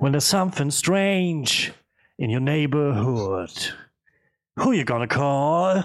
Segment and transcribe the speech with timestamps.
[0.00, 1.72] when there's something strange
[2.18, 3.52] in your neighborhood.
[4.56, 5.84] Who you gonna call?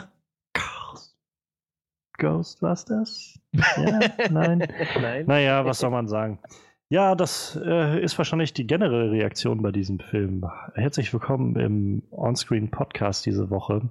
[2.20, 3.38] Ghostbusters?
[3.78, 4.00] Ja,
[4.32, 4.68] nein.
[5.02, 5.26] Nein.
[5.28, 6.40] Naja, was soll man sagen?
[6.90, 10.46] Ja, das äh, ist wahrscheinlich die generelle Reaktion bei diesem Film.
[10.76, 13.90] Herzlich willkommen im Onscreen Podcast diese Woche.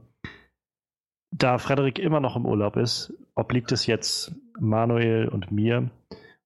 [1.33, 5.91] Da Frederik immer noch im Urlaub ist, obliegt es jetzt Manuel und mir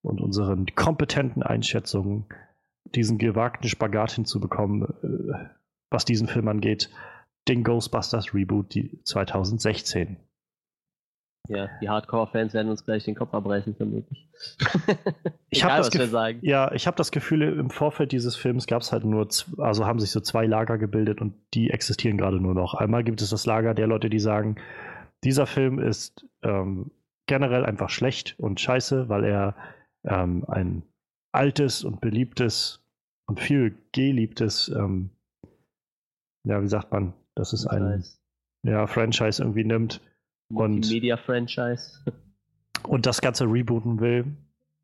[0.02, 2.27] und unseren kompetenten Einschätzungen,
[2.95, 5.48] diesen gewagten Spagat hinzubekommen, äh,
[5.91, 6.91] was diesen Film angeht,
[7.48, 10.16] den Ghostbusters Reboot die 2016.
[11.48, 14.28] Ja, die Hardcore-Fans werden uns gleich den Kopf abbrechen, vermutlich.
[15.51, 18.92] Ich habe das, Gef- ja, ich hab das Gefühl, im Vorfeld dieses Films gab es
[18.92, 22.75] halt nur, also haben sich so zwei Lager gebildet und die existieren gerade nur noch.
[22.75, 24.56] Einmal gibt es das Lager der Leute, die sagen,
[25.25, 26.91] dieser Film ist ähm,
[27.27, 29.56] generell einfach schlecht und scheiße, weil er
[30.05, 30.83] ähm, ein
[31.33, 32.81] altes und beliebtes
[33.27, 35.11] und viel geliebtes, ähm,
[36.45, 38.03] ja, wie sagt man, das ist ein
[38.62, 40.01] ja, Franchise irgendwie nimmt
[40.53, 42.01] und- Media-Franchise.
[42.84, 44.25] und das Ganze rebooten will.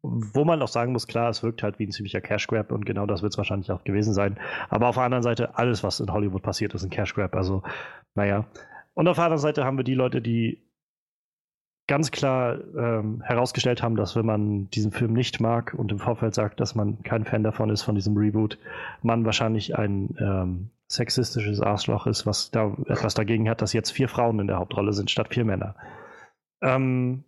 [0.06, 2.84] Wo man auch sagen muss, klar, es wirkt halt wie ein ziemlicher Cash Grab und
[2.84, 4.38] genau das wird es wahrscheinlich auch gewesen sein.
[4.68, 7.34] Aber auf der anderen Seite, alles, was in Hollywood passiert, ist ein Cash Grab.
[7.34, 7.62] Also,
[8.14, 8.44] naja.
[8.92, 10.62] Und auf der anderen Seite haben wir die Leute, die
[11.86, 16.34] ganz klar ähm, herausgestellt haben, dass wenn man diesen Film nicht mag und im Vorfeld
[16.34, 18.58] sagt, dass man kein Fan davon ist, von diesem Reboot,
[19.02, 24.08] man wahrscheinlich ein ähm, sexistisches Arschloch ist, was da etwas dagegen hat, dass jetzt vier
[24.08, 25.74] Frauen in der Hauptrolle sind statt vier Männer.
[26.62, 27.24] Ähm,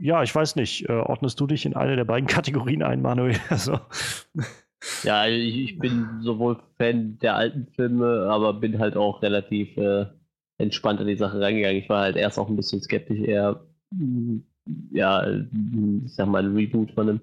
[0.00, 0.88] ja, ich weiß nicht.
[0.88, 3.36] Äh, ordnest du dich in eine der beiden Kategorien ein, Manuel?
[3.50, 3.80] Also,
[5.02, 10.06] Ja, ich, bin sowohl Fan der alten Filme, aber bin halt auch relativ äh,
[10.58, 11.78] entspannt an die Sache rangegangen.
[11.78, 13.64] Ich war halt erst auch ein bisschen skeptisch, eher,
[14.92, 17.20] ja, ich sag mal, ein Reboot von einem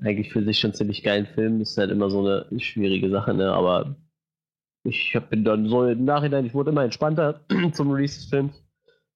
[0.00, 1.60] eigentlich für sich schon ziemlich geilen Film.
[1.60, 3.52] Das ist halt immer so eine schwierige Sache, ne?
[3.52, 3.96] Aber
[4.84, 8.54] ich hab, bin dann so im Nachhinein, ich wurde immer entspannter zum Release des Films.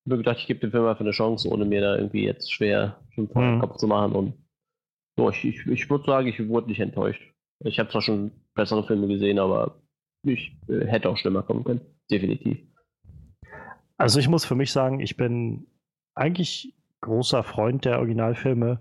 [0.04, 2.52] Ich habe gedacht, ich gebe dem Film einfach eine Chance, ohne mir da irgendwie jetzt
[2.52, 3.60] schwer schon vor den Mhm.
[3.60, 4.12] Kopf zu machen.
[4.12, 4.34] Und
[5.18, 7.22] so, ich, ich, ich würde sagen, ich wurde nicht enttäuscht.
[7.64, 9.82] Ich habe zwar schon bessere Filme gesehen, aber
[10.24, 11.80] ich äh, hätte auch schlimmer kommen können.
[12.10, 12.58] Definitiv.
[13.98, 15.66] also ich muss für mich sagen, ich bin
[16.18, 18.80] eigentlich großer Freund der Originalfilme.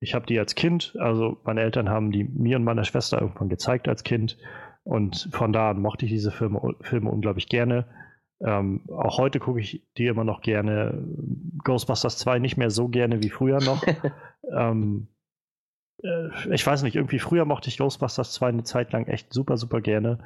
[0.00, 3.48] Ich habe die als Kind, also meine Eltern haben die mir und meiner Schwester irgendwann
[3.48, 4.36] gezeigt als Kind.
[4.84, 7.86] Und von da an mochte ich diese Filme, Filme unglaublich gerne.
[8.40, 11.02] Ähm, auch heute gucke ich die immer noch gerne.
[11.64, 13.82] Ghostbusters 2 nicht mehr so gerne wie früher noch.
[14.56, 15.08] ähm,
[16.02, 19.56] äh, ich weiß nicht, irgendwie früher mochte ich Ghostbusters 2 eine Zeit lang echt super,
[19.56, 20.18] super gerne.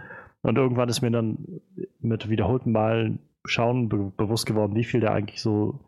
[0.43, 1.60] Und irgendwann ist mir dann
[2.00, 5.81] mit wiederholten Malen schauen be bewusst geworden, wie viel der eigentlich so,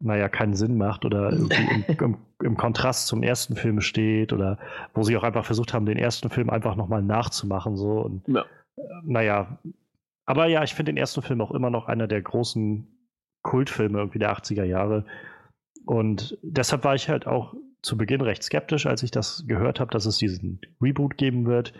[0.00, 4.58] naja, keinen Sinn macht oder irgendwie im, im, im Kontrast zum ersten Film steht oder
[4.92, 7.76] wo sie auch einfach versucht haben, den ersten Film einfach nochmal nachzumachen.
[7.76, 8.00] So.
[8.00, 8.44] Und Ja.
[8.76, 9.58] äh, naja,
[10.26, 12.86] aber ja, ich finde den ersten Film auch immer noch einer der großen
[13.42, 15.04] Kultfilme irgendwie der 80er Jahre.
[15.86, 19.90] Und deshalb war ich halt auch zu Beginn recht skeptisch, als ich das gehört habe,
[19.90, 21.74] dass es diesen Reboot geben wird.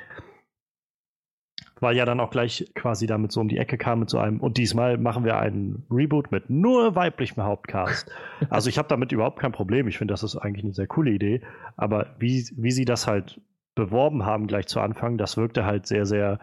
[1.85, 4.41] Weil ja dann auch gleich quasi damit so um die Ecke kam mit so einem,
[4.41, 8.11] und diesmal machen wir einen Reboot mit nur weiblichem Hauptcast.
[8.49, 9.87] Also ich habe damit überhaupt kein Problem.
[9.87, 11.43] Ich finde, das ist eigentlich eine sehr coole Idee.
[11.77, 13.39] Aber wie, wie sie das halt
[13.75, 16.41] beworben haben gleich zu Anfang, das wirkte halt sehr, sehr,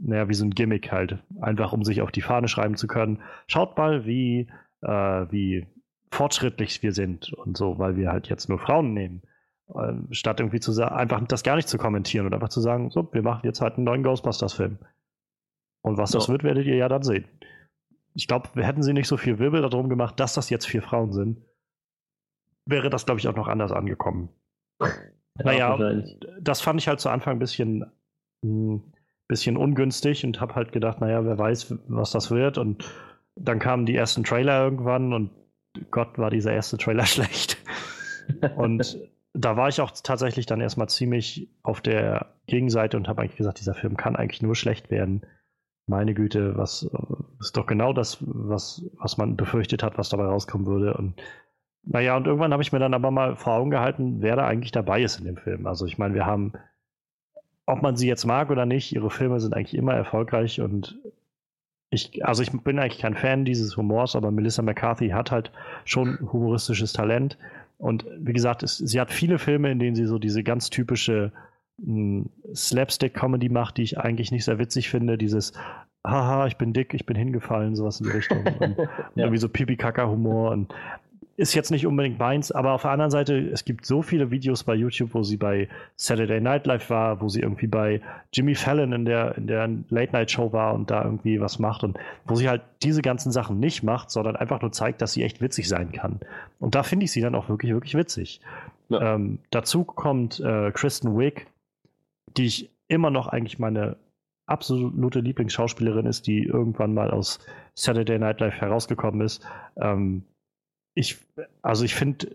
[0.00, 1.18] naja, wie so ein Gimmick halt.
[1.40, 3.22] Einfach um sich auf die Fahne schreiben zu können.
[3.48, 4.48] Schaut mal, wie,
[4.82, 5.66] äh, wie
[6.12, 9.22] fortschrittlich wir sind und so, weil wir halt jetzt nur Frauen nehmen.
[9.74, 12.90] Ähm, statt irgendwie zu sagen, einfach das gar nicht zu kommentieren und einfach zu sagen,
[12.90, 14.78] so, wir machen jetzt halt einen neuen Ghostbusters-Film.
[15.82, 16.32] Und was das Ja.
[16.32, 17.24] wird, werdet ihr ja dann sehen.
[18.14, 21.12] Ich glaube, hätten sie nicht so viel Wirbel darum gemacht, dass das jetzt vier Frauen
[21.12, 21.42] sind,
[22.64, 24.28] wäre das, glaube ich, auch noch anders angekommen.
[25.42, 26.16] Naja, wahrscheinlich.
[26.40, 27.84] das fand ich halt zu Anfang ein bisschen,
[28.44, 28.82] ein
[29.28, 32.56] bisschen ungünstig und habe halt gedacht, naja, wer weiß, was das wird.
[32.58, 32.84] Und
[33.34, 35.30] dann kamen die ersten Trailer irgendwann und
[35.90, 37.58] Gott, war dieser erste Trailer schlecht.
[38.56, 38.98] Und
[39.36, 43.60] da war ich auch tatsächlich dann erstmal ziemlich auf der Gegenseite und habe eigentlich gesagt,
[43.60, 45.22] dieser Film kann eigentlich nur schlecht werden.
[45.86, 50.24] Meine Güte, was äh, ist doch genau das, was, was man befürchtet hat, was dabei
[50.24, 50.94] rauskommen würde.
[50.94, 51.20] Und
[51.84, 54.72] naja, und irgendwann habe ich mir dann aber mal vor Augen gehalten, wer da eigentlich
[54.72, 55.66] dabei ist in dem Film.
[55.66, 56.54] Also ich meine, wir haben,
[57.66, 60.98] ob man sie jetzt mag oder nicht, ihre Filme sind eigentlich immer erfolgreich und
[61.90, 65.52] ich, also ich bin eigentlich kein Fan dieses Humors, aber Melissa McCarthy hat halt
[65.84, 67.38] schon humoristisches Talent.
[67.78, 71.32] Und wie gesagt, es, sie hat viele Filme, in denen sie so diese ganz typische
[71.78, 72.24] mh,
[72.54, 75.18] Slapstick-Comedy macht, die ich eigentlich nicht sehr witzig finde.
[75.18, 75.52] Dieses
[76.06, 78.38] Haha, ich bin dick, ich bin hingefallen, sowas in die Richtung.
[78.60, 79.24] Und Ja.
[79.24, 80.52] irgendwie so Pipi-Kaka-Humor.
[80.52, 80.72] Und
[81.36, 84.64] ist jetzt nicht unbedingt meins, aber auf der anderen Seite, es gibt so viele Videos
[84.64, 88.00] bei YouTube, wo sie bei Saturday Night Live war, wo sie irgendwie bei
[88.32, 91.84] Jimmy Fallon in der, in der Late Night Show war und da irgendwie was macht
[91.84, 95.24] und wo sie halt diese ganzen Sachen nicht macht, sondern einfach nur zeigt, dass sie
[95.24, 96.20] echt witzig sein kann.
[96.58, 98.40] Und da finde ich sie dann auch wirklich, wirklich witzig.
[98.88, 99.14] Ja.
[99.14, 101.46] Ähm, dazu kommt äh, Kristen Wiig,
[102.36, 103.96] die ich immer noch eigentlich meine
[104.46, 107.40] absolute Lieblingsschauspielerin ist, die irgendwann mal aus
[107.74, 109.44] Saturday Night Live herausgekommen ist.
[109.76, 110.22] Ähm,
[110.96, 111.18] ich,
[111.62, 112.34] also ich finde,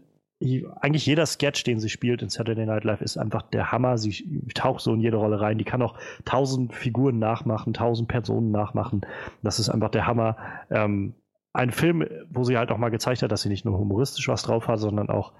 [0.80, 3.98] eigentlich jeder Sketch, den sie spielt in Saturday Night Live, ist einfach der Hammer.
[3.98, 4.24] Sie
[4.54, 5.58] taucht so in jede Rolle rein.
[5.58, 9.02] Die kann auch tausend Figuren nachmachen, tausend Personen nachmachen.
[9.44, 10.38] Das ist einfach der Hammer.
[10.70, 11.14] Ähm,
[11.54, 14.44] ein Film, wo sie halt auch mal gezeigt hat, dass sie nicht nur humoristisch was
[14.44, 15.34] drauf hat, sondern auch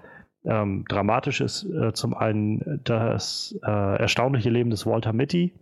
[0.44, 1.64] ähm, dramatisch ist.
[1.64, 5.52] Äh, zum einen das äh, erstaunliche Leben des Walter Mitty.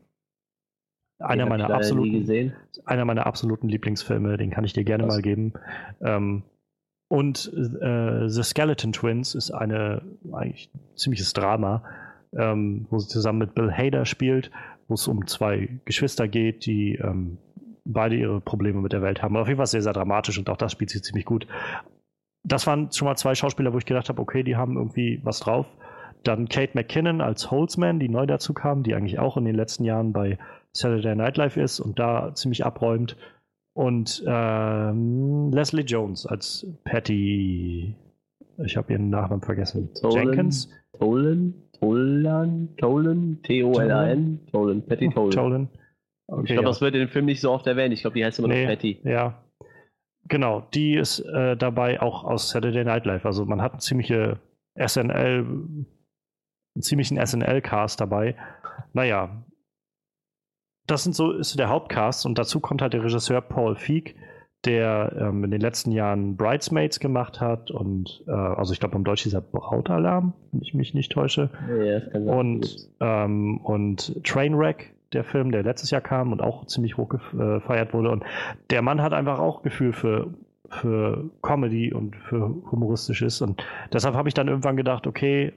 [1.19, 2.55] Einer meiner, absoluten,
[2.87, 5.17] einer meiner absoluten Lieblingsfilme, den kann ich dir gerne was?
[5.17, 5.53] mal geben.
[6.01, 6.43] Ähm,
[7.11, 10.03] und äh, The Skeleton Twins ist eine
[10.33, 11.83] eigentlich ziemliches Drama,
[12.39, 14.53] ähm, wo sie zusammen mit Bill Hader spielt,
[14.87, 17.39] wo es um zwei Geschwister geht, die ähm,
[17.85, 19.37] beide ihre Probleme mit der Welt haben.
[19.37, 21.49] Auf jeden Fall sehr, sehr dramatisch und auch das spielt sie ziemlich gut.
[22.45, 25.41] Das waren schon mal zwei Schauspieler, wo ich gedacht habe, okay, die haben irgendwie was
[25.41, 25.67] drauf.
[26.23, 29.83] Dann Kate McKinnon als Holzman, die neu dazu kam, die eigentlich auch in den letzten
[29.83, 30.39] Jahren bei
[30.73, 33.17] Saturday Night Live ist und da ziemlich abräumt.
[33.72, 37.94] Und ähm, Leslie Jones als Patty.
[38.64, 39.90] Ich habe ihren Nachnamen vergessen.
[39.94, 40.69] Tolan, Jenkins?
[40.99, 41.55] Tolan?
[41.78, 42.69] Tolan?
[42.76, 43.38] Tolan?
[43.43, 44.40] T-O-L-A-N?
[44.50, 44.87] Tolan.
[44.87, 45.31] Patty Tolan.
[45.31, 45.69] Tolan.
[46.26, 46.69] Okay, ich glaube, ja.
[46.69, 47.93] das wird in dem Film nicht so oft erwähnt.
[47.93, 49.00] Ich glaube, die heißt immer nee, noch Patty.
[49.05, 49.43] Ja.
[50.28, 53.25] Genau, die ist äh, dabei auch aus Saturday Night Live.
[53.25, 54.38] Also man hat eine ziemliche
[54.76, 55.87] SNL, einen
[56.82, 58.37] ziemlichen SNL-Cast dabei.
[58.93, 59.44] Naja,
[60.91, 64.15] das sind so, ist so der Hauptcast und dazu kommt halt der Regisseur Paul Feig,
[64.65, 69.05] der ähm, in den letzten Jahren Bridesmaids gemacht hat und äh, also ich glaube im
[69.05, 71.51] Deutsch dieser Brautalarm, wenn ich mich nicht täusche.
[71.83, 72.21] Ja.
[72.21, 77.95] Und, ähm, und Trainwreck, der Film, der letztes Jahr kam und auch ziemlich hoch gefeiert
[77.95, 78.11] wurde.
[78.11, 78.25] Und
[78.69, 80.35] der Mann hat einfach auch Gefühl für,
[80.69, 83.41] für Comedy und für Humoristisches.
[83.41, 85.53] Und deshalb habe ich dann irgendwann gedacht, okay,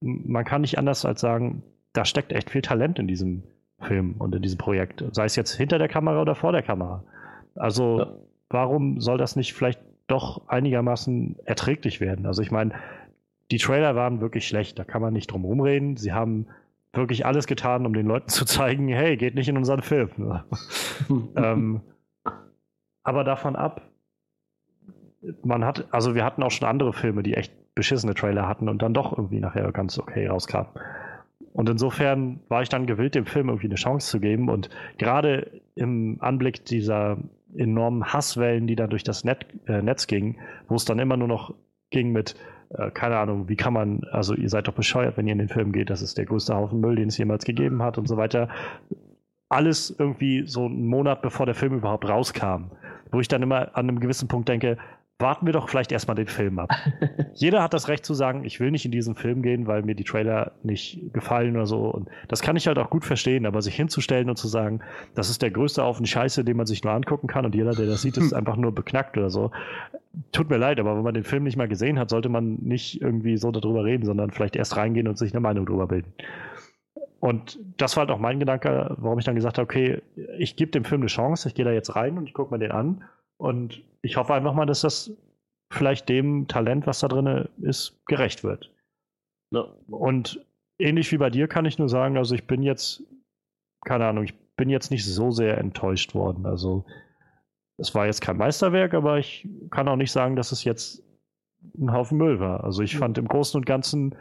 [0.00, 3.42] man kann nicht anders als sagen, da steckt echt viel Talent in diesem
[3.80, 5.04] Film und in diesem Projekt.
[5.12, 7.04] Sei es jetzt hinter der Kamera oder vor der Kamera.
[7.54, 8.12] Also, ja.
[8.50, 12.26] warum soll das nicht vielleicht doch einigermaßen erträglich werden?
[12.26, 12.72] Also, ich meine,
[13.50, 15.96] die Trailer waren wirklich schlecht, da kann man nicht drum rumreden.
[15.96, 16.46] Sie haben
[16.92, 20.42] wirklich alles getan, um den Leuten zu zeigen, hey, geht nicht in unseren Film.
[21.36, 21.80] ähm,
[23.02, 23.82] aber davon ab,
[25.42, 28.82] man hat, also wir hatten auch schon andere Filme, die echt beschissene Trailer hatten und
[28.82, 30.70] dann doch irgendwie nachher ganz okay rauskamen.
[31.52, 34.48] Und insofern war ich dann gewillt, dem Film irgendwie eine Chance zu geben.
[34.48, 37.18] Und gerade im Anblick dieser
[37.56, 40.36] enormen Hasswellen, die dann durch das Net, äh, Netz gingen,
[40.68, 41.54] wo es dann immer nur noch
[41.90, 42.36] ging mit,
[42.70, 45.48] äh, keine Ahnung, wie kann man, also ihr seid doch bescheuert, wenn ihr in den
[45.48, 48.16] Film geht, das ist der größte Haufen Müll, den es jemals gegeben hat und so
[48.16, 48.48] weiter.
[49.48, 52.70] Alles irgendwie so einen Monat bevor der Film überhaupt rauskam.
[53.10, 54.76] Wo ich dann immer an einem gewissen Punkt denke,
[55.20, 56.70] warten wir doch vielleicht erstmal den Film ab.
[57.34, 59.96] Jeder hat das Recht zu sagen, ich will nicht in diesen Film gehen, weil mir
[59.96, 61.86] die Trailer nicht gefallen oder so.
[61.86, 64.80] Und das kann ich halt auch gut verstehen, aber sich hinzustellen und zu sagen,
[65.14, 67.86] das ist der größte Haufen Scheiße, den man sich nur angucken kann und jeder, der
[67.86, 69.50] das sieht, ist einfach nur beknackt oder so.
[70.30, 73.02] Tut mir leid, aber wenn man den Film nicht mal gesehen hat, sollte man nicht
[73.02, 76.12] irgendwie so darüber reden, sondern vielleicht erst reingehen und sich eine Meinung darüber bilden.
[77.20, 80.00] Und das war halt auch mein Gedanke, warum ich dann gesagt habe, okay,
[80.38, 82.60] ich gebe dem Film eine Chance, ich gehe da jetzt rein und ich gucke mir
[82.60, 83.02] den an
[83.38, 85.10] und ich hoffe einfach mal, dass das
[85.70, 88.70] vielleicht dem Talent, was da drin ist, gerecht wird.
[89.50, 89.66] Ja.
[89.88, 90.44] Und
[90.78, 93.02] ähnlich wie bei dir kann ich nur sagen, also ich bin jetzt,
[93.84, 96.46] keine Ahnung, ich bin jetzt nicht so sehr enttäuscht worden.
[96.46, 96.84] Also
[97.76, 101.02] es war jetzt kein Meisterwerk, aber ich kann auch nicht sagen, dass es jetzt
[101.78, 102.64] ein Haufen Müll war.
[102.64, 102.98] Also ich mhm.
[102.98, 104.14] fand im Großen und Ganzen,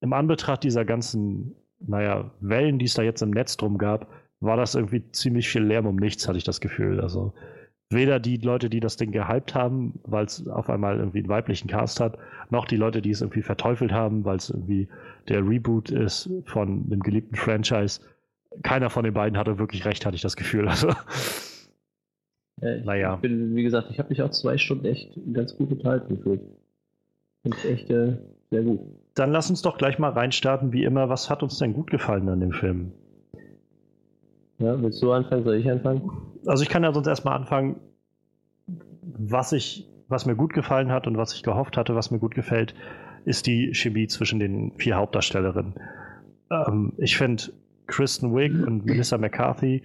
[0.00, 4.08] im Anbetracht dieser ganzen, naja, Wellen, die es da jetzt im Netz drum gab,
[4.40, 7.00] war das irgendwie ziemlich viel Lärm um nichts, hatte ich das Gefühl.
[7.00, 7.32] Also
[7.90, 11.68] weder die Leute, die das Ding gehypt haben, weil es auf einmal irgendwie einen weiblichen
[11.68, 12.18] Cast hat,
[12.50, 14.88] noch die Leute, die es irgendwie verteufelt haben, weil es irgendwie
[15.28, 18.00] der Reboot ist von einem geliebten Franchise.
[18.62, 20.68] Keiner von den beiden hatte wirklich recht, hatte ich das Gefühl.
[20.68, 20.88] Also,
[22.60, 23.14] ja, ich, naja.
[23.14, 26.40] Ich bin, wie gesagt, ich habe mich auch zwei Stunden echt ganz gut unterhalten gefühlt.
[27.42, 28.16] Finde ich echt äh,
[28.50, 28.80] sehr gut.
[29.14, 31.08] Dann lass uns doch gleich mal reinstarten, wie immer.
[31.08, 32.92] Was hat uns denn gut gefallen an dem Film?
[34.58, 35.44] Ja, willst du anfangen?
[35.44, 36.10] Soll ich anfangen?
[36.46, 37.76] Also ich kann ja sonst erstmal anfangen,
[39.02, 42.34] was ich, was mir gut gefallen hat und was ich gehofft hatte, was mir gut
[42.34, 42.74] gefällt,
[43.24, 45.74] ist die Chemie zwischen den vier Hauptdarstellerinnen.
[46.50, 47.44] Ähm, ich finde
[47.86, 49.82] Kristen Wiig und Melissa McCarthy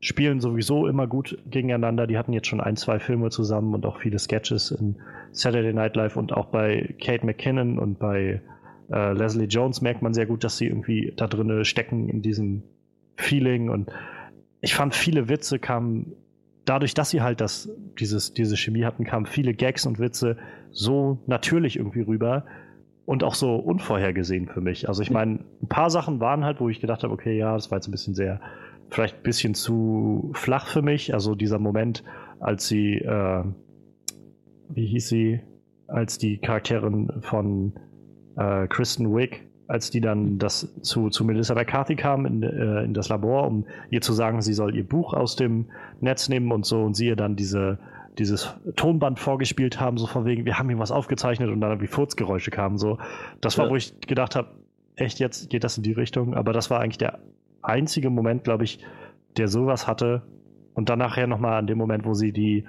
[0.00, 2.06] spielen sowieso immer gut gegeneinander.
[2.06, 4.96] Die hatten jetzt schon ein, zwei Filme zusammen und auch viele Sketches in
[5.32, 8.40] Saturday Night Live und auch bei Kate McKinnon und bei
[8.90, 12.62] äh, Leslie Jones merkt man sehr gut, dass sie irgendwie da drin stecken in diesem
[13.16, 13.90] Feeling und
[14.60, 16.14] ich fand viele Witze kamen
[16.64, 20.36] dadurch, dass sie halt das, dieses, diese Chemie hatten, kamen viele Gags und Witze
[20.70, 22.44] so natürlich irgendwie rüber
[23.04, 24.88] und auch so unvorhergesehen für mich.
[24.88, 27.70] Also ich meine, ein paar Sachen waren halt, wo ich gedacht habe, okay, ja, das
[27.70, 28.40] war jetzt ein bisschen sehr,
[28.90, 31.12] vielleicht ein bisschen zu flach für mich.
[31.12, 32.04] Also dieser Moment,
[32.40, 33.44] als sie, äh,
[34.68, 35.40] wie hieß sie,
[35.88, 37.74] als die Charakterin von
[38.36, 42.92] äh, Kristen Wick, als die dann das zu, zu Melissa McCarthy kam in, äh, in
[42.92, 45.66] das Labor, um ihr zu sagen, sie soll ihr Buch aus dem
[46.00, 47.78] Netz nehmen und so und sie ihr dann diese
[48.18, 51.86] dieses Tonband vorgespielt haben, so von wegen, wir haben hier was aufgezeichnet und dann irgendwie
[51.86, 52.76] Furzgeräusche kamen.
[52.76, 52.98] So.
[53.40, 53.70] Das war, ja.
[53.70, 54.48] wo ich gedacht habe,
[54.96, 56.34] echt jetzt geht das in die Richtung.
[56.34, 57.20] Aber das war eigentlich der
[57.62, 58.80] einzige Moment, glaube ich,
[59.38, 60.22] der sowas hatte.
[60.74, 62.64] Und dann nachher nochmal an dem Moment, wo sie die,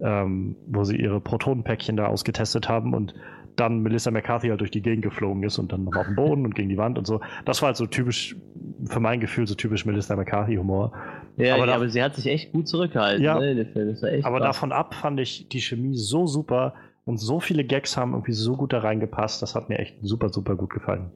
[0.00, 3.14] ähm, wo sie ihre Protonenpäckchen da ausgetestet haben und
[3.58, 6.44] dann Melissa McCarthy halt durch die Gegend geflogen ist und dann noch auf den Boden
[6.44, 7.20] und gegen die Wand und so.
[7.44, 8.36] Das war halt so typisch,
[8.84, 10.92] für mein Gefühl, so typisch Melissa McCarthy-Humor.
[11.36, 13.24] Ja, aber, ja, da, aber sie hat sich echt gut zurückgehalten.
[13.24, 13.66] Ja, ne,
[14.22, 14.48] aber krass.
[14.48, 16.74] davon ab fand ich die Chemie so super
[17.04, 19.40] und so viele Gags haben irgendwie so gut da reingepasst.
[19.40, 21.10] Das hat mir echt super, super gut gefallen.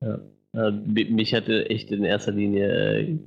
[0.00, 0.18] Ja.
[0.82, 3.18] Mich hatte echt in erster Linie äh,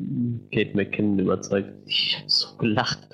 [0.54, 1.70] Kate McKinnon überzeugt.
[1.86, 3.10] Ich habe so gelacht.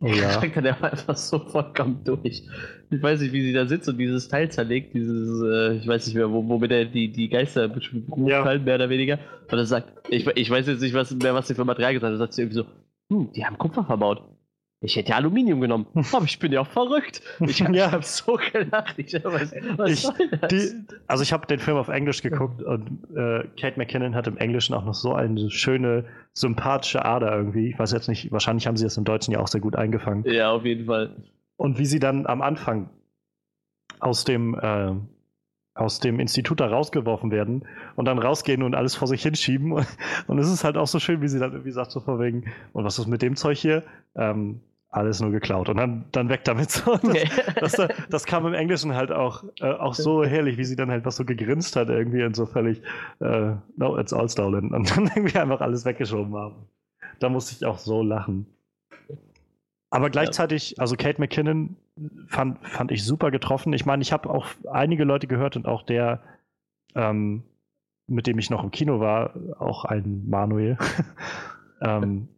[0.00, 0.38] Oh ja.
[0.60, 2.44] Der war einfach so vollkommen durch.
[2.90, 6.06] Ich weiß nicht, wie sie da sitzt und dieses Teil zerlegt, dieses, äh, ich weiß
[6.06, 7.70] nicht mehr, wo, womit er die, die Geister
[8.16, 8.58] ja.
[8.58, 9.18] mehr oder weniger.
[9.50, 12.12] Und er sagt, ich, ich weiß jetzt nicht was, mehr, was sie für Material gesagt
[12.12, 12.16] hat.
[12.16, 12.66] Er sagt sie irgendwie so,
[13.10, 14.22] hm, die haben Kupfer verbaut.
[14.80, 15.86] Ich hätte ja Aluminium genommen.
[16.12, 17.20] Aber ich bin ja auch verrückt.
[17.40, 17.90] Ich habe ja.
[17.90, 18.98] hab so gelacht.
[18.98, 20.08] Ich, was, was ich,
[20.50, 24.36] die, also ich habe den Film auf Englisch geguckt und äh, Kate McKinnon hat im
[24.36, 27.70] Englischen auch noch so eine schöne, sympathische Ader irgendwie.
[27.70, 30.24] Ich weiß jetzt nicht, wahrscheinlich haben sie das im Deutschen ja auch sehr gut eingefangen.
[30.26, 31.16] Ja, auf jeden Fall.
[31.56, 32.90] Und wie sie dann am Anfang
[33.98, 34.92] aus dem, äh,
[35.74, 37.66] aus dem Institut da rausgeworfen werden
[37.96, 39.72] und dann rausgehen und alles vor sich hinschieben.
[40.26, 42.52] Und es ist halt auch so schön, wie sie dann irgendwie sagt, so vor wegen,
[42.72, 43.84] und was ist mit dem Zeug hier?
[44.16, 46.70] Ähm, alles nur geklaut und dann, dann weg damit.
[46.78, 46.96] So.
[47.60, 50.90] Das, das, das, kam im Englischen halt auch, äh, auch so herrlich, wie sie dann
[50.90, 52.82] halt was so gegrinst hat irgendwie und so völlig,
[53.20, 56.66] äh, no, it's all stolen und dann irgendwie einfach alles weggeschoben haben.
[57.18, 58.46] Da musste ich auch so lachen.
[59.90, 61.76] Aber gleichzeitig, also Kate McKinnon
[62.26, 63.72] fand, fand ich super getroffen.
[63.72, 66.20] Ich meine, ich habe auch einige Leute gehört und auch der,
[66.94, 67.42] ähm,
[68.06, 70.76] mit dem ich noch im Kino war, auch ein Manuel,
[71.80, 72.28] ähm,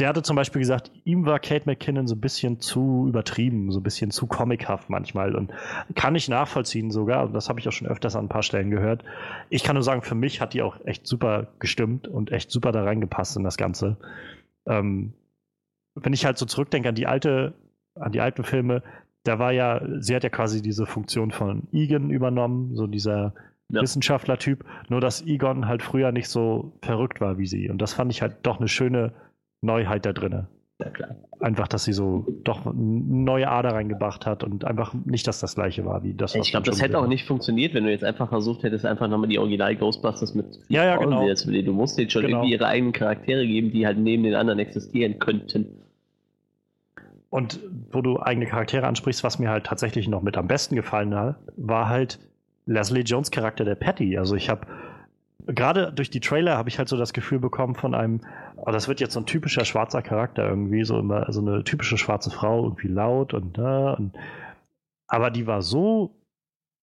[0.00, 3.80] der hatte zum Beispiel gesagt, ihm war Kate McKinnon so ein bisschen zu übertrieben, so
[3.80, 5.34] ein bisschen zu comichaft manchmal.
[5.36, 5.52] Und
[5.94, 8.70] kann ich nachvollziehen sogar, und das habe ich auch schon öfters an ein paar Stellen
[8.70, 9.04] gehört.
[9.50, 12.72] Ich kann nur sagen, für mich hat die auch echt super gestimmt und echt super
[12.72, 13.98] da reingepasst in das Ganze.
[14.66, 15.12] Ähm,
[15.94, 17.52] wenn ich halt so zurückdenke an die alte,
[17.94, 18.82] an die alten Filme,
[19.24, 23.34] da war ja, sie hat ja quasi diese Funktion von Egan übernommen, so dieser
[23.68, 23.82] ja.
[23.82, 27.68] Wissenschaftler-Typ, nur dass Egon halt früher nicht so verrückt war wie sie.
[27.68, 29.12] Und das fand ich halt doch eine schöne
[29.60, 30.46] Neuheit da drin.
[30.80, 31.16] Ja, klar.
[31.40, 35.54] Einfach, dass sie so doch eine neue Ader reingebracht hat und einfach nicht, dass das
[35.54, 36.34] gleiche war wie das.
[36.34, 39.08] Was ich glaube, das hätte auch nicht funktioniert, wenn du jetzt einfach versucht hättest, einfach
[39.08, 41.26] nochmal die Original Ghostbusters mit ja, ja, genau.
[41.26, 42.38] Du musst denen schon genau.
[42.38, 45.66] irgendwie ihre eigenen Charaktere geben, die halt neben den anderen existieren könnten.
[47.28, 47.60] Und
[47.92, 51.36] wo du eigene Charaktere ansprichst, was mir halt tatsächlich noch mit am besten gefallen hat,
[51.56, 52.18] war halt
[52.66, 54.18] Leslie Jones Charakter der Patty.
[54.18, 54.66] Also ich habe
[55.46, 58.20] gerade durch die Trailer habe ich halt so das Gefühl bekommen von einem,
[58.64, 61.98] oh, das wird jetzt so ein typischer schwarzer Charakter irgendwie, so immer so eine typische
[61.98, 63.94] schwarze Frau, irgendwie laut und da.
[63.94, 64.12] Und,
[65.06, 66.14] aber die war so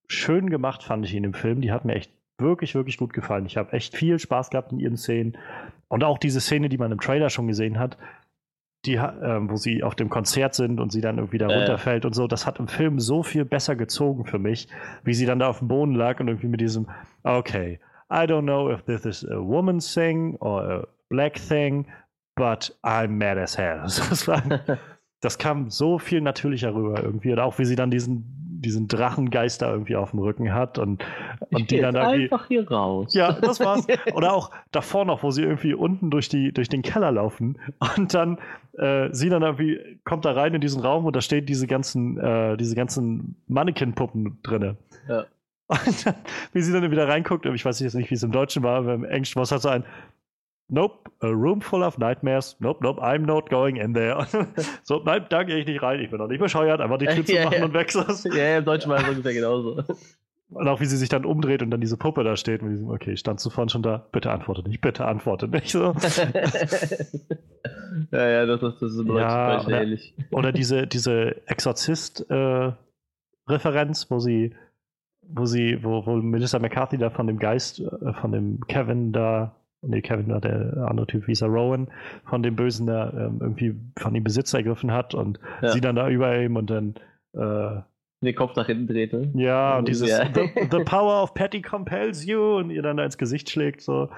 [0.07, 1.61] schön gemacht, fand ich in dem Film.
[1.61, 3.45] Die hat mir echt wirklich, wirklich gut gefallen.
[3.45, 5.37] Ich habe echt viel Spaß gehabt in ihren Szenen.
[5.87, 7.97] Und auch diese Szene, die man im Trailer schon gesehen hat,
[8.85, 12.07] die, äh, wo sie auf dem Konzert sind und sie dann irgendwie da runterfällt äh.
[12.07, 14.67] und so, das hat im Film so viel besser gezogen für mich,
[15.03, 16.87] wie sie dann da auf dem Boden lag und irgendwie mit diesem,
[17.23, 17.79] okay,
[18.09, 21.85] I don't know if this is a woman's thing or a black thing,
[22.35, 23.85] but I'm mad as hell.
[25.19, 27.31] Das, kam so viel natürlicher rüber irgendwie.
[27.31, 28.23] Und auch wie sie dann diesen,
[28.61, 31.03] diesen Drachengeister irgendwie auf dem Rücken hat und,
[31.49, 32.25] und ich die dann irgendwie.
[32.25, 33.15] einfach hier raus.
[33.15, 33.87] Ja, das war's.
[34.13, 37.57] Oder auch davor noch, wo sie irgendwie unten durch, die, durch den Keller laufen
[37.97, 38.37] und dann
[38.77, 42.19] äh, sie dann irgendwie kommt da rein in diesen Raum und da stehen diese ganzen,
[42.19, 44.77] äh, diese ganzen Mannequin-Puppen drinne.
[45.09, 45.25] Ja.
[45.67, 46.15] Und dann,
[46.53, 48.93] wie sie dann wieder reinguckt, ich weiß jetzt nicht, wie es im Deutschen war, aber
[48.93, 49.83] im Englischen war es halt so ein
[50.69, 52.57] Nope, a room full of nightmares.
[52.59, 54.27] Nope, nope, I'm not going in there.
[54.83, 57.25] so, nein, da gehe ich nicht rein, ich bin noch nicht bescheuert, einfach die Tür
[57.25, 57.65] zu machen ja.
[57.65, 57.93] und weg.
[58.35, 59.81] Ja, im Deutschen war es ungefähr genauso.
[60.49, 62.89] Und auch wie sie sich dann umdreht und dann diese Puppe da steht und diesem,
[62.89, 64.07] okay, standst du vorhin schon da?
[64.13, 65.71] Bitte antworte nicht, bitte antworte nicht.
[65.71, 65.93] So.
[68.11, 70.15] ja, ja, das, ist, das ist ja, oder, ähnlich.
[70.31, 74.55] Oder diese, diese Exorzist-Referenz, äh, wo sie,
[75.21, 79.57] wo sie, wo, wo Melissa McCarthy da von dem Geist, äh, von dem Kevin da,
[79.87, 81.87] nee, Kevin war der andere Typ, wie ist er, Rowan,
[82.25, 85.71] von dem Bösen da ähm, irgendwie von dem Besitz ergriffen hat und ja.
[85.71, 86.95] sie dann da über ihm und dann
[87.33, 87.81] äh,
[88.21, 89.13] den Kopf nach hinten dreht.
[89.13, 89.31] Ne?
[89.35, 90.25] Ja, und dieses ja.
[90.33, 93.81] the, the, power of Patty compels you und ihr dann da ins Gesicht schlägt.
[93.81, 94.09] So.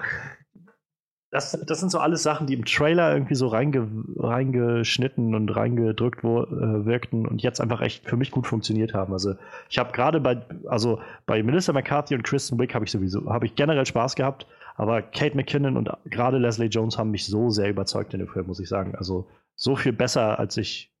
[1.30, 6.24] Das, das sind so alles Sachen, die im Trailer irgendwie so reinge, reingeschnitten und reingedrückt
[6.24, 9.12] wo, äh, wirkten und jetzt einfach echt für mich gut funktioniert haben.
[9.12, 9.34] Also
[9.68, 13.46] ich habe gerade bei, also bei Melissa McCarthy und Kristen Wick habe ich sowieso, habe
[13.46, 14.46] ich generell Spaß gehabt,
[14.76, 18.46] aber Kate McKinnon und gerade Leslie Jones haben mich so sehr überzeugt in dem Film,
[18.46, 18.94] muss ich sagen.
[18.94, 20.92] Also so viel besser, als ich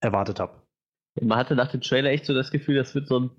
[0.00, 0.62] erwartet habe.
[1.20, 3.30] Man hatte nach dem Trailer echt so das Gefühl, das wird so ein.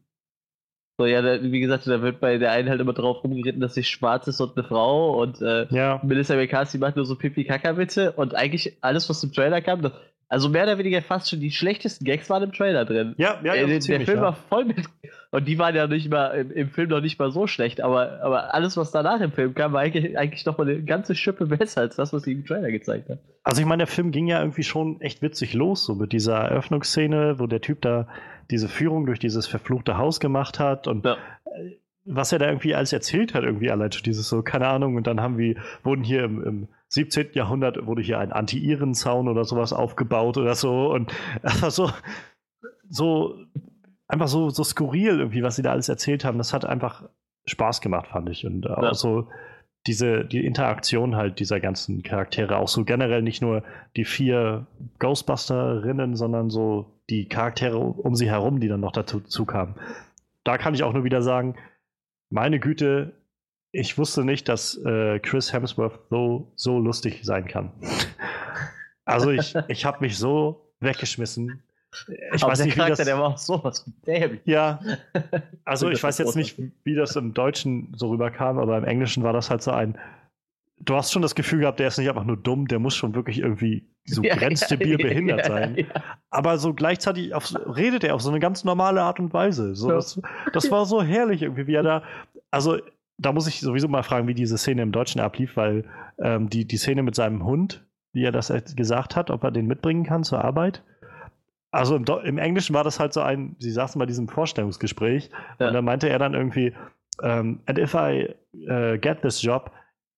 [1.00, 3.84] So, ja, wie gesagt, da wird bei der einen halt immer drauf rumgeritten, dass sie
[3.84, 6.02] schwarz ist und eine Frau und äh, ja.
[6.04, 9.94] Melissa McCarthy macht nur so Pipi-Kaka-Witze und eigentlich alles, was im Trailer kam, das,
[10.30, 13.16] also mehr oder weniger fast schon die schlechtesten Gags waren im Trailer drin.
[13.18, 14.24] Ja, ja, ja äh, der, ziemlich, der Film ja.
[14.24, 14.86] war voll mit.
[15.32, 18.22] Und die waren ja nicht mal im, im, Film noch nicht mal so schlecht, aber,
[18.22, 21.46] aber alles, was danach im Film kam, war eigentlich, eigentlich noch mal eine ganze Schippe
[21.46, 23.20] besser als das, was sie im Trailer gezeigt hat.
[23.44, 26.38] Also ich meine, der Film ging ja irgendwie schon echt witzig los, so mit dieser
[26.38, 28.08] Eröffnungsszene, wo der Typ da
[28.52, 31.18] diese Führung durch dieses verfluchte Haus gemacht hat und ja.
[32.10, 35.08] Was er da irgendwie alles erzählt hat, irgendwie allein schon dieses so, keine Ahnung, und
[35.08, 37.30] dann haben wir, wurden hier im, im 17.
[37.34, 41.92] Jahrhundert wurde hier ein Anti-Iren-Zaun oder sowas aufgebaut oder so und einfach so,
[42.90, 43.36] so,
[44.08, 46.38] einfach so, so skurril irgendwie, was sie da alles erzählt haben.
[46.38, 47.10] Das hat einfach
[47.46, 48.46] Spaß gemacht, fand ich.
[48.46, 48.94] Und auch ja.
[48.94, 49.28] so
[49.86, 53.64] diese, die Interaktion halt dieser ganzen Charaktere, auch so generell nicht nur
[53.96, 54.68] die vier
[55.00, 59.76] Ghostbusterinnen, sondern so die Charaktere um sie herum, die dann noch dazu kamen.
[60.44, 61.56] Da kann ich auch nur wieder sagen,
[62.30, 63.14] meine Güte,
[63.72, 67.72] ich wusste nicht, dass äh, Chris Hemsworth so, so lustig sein kann.
[69.06, 71.64] also ich, ich habe mich so weggeschmissen.
[72.34, 74.42] Ich Aber weiß nicht, Charakter, wie das, der war auch sowas dämlich.
[74.46, 74.80] Ja,
[75.66, 79.34] also ich weiß jetzt nicht, wie das im Deutschen so rüberkam, aber im Englischen war
[79.34, 79.98] das halt so ein,
[80.80, 83.16] du hast schon das Gefühl gehabt, der ist nicht einfach nur dumm, der muss schon
[83.16, 85.88] wirklich irgendwie so ja, grenzstabil ja, behindert ja, sein.
[86.30, 89.76] Aber so gleichzeitig auf, redet er auf so eine ganz normale Art und Weise.
[89.76, 90.22] So, das,
[90.54, 92.04] das war so herrlich irgendwie, wie er da,
[92.52, 92.78] also
[93.18, 95.86] da muss ich sowieso mal fragen, wie diese Szene im Deutschen ablief, weil
[96.20, 99.68] ähm, die, die Szene mit seinem Hund, wie er das gesagt hat, ob er den
[99.68, 100.84] mitbringen kann zur Arbeit.
[101.72, 105.68] Also im, im Englischen war das halt so ein, sie saßen bei diesem Vorstellungsgespräch ja.
[105.68, 106.74] und da meinte er dann irgendwie,
[107.20, 108.36] um, ähm, and if I
[108.70, 109.72] uh, get this job,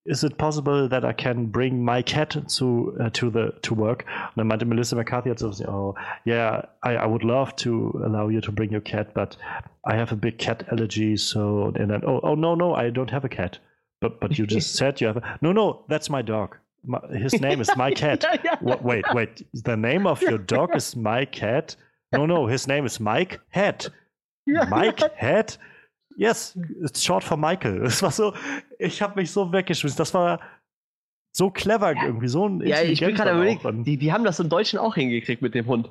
[0.10, 4.06] is it possible that I can bring my cat to uh, to the to work?
[4.36, 5.95] Dann meinte Melissa McCarthy hat so, oh
[6.26, 9.38] yeah, I, I would love to allow you to bring your cat, but
[9.86, 11.15] I have a big cat allergy.
[11.15, 13.60] So and then oh oh no no I don't have a cat,
[14.02, 16.58] but but you just said you have a, no no that's my dog.
[16.84, 18.26] My, his name is my cat.
[18.62, 21.76] wait wait the name of your dog is my cat.
[22.12, 23.86] No no his name is Mike Head.
[24.69, 25.56] Mike Head.
[26.19, 27.82] Yes, it's short for Michael.
[27.86, 28.34] Es war so,
[28.77, 29.97] ich habe mich so weggeschmissen.
[29.97, 30.41] Das war
[31.32, 32.05] so clever ja.
[32.08, 34.95] irgendwie, so ein Ja, ich bin gerade überlegt, die, die haben das im Deutschen auch
[34.95, 35.89] hingekriegt mit dem Hund.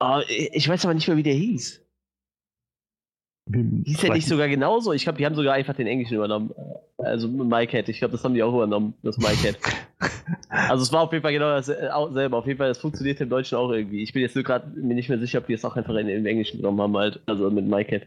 [0.00, 1.82] Oh, ich weiß aber nicht mehr, wie der hieß.
[3.50, 4.92] Wie, hieß der nicht sogar genauso?
[4.92, 6.52] Ich glaube, die haben sogar einfach den Englischen übernommen.
[6.98, 9.56] Also MyCat, ich glaube, das haben die auch übernommen, das MyCat.
[10.50, 12.36] also es war auf jeden Fall genau dasselbe.
[12.36, 14.02] Auf jeden Fall, das funktioniert im Deutschen auch irgendwie.
[14.02, 16.08] Ich bin jetzt nur gerade mir nicht mehr sicher, ob die es auch einfach in,
[16.08, 17.20] im Englischen genommen haben, halt.
[17.24, 18.02] Also mit MyCat.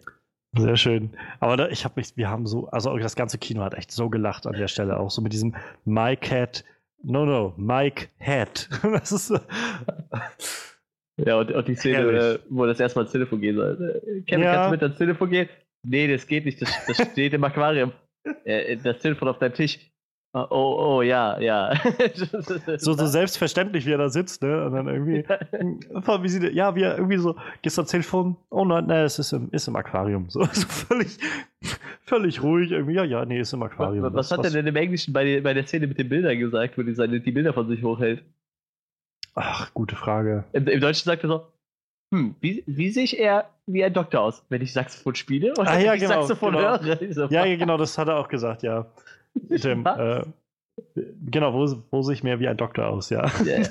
[0.58, 1.12] Sehr schön.
[1.40, 4.10] Aber da, ich habe mich, wir haben so, also das ganze Kino hat echt so
[4.10, 6.66] gelacht an der Stelle auch, so mit diesem My Cat,
[7.04, 8.70] no, no, Mike Head.
[8.84, 9.34] das ist.
[11.18, 14.24] Ja, und, und die Szene, äh, wo das erstmal ins Telefon gehen soll.
[14.28, 14.54] Kevin, ja.
[14.54, 15.50] kannst du mit ans Telefon gehen?
[15.84, 17.92] Nee, das geht nicht, das, das steht im Aquarium.
[18.46, 19.80] Äh, das Telefon auf deinem Tisch.
[20.34, 21.74] Oh, oh, oh, ja, ja.
[22.78, 24.66] so, so selbstverständlich, wie er da sitzt, ne?
[24.66, 25.26] Und dann irgendwie,
[26.24, 29.34] wie sie, ja, wie er irgendwie so, gehst ans Telefon, oh nein, nein, es ist
[29.34, 30.30] im, ist im Aquarium.
[30.30, 31.18] So, so völlig,
[32.06, 34.06] völlig ruhig irgendwie, ja, ja, nee, ist im Aquarium.
[34.06, 36.78] Was, was hat er denn im Englischen bei, bei der Szene mit den Bildern gesagt,
[36.78, 38.24] wo die, seine, die Bilder von sich hochhält?
[39.36, 40.46] Ach, gute Frage.
[40.54, 41.48] Im, im Deutschen sagt er so,
[42.14, 45.70] hm, wie, wie sehe ich eher wie ein Doktor aus, wenn ich Saxophon spiele oder
[45.70, 46.82] ah, ja, wenn ich genau, Saxophon genau.
[46.82, 47.14] höre?
[47.14, 48.86] So, ja, ja, genau, das hat er auch gesagt, ja.
[49.34, 50.24] Dem, äh,
[51.26, 53.30] genau, wo, wo sehe ich mehr wie ein Doktor aus, ja.
[53.46, 53.68] Yeah.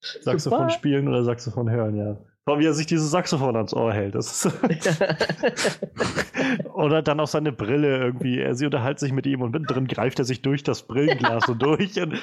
[0.22, 2.16] Saxophon spielen oder Saxophon hören, ja.
[2.44, 4.14] Vor wie er sich dieses Saxophon ans Ohr hält.
[4.14, 4.52] Das ist
[6.74, 8.38] Oder dann auch seine Brille irgendwie.
[8.40, 11.54] Er, sie unterhält sich mit ihm und mittendrin greift er sich durch das Brillenglas so
[11.54, 12.00] durch.
[12.00, 12.14] Und,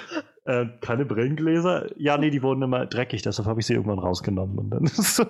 [0.45, 1.87] äh, keine Brillengläser?
[1.97, 4.57] Ja, nee, die wurden immer dreckig, deshalb habe ich sie irgendwann rausgenommen.
[4.57, 5.25] Und dann so.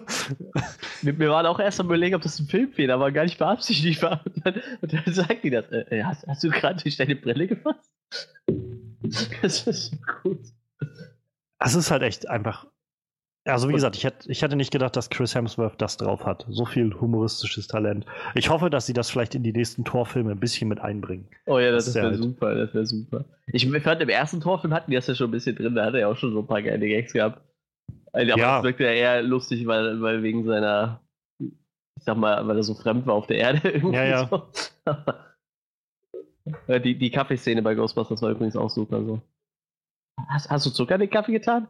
[1.02, 4.02] wir, wir waren auch erst am überlegen, ob das ein Filmfehler war, gar nicht beabsichtigt
[4.02, 4.22] war.
[4.26, 5.72] Und dann, und dann sagt die das.
[5.72, 7.94] Äh, hast, hast, du gerade durch deine Brille gefasst?
[9.42, 10.40] das ist gut.
[11.60, 12.68] Es ist halt echt einfach
[13.46, 16.46] also wie gesagt, ich hätte, ich hätte nicht gedacht, dass Chris Hemsworth das drauf hat.
[16.50, 18.06] So viel humoristisches Talent.
[18.36, 21.28] Ich hoffe, dass sie das vielleicht in die nächsten Torfilme ein bisschen mit einbringen.
[21.46, 23.26] Oh ja, das, das wäre halt super, das wäre super.
[23.48, 25.94] Ich fand, im ersten Torfilm hatten die das ja schon ein bisschen drin, da hat
[25.94, 27.42] er ja auch schon so ein paar geile Gags gehabt.
[28.14, 28.56] Also, aber ja.
[28.56, 31.02] das wirkte ja eher lustig, weil, weil wegen seiner,
[31.40, 33.96] ich sag mal, weil er so fremd war auf der Erde irgendwie.
[33.96, 34.28] Ja, ja.
[34.28, 34.48] So.
[36.80, 39.22] die, die Kaffeeszene bei Ghostbusters war übrigens auch super so.
[40.30, 41.68] Hast, hast du Zucker in den Kaffee getan?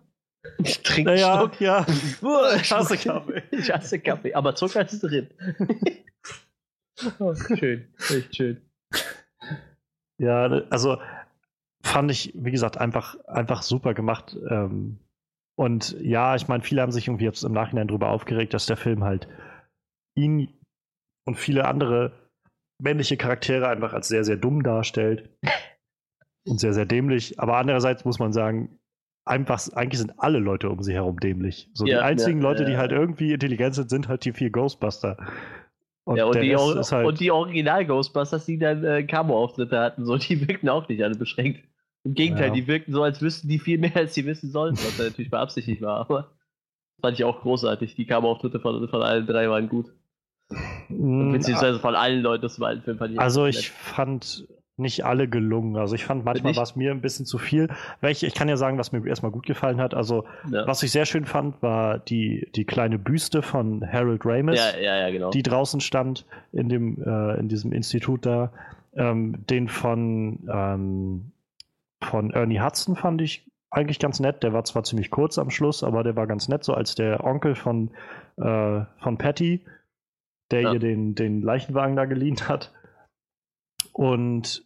[0.84, 1.86] Trink naja, ja.
[2.62, 3.43] Ich hasse Kaffee.
[3.51, 5.29] Ich hasse Kaffee, aber Zucker ist drin.
[7.19, 8.62] oh, schön, echt schön.
[10.19, 11.01] Ja, also
[11.82, 14.38] fand ich, wie gesagt, einfach, einfach super gemacht.
[14.49, 14.99] Ähm,
[15.56, 18.77] und ja, ich meine, viele haben sich irgendwie jetzt im Nachhinein darüber aufgeregt, dass der
[18.77, 19.27] Film halt
[20.15, 20.53] ihn
[21.25, 22.29] und viele andere
[22.82, 25.29] männliche Charaktere einfach als sehr, sehr dumm darstellt.
[26.45, 27.39] und sehr, sehr dämlich.
[27.39, 28.79] Aber andererseits muss man sagen,
[29.25, 31.69] einfach, eigentlich sind alle Leute um sie herum dämlich.
[31.73, 32.69] So ja, die einzigen ja, Leute, ja.
[32.69, 35.17] die halt irgendwie intelligent sind, sind halt die vier Ghostbuster.
[36.05, 40.47] Und, ja, und, die, halt und die Original-Ghostbusters, die dann äh, Camo-Auftritte hatten, so, die
[40.47, 41.63] wirkten auch nicht alle beschränkt.
[42.05, 44.99] Im Gegenteil, die wirkten so, als wüssten die viel mehr, als sie wissen sollten, was
[44.99, 45.99] natürlich beabsichtigt war.
[45.99, 46.31] Aber
[47.01, 47.95] fand ich auch großartig.
[47.95, 49.93] Die Camo-Auftritte von, von allen drei waren gut.
[50.89, 55.05] Mm, Beziehungsweise von allen Leuten das war ein Film fand ich Also ich fand nicht
[55.05, 55.77] alle gelungen.
[55.77, 57.69] Also ich fand manchmal war es mir ein bisschen zu viel.
[58.01, 59.93] Welche, ich kann ja sagen, was mir erstmal gut gefallen hat.
[59.93, 60.65] Also ja.
[60.65, 65.09] was ich sehr schön fand, war die, die kleine Büste von Harold Ramis, ja, ja,
[65.12, 65.29] genau.
[65.29, 68.51] die draußen stand in, dem, äh, in diesem Institut da.
[68.95, 71.31] Ähm, den von, ähm,
[72.01, 74.43] von Ernie Hudson fand ich eigentlich ganz nett.
[74.43, 77.23] Der war zwar ziemlich kurz am Schluss, aber der war ganz nett, so als der
[77.23, 77.91] Onkel von,
[78.38, 79.65] äh, von Patty,
[80.51, 82.71] der ihr den, den Leichenwagen da geliehen hat.
[83.93, 84.65] Und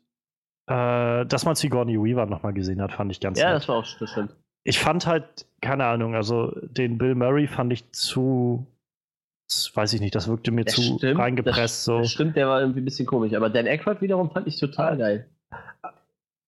[0.67, 3.57] äh, dass man Sigourney Weaver nochmal gesehen hat, fand ich ganz Ja, nett.
[3.57, 4.35] das war auch das stimmt.
[4.63, 8.67] Ich fand halt, keine Ahnung, also den Bill Murray fand ich zu,
[9.73, 11.57] weiß ich nicht, das wirkte mir das zu stimmt, reingepresst.
[11.57, 11.99] Das, so.
[11.99, 14.97] das stimmt, der war irgendwie ein bisschen komisch, aber Dan Aykroyd wiederum fand ich total
[14.97, 15.29] geil.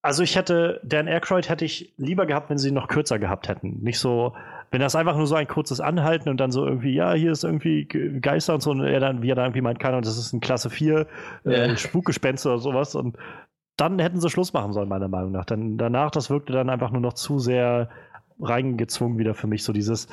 [0.02, 3.48] Also ich hätte, Dan Aykroyd hätte ich lieber gehabt, wenn sie ihn noch kürzer gehabt
[3.48, 3.82] hätten.
[3.82, 4.34] Nicht so,
[4.70, 7.44] wenn das einfach nur so ein kurzes Anhalten und dann so irgendwie, ja, hier ist
[7.44, 10.32] irgendwie Geister und so, und er dann, wie er dann irgendwie meint, kann, das ist
[10.32, 11.06] ein Klasse 4
[11.44, 11.76] äh, ja.
[11.76, 13.16] Spukgespenster oder sowas und
[13.76, 15.46] dann hätten sie Schluss machen sollen, meiner Meinung nach.
[15.46, 17.88] Dann, danach, das wirkte dann einfach nur noch zu sehr
[18.38, 20.08] reingezwungen wieder für mich, so dieses,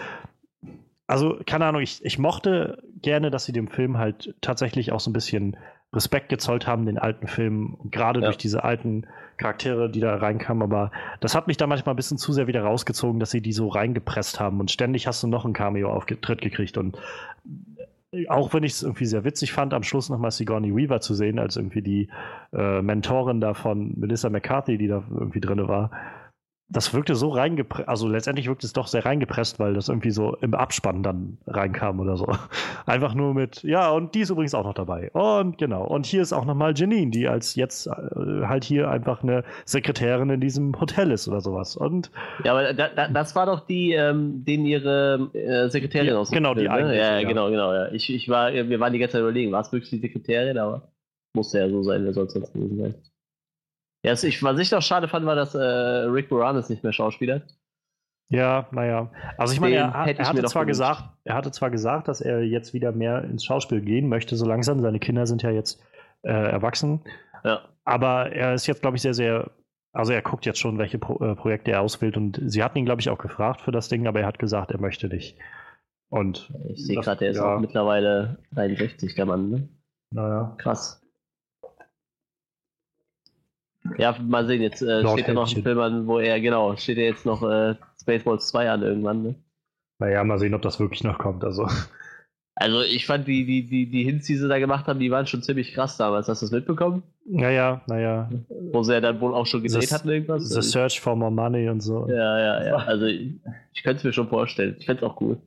[1.05, 5.09] also, keine Ahnung, ich, ich mochte gerne, dass sie dem Film halt tatsächlich auch so
[5.09, 5.55] ein bisschen
[5.93, 8.25] Respekt gezollt haben, den alten Film, gerade ja.
[8.25, 10.63] durch diese alten Charaktere, die da reinkamen.
[10.63, 13.53] Aber das hat mich da manchmal ein bisschen zu sehr wieder rausgezogen, dass sie die
[13.53, 14.59] so reingepresst haben.
[14.59, 16.77] Und ständig hast du noch einen Cameo-Auftritt gekriegt.
[16.77, 16.97] Und
[18.29, 21.39] auch wenn ich es irgendwie sehr witzig fand, am Schluss nochmal Sigourney Weaver zu sehen,
[21.39, 22.09] als irgendwie die
[22.53, 25.91] äh, Mentorin da von Melissa McCarthy, die da irgendwie drin war,
[26.69, 30.35] das wirkte so reingepresst, also letztendlich wirkte es doch sehr reingepresst, weil das irgendwie so
[30.41, 32.27] im Abspann dann reinkam oder so.
[32.85, 35.09] Einfach nur mit, ja, und die ist übrigens auch noch dabei.
[35.11, 37.91] Und genau, und hier ist auch nochmal Janine, die als jetzt äh,
[38.45, 41.77] halt hier einfach eine Sekretärin in diesem Hotel ist oder sowas.
[41.77, 42.11] Und
[42.43, 46.31] ja, aber da, da, das war doch die, ähm, den ihre äh, Sekretärin aus.
[46.31, 46.97] Genau, die ne?
[46.97, 47.73] Ja, ja, genau, genau.
[47.73, 47.91] Ja.
[47.91, 50.91] Ich, ich war, wir waren die ganze Zeit überlegen, war es wirklich die Sekretärin, aber
[51.33, 52.95] musste ja so sein, wer soll es sonst gewesen sein.
[54.03, 57.43] Ja, ich, was ich doch schade fand, war, dass äh, Rick Moranis nicht mehr schauspielert.
[58.29, 59.09] Ja, naja.
[59.37, 62.73] Also ich meine, er, er, hatte zwar gesagt, er hatte zwar gesagt, dass er jetzt
[62.73, 64.81] wieder mehr ins Schauspiel gehen möchte, so langsam.
[64.81, 65.81] Seine Kinder sind ja jetzt
[66.23, 67.03] äh, erwachsen.
[67.43, 67.61] Ja.
[67.85, 69.51] Aber er ist jetzt, glaube ich, sehr, sehr.
[69.93, 72.17] Also er guckt jetzt schon, welche Pro äh, Projekte er auswählt.
[72.17, 74.71] Und sie hatten ihn, glaube ich, auch gefragt für das Ding, aber er hat gesagt,
[74.71, 75.37] er möchte nicht.
[76.09, 77.55] Und ich sehe gerade, er ist ja.
[77.55, 79.69] auch mittlerweile 63, der Mann, ne?
[80.11, 80.55] Naja.
[80.57, 81.01] Krass.
[83.97, 86.97] Ja, mal sehen, jetzt äh, steht ja noch ein Film an, wo er, genau, steht
[86.97, 89.35] ja jetzt noch äh, Spaceballs 2 an irgendwann, ne?
[89.99, 91.67] Naja, mal sehen, ob das wirklich noch kommt, also.
[92.59, 95.27] Also ich fand die, die, die, die Hints, die sie da gemacht haben, die waren
[95.27, 96.27] schon ziemlich krass damals.
[96.27, 97.03] Hast du das mitbekommen?
[97.23, 98.31] Naja, naja.
[98.71, 100.49] Wo sie ja dann wohl auch schon gedreht hatten irgendwas.
[100.49, 102.07] The Search for More Money und so.
[102.09, 102.75] Ja, ja, ja.
[102.77, 103.35] Also ich,
[103.73, 104.75] ich könnte es mir schon vorstellen.
[104.79, 105.37] Ich fände es auch cool.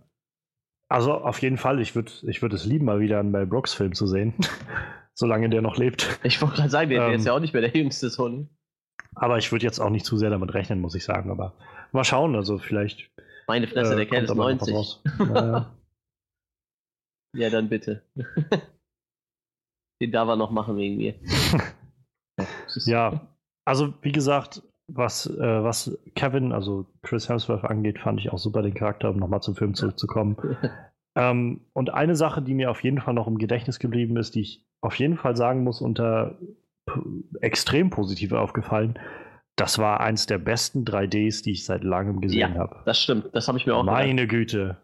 [0.88, 3.74] Also auf jeden Fall, ich würde ich würd es lieben, mal wieder einen Mel Brooks
[3.74, 4.35] Film zu sehen
[5.20, 6.18] solange der noch lebt.
[6.24, 8.48] Ich wollte gerade sagen, der, ähm, ist ja auch nicht mehr der jüngste Sohn.
[9.14, 11.30] Aber ich würde jetzt auch nicht zu sehr damit rechnen, muss ich sagen.
[11.30, 11.54] Aber
[11.92, 13.11] mal schauen, also vielleicht.
[13.46, 15.00] Meine Fresse, äh, der Kerl ist 90.
[15.18, 15.74] Ja, ja.
[17.37, 18.02] ja, dann bitte.
[20.00, 21.14] den darf er noch machen wegen mir.
[22.87, 23.28] ja,
[23.66, 28.62] also wie gesagt, was, äh, was Kevin, also Chris Hemsworth angeht, fand ich auch super
[28.62, 30.37] den Charakter, um nochmal zum Film zurückzukommen.
[31.16, 34.42] ähm, und eine Sache, die mir auf jeden Fall noch im Gedächtnis geblieben ist, die
[34.42, 36.38] ich auf jeden Fall sagen muss, unter
[37.40, 38.99] extrem positiv aufgefallen,
[39.57, 42.83] das war eins der besten 3Ds, die ich seit langem gesehen ja, habe.
[42.87, 44.31] Das stimmt, das habe ich mir auch Meine gedacht.
[44.31, 44.77] Güte.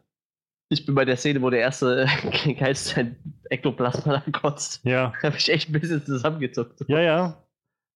[0.69, 2.07] Ich bin bei der Szene, wo der erste
[2.59, 3.17] Geist sein
[3.51, 4.85] Ektoplasma dann kotzt.
[4.85, 5.13] Ja.
[5.23, 6.81] habe ich echt ein bisschen zusammengezuckt.
[6.89, 7.43] Ja, ja.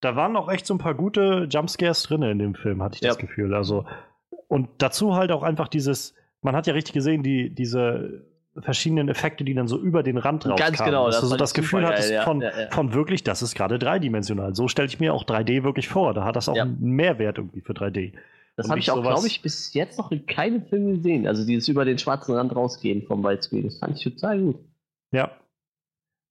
[0.00, 3.02] Da waren auch echt so ein paar gute Jumpscares drin in dem Film, hatte ich
[3.02, 3.08] ja.
[3.08, 3.54] das Gefühl.
[3.54, 3.84] Also,
[4.48, 8.24] und dazu halt auch einfach dieses, man hat ja richtig gesehen, die, diese
[8.58, 10.72] verschiedenen Effekte, die dann so über den Rand rauskamen.
[10.72, 11.06] Ganz genau.
[11.06, 12.70] Dass du so das Gefühl hattest ja, von, ja, ja.
[12.70, 14.54] von wirklich, das ist gerade dreidimensional.
[14.54, 16.14] So stelle ich mir auch 3D wirklich vor.
[16.14, 18.12] Da hat das auch einen Mehrwert irgendwie für 3D.
[18.56, 21.26] Das habe ich auch, glaube ich, bis jetzt noch in keinem Film gesehen.
[21.26, 23.64] Also dieses über den schwarzen Rand rausgehen vom Widescreen.
[23.64, 24.56] Das fand ich total gut.
[25.12, 25.30] Ja.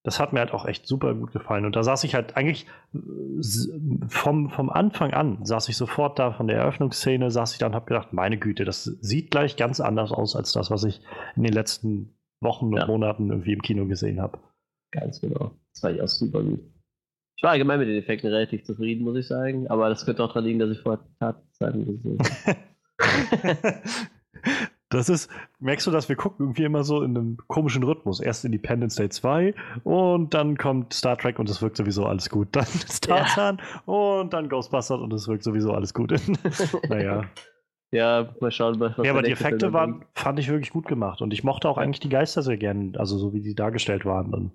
[0.04, 1.66] Das hat mir halt auch echt super gut gefallen.
[1.66, 2.66] Und da saß ich halt eigentlich
[4.08, 7.76] vom, vom Anfang an, saß ich sofort da von der Eröffnungsszene, saß ich da und
[7.76, 11.02] habe gedacht, meine Güte, das sieht gleich ganz anders aus als das, was ich
[11.36, 12.88] in den letzten Wochen und ja.
[12.88, 14.40] Monaten irgendwie im Kino gesehen habe.
[14.92, 15.52] Ganz genau.
[15.74, 16.62] Das war ja auch super gut.
[17.36, 19.68] Ich war allgemein mit den Effekten relativ zufrieden, muss ich sagen.
[19.70, 22.60] Aber das könnte auch daran liegen, dass ich vorher Tatsachen gesehen habe.
[24.90, 28.20] Das ist, merkst du, dass wir gucken irgendwie immer so in einem komischen Rhythmus.
[28.20, 32.48] Erst Independence Day 2 und dann kommt Star Trek und es wirkt sowieso alles gut.
[32.56, 32.66] Dann
[33.02, 33.94] Tarzan ja.
[33.94, 36.12] und dann Ghostbusters und es wirkt sowieso alles gut.
[36.90, 37.24] naja.
[37.92, 38.80] Ja, mal schauen.
[38.80, 41.78] Was ja, aber die Effekte waren, fand ich wirklich gut gemacht und ich mochte auch
[41.78, 44.34] eigentlich die Geister sehr gern, also so wie die dargestellt waren.
[44.34, 44.52] Und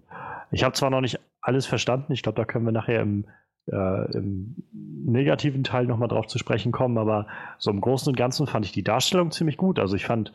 [0.51, 3.27] ich habe zwar noch nicht alles verstanden, ich glaube, da können wir nachher im
[3.71, 7.27] äh, im negativen Teil nochmal drauf zu sprechen kommen, aber
[7.59, 9.79] so im Großen und Ganzen fand ich die Darstellung ziemlich gut.
[9.79, 10.33] Also ich fand,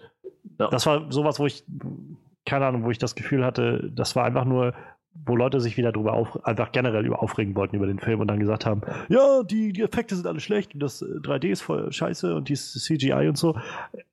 [0.59, 0.69] ja.
[0.69, 1.65] das war sowas, wo ich,
[2.45, 4.73] keine Ahnung, wo ich das Gefühl hatte, das war einfach nur
[5.25, 8.27] wo Leute sich wieder drüber auf, einfach generell über aufregen wollten über den Film und
[8.27, 11.61] dann gesagt haben, ja, die, die Effekte sind alle schlecht und das 3D äh, ist
[11.61, 13.57] voll scheiße und die CGI und so.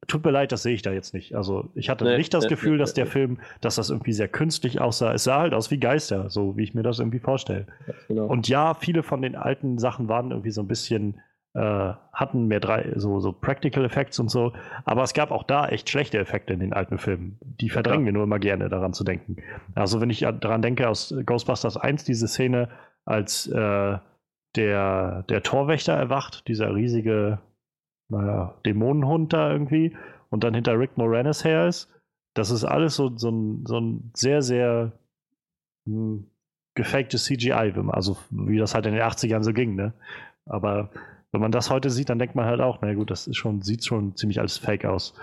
[0.06, 1.34] Tut mir leid, das sehe ich da jetzt nicht.
[1.34, 4.12] Also ich hatte nee, nicht das nee, Gefühl, nee, dass der Film, dass das irgendwie
[4.12, 5.12] sehr künstlich aussah.
[5.12, 7.66] Es sah halt aus wie Geister, so wie ich mir das irgendwie vorstelle.
[8.08, 8.26] Genau.
[8.26, 11.20] Und ja, viele von den alten Sachen waren irgendwie so ein bisschen
[11.60, 14.52] hatten mehr drei, so, so Practical Effects und so.
[14.84, 17.38] Aber es gab auch da echt schlechte Effekte in den alten Filmen.
[17.42, 18.06] Die verdrängen ja.
[18.06, 19.36] wir nur immer gerne, daran zu denken.
[19.74, 22.68] Also, wenn ich daran denke, aus Ghostbusters 1, diese Szene,
[23.04, 23.98] als äh,
[24.56, 27.38] der, der Torwächter erwacht, dieser riesige,
[28.08, 29.96] naja, Dämonenhund da irgendwie,
[30.30, 31.90] und dann hinter Rick Moranis her ist,
[32.34, 34.92] das ist alles so, so, ein, so ein sehr, sehr
[35.86, 36.26] mh, hm,
[36.74, 39.94] gefaktes CGI, also wie das halt in den 80ern so ging, ne?
[40.44, 40.90] Aber
[41.32, 43.62] wenn man das heute sieht, dann denkt man halt auch, na gut, das ist schon,
[43.62, 45.14] sieht schon ziemlich als Fake aus.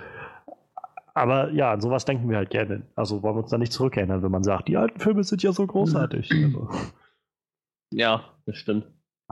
[1.13, 2.83] Aber ja, an sowas denken wir halt gerne.
[2.95, 5.51] Also wollen wir uns da nicht zurückerinnern, wenn man sagt, die alten Filme sind ja
[5.51, 6.31] so großartig.
[6.31, 6.69] Also.
[7.91, 8.87] Ja, das stimmt.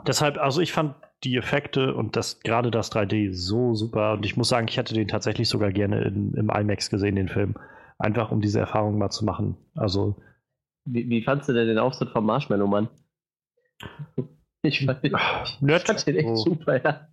[0.06, 4.38] Deshalb, also ich fand die Effekte und das gerade das 3D so super und ich
[4.38, 7.56] muss sagen, ich hätte den tatsächlich sogar gerne in, im IMAX gesehen, den Film.
[7.98, 9.58] Einfach um diese Erfahrung mal zu machen.
[9.76, 10.16] Also.
[10.86, 12.90] Wie, wie fandst du denn den Auftritt vom Marshmallow Mann?
[14.63, 15.12] Ich fand, ich,
[15.62, 15.88] nett.
[15.88, 16.36] fand den echt oh.
[16.36, 17.08] super, ja.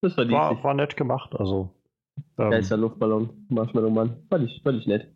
[0.00, 1.74] Das war, war, war nett gemacht, also.
[2.38, 4.24] Ähm, ja, ist ja Luftballon, Marshmallow Mann.
[4.28, 5.12] Fand ich, fand ich nett.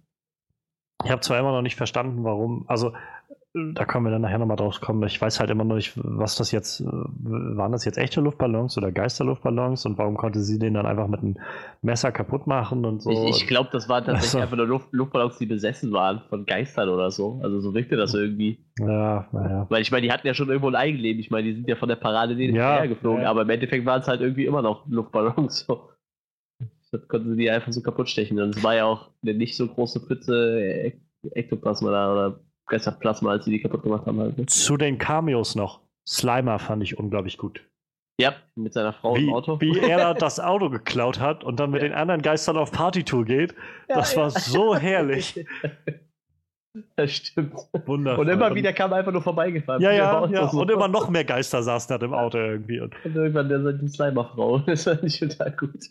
[1.05, 2.64] Ich habe zwar immer noch nicht verstanden, warum.
[2.68, 2.92] Also,
[3.55, 5.07] da können wir dann nachher nochmal drauf kommen.
[5.07, 8.79] Ich weiß halt immer noch nicht, was das jetzt, äh, waren das jetzt echte Luftballons
[8.79, 11.37] oder Geisterluftballons und warum konnte sie den dann einfach mit einem
[11.83, 13.11] Messer kaputt machen und so.
[13.11, 16.47] Ich, ich glaube, das waren tatsächlich also, einfach nur Luft, Luftballons, die besessen waren von
[16.47, 17.41] Geistern oder so.
[17.43, 18.65] Also so wirkte das irgendwie.
[18.81, 19.67] Ja, naja.
[19.69, 21.21] Weil ich meine, die hatten ja schon irgendwo ein Eigenleben.
[21.21, 23.31] Ich meine, die sind ja von der Parade ja, hergeflogen, ja.
[23.31, 25.67] aber im Endeffekt waren es halt irgendwie immer noch Luftballons.
[25.73, 25.88] So.
[26.91, 28.38] Das konnten sie die einfach so kaputt stechen.
[28.38, 30.93] Und es war ja auch eine nicht so große Pfütze
[31.31, 34.18] Ektoplasma da oder Geisterplasma, als sie die kaputt gemacht haben.
[34.18, 34.51] Halt.
[34.51, 35.81] Zu den Cameos noch.
[36.07, 37.64] Slimer fand ich unglaublich gut.
[38.20, 39.61] Ja, mit seiner Frau wie, im Auto.
[39.61, 41.88] Wie er das Auto geklaut hat und dann mit ja.
[41.88, 43.55] den anderen Geistern auf Partytour geht.
[43.88, 45.44] Ja, das war so herrlich.
[46.96, 47.55] Das stimmt.
[47.87, 48.25] Wundervoll.
[48.25, 49.83] Und immer wieder kam er einfach nur vorbeigefahren.
[49.83, 50.48] Ja, ja, ja.
[50.48, 50.61] So.
[50.61, 52.81] Und immer noch mehr Geister saßen da im Auto irgendwie.
[52.81, 54.59] Und, und irgendwann der, die Slimer-Frau.
[54.66, 55.90] Das fand ich total gut.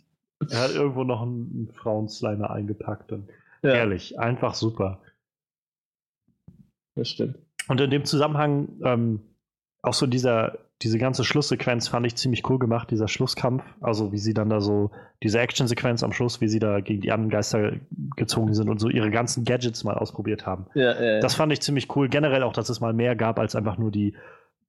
[0.50, 3.12] Er hat irgendwo noch einen, einen Frauenslimer eingepackt.
[3.12, 3.30] Und
[3.62, 3.72] ja.
[3.74, 5.00] Herrlich, einfach super
[6.96, 7.38] das stimmt.
[7.68, 9.22] Und in dem Zusammenhang ähm,
[9.82, 13.64] auch so dieser, diese ganze Schlusssequenz fand ich ziemlich cool gemacht, dieser Schlusskampf.
[13.82, 14.92] Also wie sie dann da so,
[15.24, 17.74] diese Actionsequenz am Schluss, wie sie da gegen die anderen Geister
[18.16, 20.66] gezogen sind und so ihre ganzen Gadgets mal ausprobiert haben.
[20.74, 21.20] Ja, ja, ja.
[21.20, 22.10] Das fand ich ziemlich cool.
[22.10, 24.16] Generell auch, dass es mal mehr gab als einfach nur die,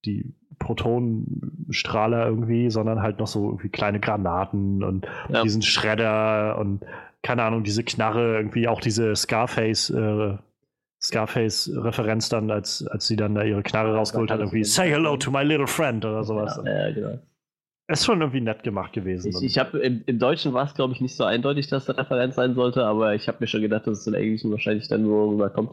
[0.04, 5.42] die Protonenstrahler irgendwie, sondern halt noch so irgendwie kleine Granaten und ja.
[5.42, 6.84] diesen Schredder und
[7.22, 10.38] keine Ahnung, diese Knarre, irgendwie auch diese Scarface- äh,
[11.02, 15.30] Scarface-Referenz dann, als, als sie dann da ihre Knarre rausgeholt hat, irgendwie Say hello to
[15.30, 16.60] my little friend oder sowas.
[16.64, 17.18] Ja, ja genau.
[17.88, 19.28] Ist schon irgendwie nett gemacht gewesen.
[19.28, 21.98] Ich, ich habe im, im, Deutschen war es, glaube ich, nicht so eindeutig, dass das
[21.98, 25.02] Referenz sein sollte, aber ich habe mir schon gedacht, dass es im Englischen wahrscheinlich dann
[25.02, 25.72] nur rüberkommt.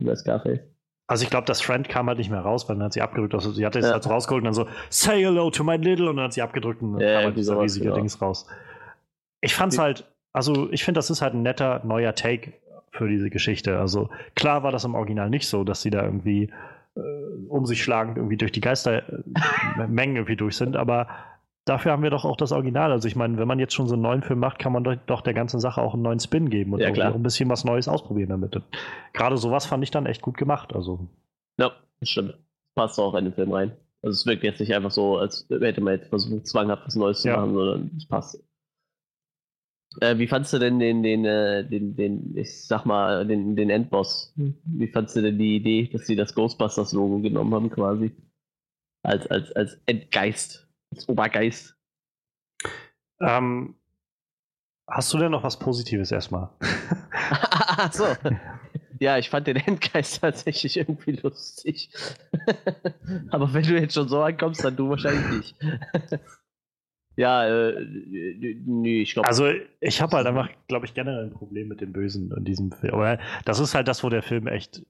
[0.00, 0.60] Über Scarface.
[1.08, 3.34] Also ich glaube, das Friend kam halt nicht mehr raus, weil dann hat sie abgedrückt.
[3.34, 3.92] Also sie hatte es ja.
[3.92, 6.82] halt rausgeholt und dann so, say hello to my little und dann hat sie abgedrückt
[6.82, 7.96] und dann ja, kam halt dieser riesige genau.
[7.96, 8.46] Dings raus.
[9.40, 10.04] Ich fand's halt,
[10.34, 12.52] also ich finde, das ist halt ein netter neuer Take
[12.92, 13.78] für diese Geschichte.
[13.78, 16.50] Also klar war das im Original nicht so, dass sie da irgendwie
[16.96, 17.00] äh,
[17.48, 21.08] um sich schlagend irgendwie durch die Geistermengen irgendwie durch sind, aber
[21.68, 22.92] dafür haben wir doch auch das Original.
[22.92, 25.20] Also ich meine, wenn man jetzt schon so einen neuen Film macht, kann man doch
[25.20, 27.88] der ganzen Sache auch einen neuen Spin geben und ja, auch ein bisschen was Neues
[27.88, 28.56] ausprobieren damit.
[28.56, 28.64] Und
[29.12, 30.74] gerade sowas fand ich dann echt gut gemacht.
[30.74, 31.08] Also.
[31.58, 32.38] Ja, das stimmt.
[32.74, 33.72] Passt auch in den Film rein.
[34.02, 37.22] Also es wirkt jetzt nicht einfach so, als hätte man jetzt versucht, zwanghaft was Neues
[37.22, 37.36] zu ja.
[37.36, 38.42] machen, sondern es passt.
[40.00, 43.70] Äh, wie fandst du denn den, den, äh, den, den, ich sag mal, den, den
[43.70, 44.32] Endboss?
[44.36, 48.12] Wie fandst du denn die Idee, dass sie das Ghostbusters-Logo genommen haben, quasi?
[49.02, 51.76] Als, als, als Endgeist als Obergeist.
[53.20, 53.74] Ähm,
[54.86, 56.50] hast du denn noch was Positives erstmal?
[57.12, 58.04] Ach so.
[59.00, 61.88] Ja, ich fand den Endgeist tatsächlich irgendwie lustig.
[63.30, 65.56] Aber wenn du jetzt schon so ankommst, dann du wahrscheinlich nicht.
[67.18, 67.84] Ja, äh,
[68.64, 69.26] nee, ich glaube.
[69.26, 69.50] Also,
[69.80, 72.94] ich habe halt einfach, glaube ich, generell ein Problem mit dem Bösen in diesem Film.
[72.94, 74.86] Aber das ist halt das, wo der Film echt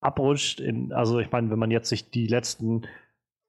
[0.00, 0.58] abrutscht.
[0.58, 2.86] In, also, ich meine, wenn man jetzt sich die letzten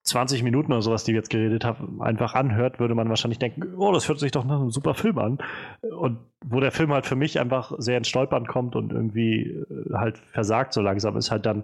[0.01, 3.75] 20 Minuten oder sowas, die wir jetzt geredet haben, einfach anhört, würde man wahrscheinlich denken,
[3.77, 5.37] oh, das hört sich doch nach einem super Film an.
[5.81, 9.93] Und wo der Film halt für mich einfach sehr ins Stolpern kommt und irgendwie äh,
[9.93, 11.63] halt versagt so langsam, ist halt dann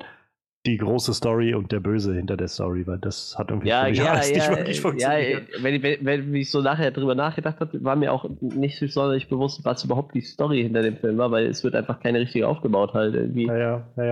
[0.66, 3.90] die große Story und der Böse hinter der Story, weil das hat irgendwie ja, für
[3.90, 5.50] mich ja, alles ja, nicht wirklich funktioniert.
[5.50, 9.28] Ja, wenn, wenn, wenn ich so nachher drüber nachgedacht habe, war mir auch nicht sonderlich
[9.28, 12.48] bewusst, was überhaupt die Story hinter dem Film war, weil es wird einfach keine richtige
[12.48, 13.48] aufgebaut halt irgendwie.
[13.48, 14.06] Ja, ja, ja.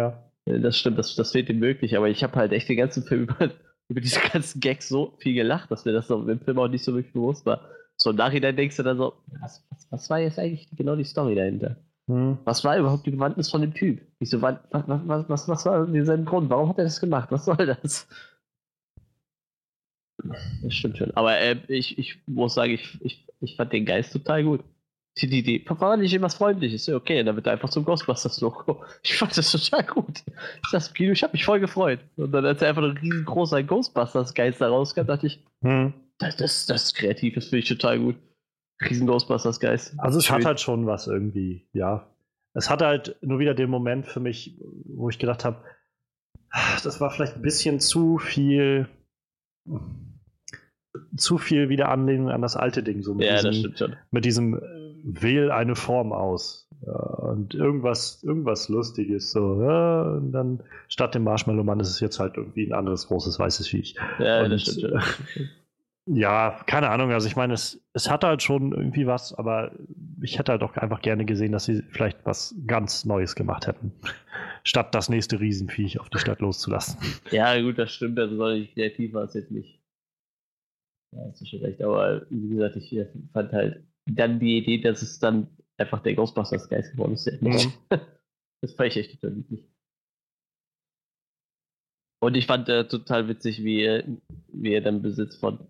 [0.46, 0.58] ja.
[0.58, 3.24] Das stimmt, das, das fehlt ihm wirklich, aber ich habe halt echt den ganzen Film
[3.30, 3.52] über
[3.90, 6.84] über diese ganzen Gags so viel gelacht, dass mir das so im Film auch nicht
[6.84, 7.62] so wirklich bewusst war.
[7.98, 11.04] So im Nachhinein denkst du dann so, was, was, was war jetzt eigentlich genau die
[11.04, 11.76] Story dahinter?
[12.10, 12.38] Hm.
[12.44, 14.02] Was war überhaupt die Bewandtnis von dem Typ?
[14.20, 16.50] Wieso, was, was, was, was, war sein Grund?
[16.50, 17.32] Warum hat er das gemacht?
[17.32, 18.08] Was soll das?
[20.64, 21.12] Das stimmt schon.
[21.16, 24.64] Aber äh, ich, ich muss sagen, ich, ich, ich fand den Geist total gut
[25.28, 25.66] die Idee.
[25.68, 26.74] War nicht immer freundlich.
[26.74, 28.84] Ist okay, dann wird er einfach zum Ghostbusters-Logo.
[29.04, 30.24] Ich fand das total gut.
[30.64, 32.00] Ich dachte, Kino, ich habe mich voll gefreut.
[32.18, 35.94] Und dann, als er einfach ein riesengroßer Ghostbusters-Geist da rauskam, dachte ich, hm.
[36.20, 38.16] das, das, das ist kreativ, das finde ich total gut.
[38.82, 39.96] Riesen Ghostbusters-Geist.
[40.00, 40.38] Also es Schön.
[40.38, 42.08] hat halt schon was irgendwie, ja.
[42.54, 45.64] Es hat halt nur wieder den Moment für mich, wo ich gedacht habe,
[46.84, 48.88] das war vielleicht ein bisschen zu viel
[51.16, 53.04] zu viel wieder Anlehnung an das alte Ding.
[53.04, 53.96] So mit ja, diesem, das stimmt schon.
[54.12, 54.60] Mit diesem äh,
[55.04, 56.68] wähl eine Form aus.
[56.86, 59.32] Ja, und irgendwas, irgendwas Lustiges.
[59.32, 63.38] So, ja, und dann statt dem Marshmallow-Mann ist es jetzt halt irgendwie ein anderes großes
[63.38, 63.96] weißes Viech.
[64.20, 65.50] Ja, und, das stimmt schon.
[66.12, 67.12] Ja, keine Ahnung.
[67.12, 69.72] Also ich meine, es, es hat halt schon irgendwie was, aber
[70.22, 73.92] ich hätte halt auch einfach gerne gesehen, dass sie vielleicht was ganz Neues gemacht hätten.
[74.64, 77.00] Statt das nächste Riesenviech auf die Stadt loszulassen.
[77.32, 78.18] Ja, gut, das stimmt.
[78.18, 79.80] Also soll ich kreativ war es jetzt nicht.
[81.16, 81.82] Ja, hast du schon recht.
[81.84, 82.96] Aber wie gesagt, ich
[83.32, 87.42] fand halt dann die Idee, dass es dann einfach der Ghostbusters Geist geworden ist.
[87.42, 87.74] Mhm.
[88.62, 89.66] Das fand ich echt total niedlich.
[92.22, 94.04] Und ich fand äh, total witzig, wie, er,
[94.52, 95.66] wie er dann Besitz von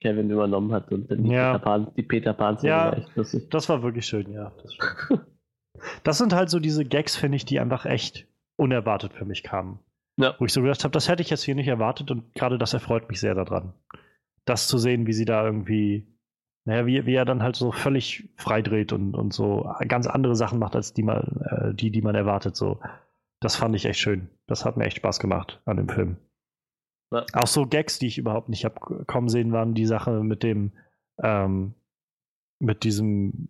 [0.00, 1.52] Kevin übernommen hat und dann die ja.
[1.52, 4.52] Peter Pan, die Peter Pan ja, das war wirklich schön, ja.
[4.62, 5.18] Das,
[6.04, 9.80] das sind halt so diese Gags, finde ich, die einfach echt unerwartet für mich kamen.
[10.16, 10.34] Ja.
[10.38, 12.74] Wo ich so gedacht habe, das hätte ich jetzt hier nicht erwartet und gerade das
[12.74, 13.72] erfreut mich sehr daran
[14.48, 16.06] das zu sehen, wie sie da irgendwie,
[16.64, 20.58] naja, wie, wie er dann halt so völlig freidreht und, und so ganz andere Sachen
[20.58, 22.56] macht, als die, man, äh, die, die man erwartet.
[22.56, 22.80] So.
[23.40, 24.30] Das fand ich echt schön.
[24.46, 26.16] Das hat mir echt Spaß gemacht an dem Film.
[27.10, 27.24] Ja.
[27.32, 30.72] Auch so Gags, die ich überhaupt nicht habe kommen sehen, waren die Sache mit dem,
[31.22, 31.74] ähm,
[32.58, 33.48] mit diesem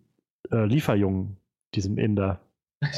[0.51, 1.37] äh, Lieferjungen,
[1.75, 2.41] diesem Inder.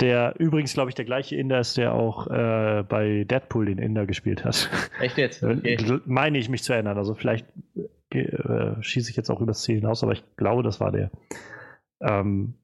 [0.00, 4.04] Der übrigens, glaube ich, der gleiche Inder ist, der auch äh, bei Deadpool den Inder
[4.04, 4.68] gespielt hat.
[5.00, 5.42] Echt jetzt?
[5.42, 6.00] Äh, okay.
[6.04, 6.98] Meine ich mich zu erinnern.
[6.98, 7.46] Also vielleicht
[8.10, 11.10] äh, schieße ich jetzt auch übers Ziel hinaus, aber ich glaube, das war der.
[12.02, 12.54] Ähm,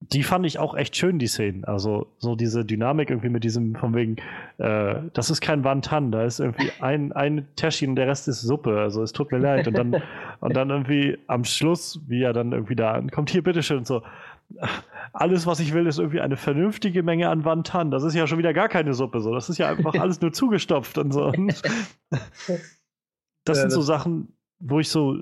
[0.00, 1.64] die fand ich auch echt schön, die Szenen.
[1.64, 4.16] Also so diese Dynamik irgendwie mit diesem, von wegen,
[4.58, 8.42] äh, das ist kein Wantan, da ist irgendwie ein, ein Täschchen und der Rest ist
[8.42, 8.78] Suppe.
[8.78, 9.66] Also es tut mir leid.
[9.66, 10.02] Und dann,
[10.40, 14.02] und dann irgendwie am Schluss, wie er dann irgendwie da ankommt, hier, bitteschön, und so
[15.12, 17.90] alles, was ich will, ist irgendwie eine vernünftige Menge an Wantan.
[17.90, 19.20] Das ist ja schon wieder gar keine Suppe.
[19.20, 19.34] So.
[19.34, 21.32] Das ist ja einfach alles nur zugestopft und so.
[23.44, 25.20] das sind so Sachen, wo ich so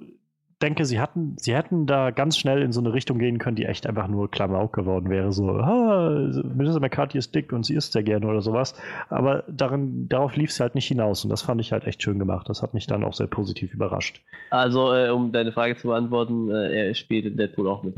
[0.64, 3.66] denke, sie hatten, sie hätten da ganz schnell in so eine Richtung gehen können, die
[3.66, 5.30] echt einfach nur Klamauk geworden wäre.
[5.32, 6.10] So, ah,
[6.54, 8.74] Melissa McCarthy ist dick und sie isst sehr gerne oder sowas.
[9.10, 12.18] Aber darin, darauf lief es halt nicht hinaus und das fand ich halt echt schön
[12.18, 12.48] gemacht.
[12.48, 14.22] Das hat mich dann auch sehr positiv überrascht.
[14.50, 17.96] Also, äh, um deine Frage zu beantworten, äh, er spielt in Deadpool auch mit.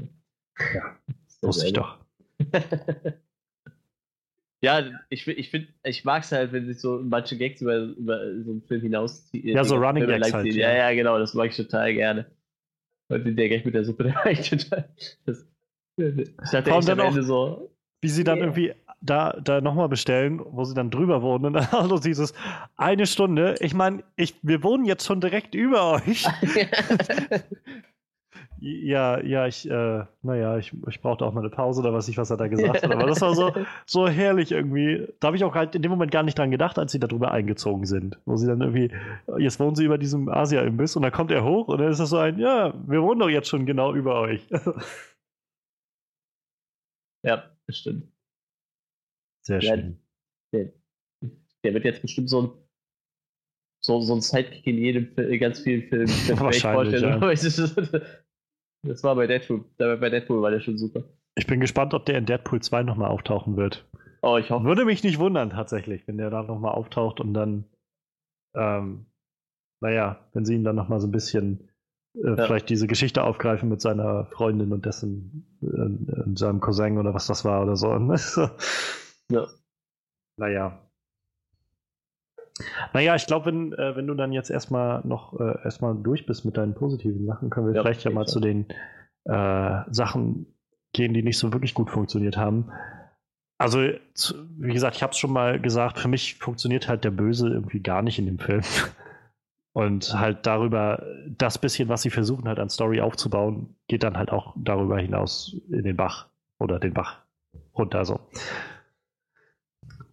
[0.74, 0.82] Ja,
[1.42, 1.98] wusste ich doch.
[4.62, 8.52] Ja, ich, ich ich mag es halt, wenn sich so manche Gags über, über so
[8.52, 9.54] einen Film hinausziehen.
[9.54, 10.46] Ja, so Running Gags halt.
[10.54, 12.26] Ja, ja, genau, das mag ich total gerne.
[13.08, 14.88] Und der Gag mit der Suppe, der war ich total.
[15.24, 15.46] Das,
[15.98, 17.70] ich dachte echt am Ende so.
[18.02, 18.46] Wie sie dann yeah.
[18.46, 22.34] irgendwie da, da nochmal bestellen, wo sie dann drüber wohnen und dann also dieses
[22.76, 23.54] eine Stunde.
[23.60, 26.26] Ich meine, ich, wir wohnen jetzt schon direkt über euch.
[28.58, 32.16] Ja, ja, ich, äh, naja, ich, ich brauchte auch mal eine Pause oder was ich,
[32.16, 32.90] was er da gesagt hat.
[32.90, 33.52] Aber das war so,
[33.84, 35.08] so herrlich irgendwie.
[35.20, 37.32] Da habe ich auch halt in dem Moment gar nicht dran gedacht, als sie darüber
[37.32, 38.18] eingezogen sind.
[38.24, 38.90] Wo sie dann irgendwie,
[39.38, 42.10] jetzt wohnen sie über diesem Asia-Imbiss und dann kommt er hoch und dann ist das
[42.10, 44.46] so ein, ja, wir wohnen doch jetzt schon genau über euch.
[47.22, 48.08] ja, das stimmt.
[49.42, 50.00] Sehr schön.
[50.52, 50.72] Der,
[51.62, 52.50] der, wird jetzt bestimmt so ein
[53.86, 56.08] so, so ein Sidekick in jedem ganz vielen Filmen.
[56.40, 57.20] Wahrscheinlich, ja.
[58.86, 59.64] Das war bei Deadpool.
[59.78, 61.02] Bei Deadpool war der schon super.
[61.34, 63.86] Ich bin gespannt, ob der in Deadpool 2 nochmal auftauchen wird.
[64.22, 64.64] Oh, ich hoffe.
[64.64, 67.64] Würde mich nicht wundern, tatsächlich, wenn der da nochmal auftaucht und dann,
[68.54, 69.06] ähm,
[69.80, 71.68] naja, wenn sie ihn dann nochmal so ein bisschen
[72.14, 72.46] äh, ja.
[72.46, 77.44] vielleicht diese Geschichte aufgreifen mit seiner Freundin und dessen, äh, seinem Cousin oder was das
[77.44, 77.88] war oder so.
[79.30, 79.46] ja.
[80.38, 80.85] Naja,
[82.92, 86.44] naja, ich glaube, wenn, äh, wenn du dann jetzt erstmal noch äh, erstmal durch bist
[86.44, 88.66] mit deinen positiven Sachen, können wir ja, vielleicht ja mal zu den
[89.24, 90.46] äh, Sachen
[90.92, 92.70] gehen, die nicht so wirklich gut funktioniert haben.
[93.58, 97.48] Also, wie gesagt, ich habe es schon mal gesagt, für mich funktioniert halt der Böse
[97.48, 98.62] irgendwie gar nicht in dem Film.
[99.72, 104.30] Und halt darüber, das bisschen, was sie versuchen halt an Story aufzubauen, geht dann halt
[104.30, 106.28] auch darüber hinaus in den Bach
[106.58, 107.20] oder den Bach
[107.76, 108.06] runter.
[108.06, 108.20] So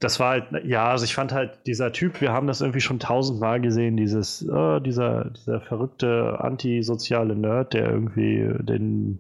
[0.04, 3.00] das war halt, ja, also ich fand halt dieser Typ, wir haben das irgendwie schon
[3.00, 9.20] tausendmal gesehen, dieses, oh, dieser, dieser verrückte antisoziale Nerd, der irgendwie den,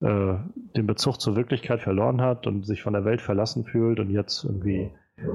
[0.00, 0.34] äh,
[0.76, 4.44] den Bezug zur Wirklichkeit verloren hat und sich von der Welt verlassen fühlt und jetzt
[4.44, 4.90] irgendwie,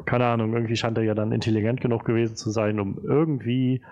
[0.05, 3.83] keine Ahnung, irgendwie scheint er ja dann intelligent genug gewesen zu sein, um irgendwie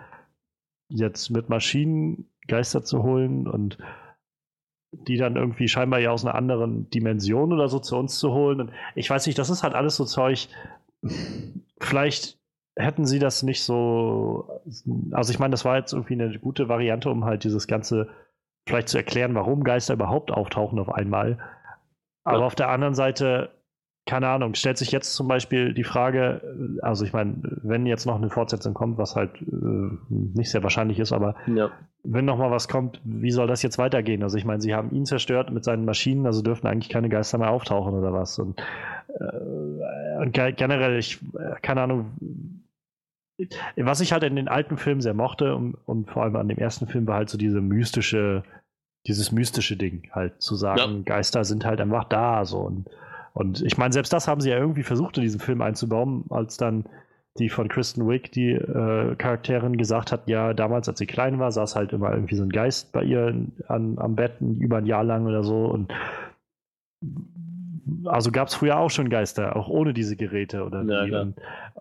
[0.90, 3.78] jetzt mit Maschinen Geister zu holen und
[4.92, 8.60] die dann irgendwie scheinbar ja aus einer anderen Dimension oder so zu uns zu holen.
[8.60, 10.50] Und ich weiß nicht, das ist halt alles so Zeug,
[11.80, 12.40] vielleicht
[12.76, 14.62] hätten sie das nicht so.
[15.12, 18.10] Also, ich meine, das war jetzt irgendwie eine gute Variante, um halt dieses Ganze
[18.68, 21.38] vielleicht zu erklären, warum Geister überhaupt auftauchen auf einmal.
[22.24, 22.46] Aber ja.
[22.46, 23.50] auf der anderen Seite,
[24.06, 26.42] keine Ahnung, stellt sich jetzt zum Beispiel die Frage,
[26.82, 31.00] also ich meine, wenn jetzt noch eine Fortsetzung kommt, was halt äh, nicht sehr wahrscheinlich
[31.00, 31.70] ist, aber ja.
[32.04, 34.24] wenn noch mal was kommt, wie soll das jetzt weitergehen?
[34.24, 37.38] Also ich meine, sie haben ihn zerstört mit seinen Maschinen, also dürften eigentlich keine Geister
[37.38, 38.40] mehr auftauchen oder was.
[38.40, 38.60] Und
[39.20, 42.62] äh, generell, ich, äh, keine Ahnung,
[43.76, 46.58] was ich halt in den alten Filmen sehr mochte und, und, vor allem an dem
[46.58, 48.44] ersten Film war halt so diese mystische,
[49.08, 51.16] dieses mystische Ding, halt zu sagen, ja.
[51.16, 52.90] Geister sind halt einfach da, so und,
[53.34, 56.58] und ich meine, selbst das haben sie ja irgendwie versucht in diesem Film einzubauen, als
[56.58, 56.86] dann
[57.38, 61.52] die von Kristen Wick, die äh, Charakterin, gesagt hat, ja, damals, als sie klein war,
[61.52, 63.34] saß halt immer irgendwie so ein Geist bei ihr
[63.68, 65.66] an, am Bett über ein Jahr lang oder so.
[65.66, 65.94] Und
[68.06, 71.28] also gab es früher auch schon Geister, auch ohne diese Geräte oder ja,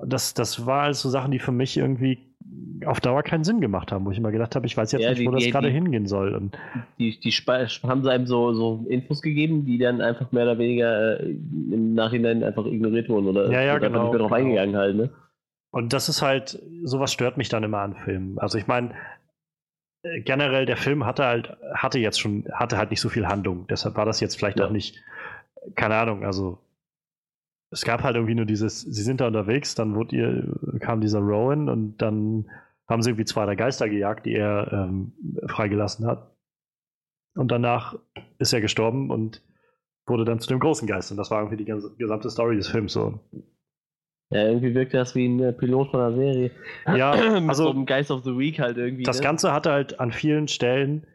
[0.04, 2.29] das, das war also Sachen, die für mich irgendwie
[2.86, 5.10] auf Dauer keinen Sinn gemacht haben, wo ich immer gedacht habe, ich weiß jetzt ja,
[5.10, 6.34] nicht, wo die, das gerade hingehen soll.
[6.34, 6.56] Und
[6.98, 11.20] die, die haben sie einem so, so Infos gegeben, die dann einfach mehr oder weniger
[11.20, 14.40] äh, im Nachhinein einfach ignoriert wurden oder, ja, ja, oder genau, nicht mehr drauf genau.
[14.40, 14.96] eingegangen halt.
[14.96, 15.10] Ne?
[15.70, 18.38] Und das ist halt, sowas stört mich dann immer an Filmen.
[18.38, 18.94] Also ich meine,
[20.02, 23.66] äh, generell der Film hatte halt, hatte jetzt schon, hatte halt nicht so viel Handlung.
[23.68, 24.66] Deshalb war das jetzt vielleicht ja.
[24.66, 24.96] auch nicht
[25.74, 26.58] keine Ahnung, also
[27.70, 31.20] es gab halt irgendwie nur dieses, sie sind da unterwegs, dann wurde ihr, kam dieser
[31.20, 32.50] Rowan und dann
[32.88, 35.12] haben sie irgendwie zwei der Geister gejagt, die er ähm,
[35.46, 36.34] freigelassen hat.
[37.36, 37.96] Und danach
[38.38, 39.42] ist er gestorben und
[40.06, 41.12] wurde dann zu dem großen Geist.
[41.12, 43.20] Und das war irgendwie die ganze, gesamte Story des Films so.
[44.30, 46.50] Ja, irgendwie wirkt das wie ein äh, Pilot von einer Serie.
[46.86, 47.12] Ja,
[47.48, 49.04] also so Geist of the Week halt irgendwie.
[49.04, 49.24] Das ne?
[49.24, 51.06] Ganze hatte halt an vielen Stellen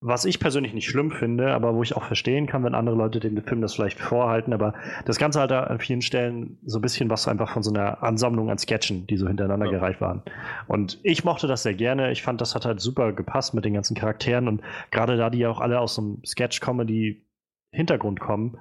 [0.00, 3.18] was ich persönlich nicht schlimm finde, aber wo ich auch verstehen kann, wenn andere Leute
[3.18, 4.74] dem Film das vielleicht vorhalten, aber
[5.06, 8.50] das Ganze hat an vielen Stellen so ein bisschen was einfach von so einer Ansammlung
[8.50, 9.72] an Sketchen, die so hintereinander ja.
[9.72, 10.22] gereicht waren.
[10.66, 12.12] Und ich mochte das sehr gerne.
[12.12, 15.38] Ich fand, das hat halt super gepasst mit den ganzen Charakteren und gerade da die
[15.38, 18.58] ja auch alle aus so einem Sketch-Comedy-Hintergrund kommen,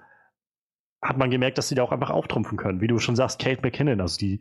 [1.02, 2.80] hat man gemerkt, dass sie da auch einfach auftrumpfen können.
[2.80, 4.40] Wie du schon sagst, Kate McKinnon, also die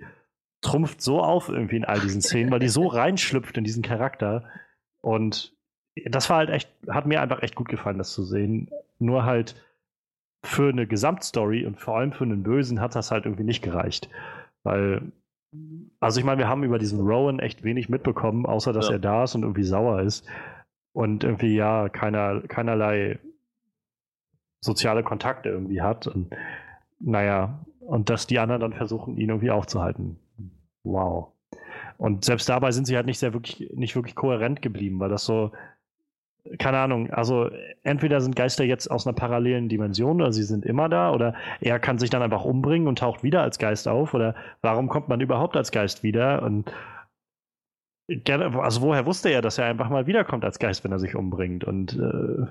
[0.60, 4.44] trumpft so auf irgendwie in all diesen Szenen, weil die so reinschlüpft in diesen Charakter
[5.00, 5.53] und
[6.06, 8.70] das war halt echt, hat mir einfach echt gut gefallen, das zu sehen.
[8.98, 9.54] Nur halt
[10.44, 14.08] für eine Gesamtstory und vor allem für einen Bösen hat das halt irgendwie nicht gereicht.
[14.62, 15.12] Weil,
[16.00, 18.94] also ich meine, wir haben über diesen Rowan echt wenig mitbekommen, außer dass ja.
[18.94, 20.26] er da ist und irgendwie sauer ist.
[20.92, 23.18] Und irgendwie, ja, keiner, keinerlei
[24.60, 26.06] soziale Kontakte irgendwie hat.
[26.06, 26.34] Und
[27.00, 30.18] naja, und dass die anderen dann versuchen, ihn irgendwie aufzuhalten.
[30.82, 31.32] Wow.
[31.96, 35.24] Und selbst dabei sind sie halt nicht sehr wirklich, nicht wirklich kohärent geblieben, weil das
[35.24, 35.52] so,
[36.58, 37.48] keine Ahnung, also
[37.82, 41.78] entweder sind Geister jetzt aus einer parallelen Dimension oder sie sind immer da oder er
[41.78, 45.20] kann sich dann einfach umbringen und taucht wieder als Geist auf oder warum kommt man
[45.20, 46.70] überhaupt als Geist wieder und
[48.58, 51.64] also woher wusste er, dass er einfach mal wiederkommt als Geist, wenn er sich umbringt
[51.64, 52.46] und äh,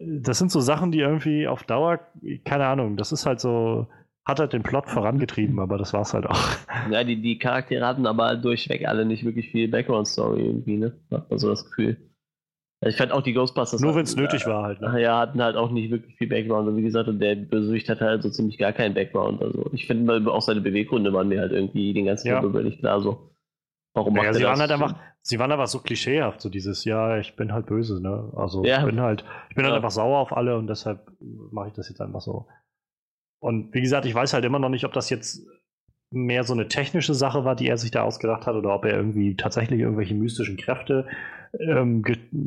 [0.00, 2.00] das sind so Sachen, die irgendwie auf Dauer,
[2.44, 3.88] keine Ahnung, das ist halt so,
[4.26, 6.48] hat halt den Plot vorangetrieben, aber das war's halt auch.
[6.90, 10.92] Ja, die, die Charaktere hatten aber durchweg alle nicht wirklich viel Background-Story irgendwie, ne?
[11.10, 11.96] Hat man so das Gefühl.
[12.86, 13.82] Ich fand auch die Ghostbusters.
[13.82, 14.80] Nur wenn es nötig war halt.
[14.80, 15.02] Ne?
[15.02, 16.66] Ja, hatten halt auch nicht wirklich viel Background.
[16.66, 19.42] Und wie gesagt, und der Bösewicht hatte halt so ziemlich gar keinen Background.
[19.42, 22.40] Also ich finde auch seine Beweggründe waren mir halt irgendwie den ganzen ja.
[22.40, 23.30] Film nicht klar so.
[23.92, 27.18] Warum macht ja, sie waren halt einfach, sie waren einfach so klischeehaft, so dieses, ja,
[27.18, 28.32] ich bin halt böse, ne?
[28.36, 28.78] Also ja.
[28.78, 31.10] ich bin halt, ich bin halt einfach sauer auf alle und deshalb
[31.50, 32.46] mache ich das jetzt einfach so.
[33.42, 35.44] Und wie gesagt, ich weiß halt immer noch nicht, ob das jetzt
[36.12, 38.96] mehr so eine technische Sache war, die er sich da ausgedacht hat, oder ob er
[38.96, 41.06] irgendwie tatsächlich irgendwelche mystischen Kräfte
[41.58, 42.04] ähm,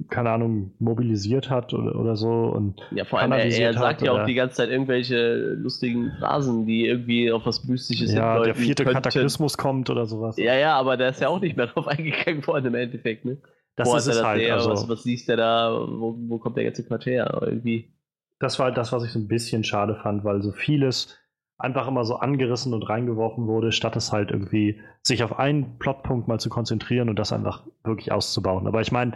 [0.10, 2.30] keine Ahnung, mobilisiert hat oder, oder so.
[2.30, 6.66] Und ja, vor allem, er, er sagt ja auch die ganze Zeit irgendwelche lustigen Phrasen,
[6.66, 9.01] die irgendwie auf was Mystisches Ja, der vierte könnten.
[9.01, 10.38] Kataklysmus kommt oder sowas.
[10.38, 13.38] Ja, ja, aber der ist ja auch nicht mehr drauf eingegangen worden im Endeffekt, ne?
[13.76, 14.49] Das Wo ist es halt.
[14.51, 15.72] Also, was, was liest der da?
[15.72, 17.39] Wo, wo kommt der ganze Quatsch her?
[17.41, 17.91] Irgendwie.
[18.39, 21.18] Das war das, was ich so ein bisschen schade fand, weil so vieles
[21.64, 26.28] einfach immer so angerissen und reingeworfen wurde, statt es halt irgendwie sich auf einen Plotpunkt
[26.28, 28.68] mal zu konzentrieren und das einfach wirklich auszubauen.
[28.68, 29.14] Aber ich meine,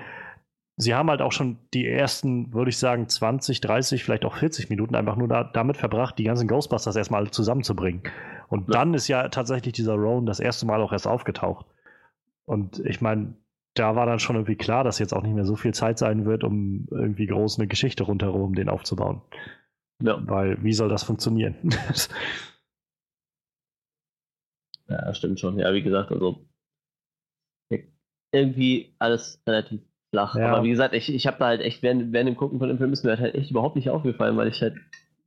[0.77, 4.69] sie haben halt auch schon die ersten, würde ich sagen, 20, 30, vielleicht auch 40
[4.69, 8.03] Minuten einfach nur da, damit verbracht, die ganzen Ghostbusters erstmal zusammenzubringen.
[8.47, 8.79] Und ja.
[8.79, 11.65] dann ist ja tatsächlich dieser Roan das erste Mal auch erst aufgetaucht.
[12.45, 13.33] Und ich meine,
[13.73, 16.25] da war dann schon irgendwie klar, dass jetzt auch nicht mehr so viel Zeit sein
[16.25, 19.21] wird, um irgendwie groß eine Geschichte rundherum den aufzubauen.
[20.03, 20.19] Ja.
[20.27, 21.55] Weil, wie soll das funktionieren?
[24.87, 25.57] ja, stimmt schon.
[25.57, 26.47] Ja, wie gesagt, also
[28.31, 29.81] irgendwie alles relativ
[30.11, 30.35] flach.
[30.35, 30.53] Ja.
[30.53, 32.77] Aber wie gesagt, ich, ich habe da halt echt, während, während dem Gucken von dem
[32.77, 34.75] Film ist mir halt echt überhaupt nicht aufgefallen, weil ich halt.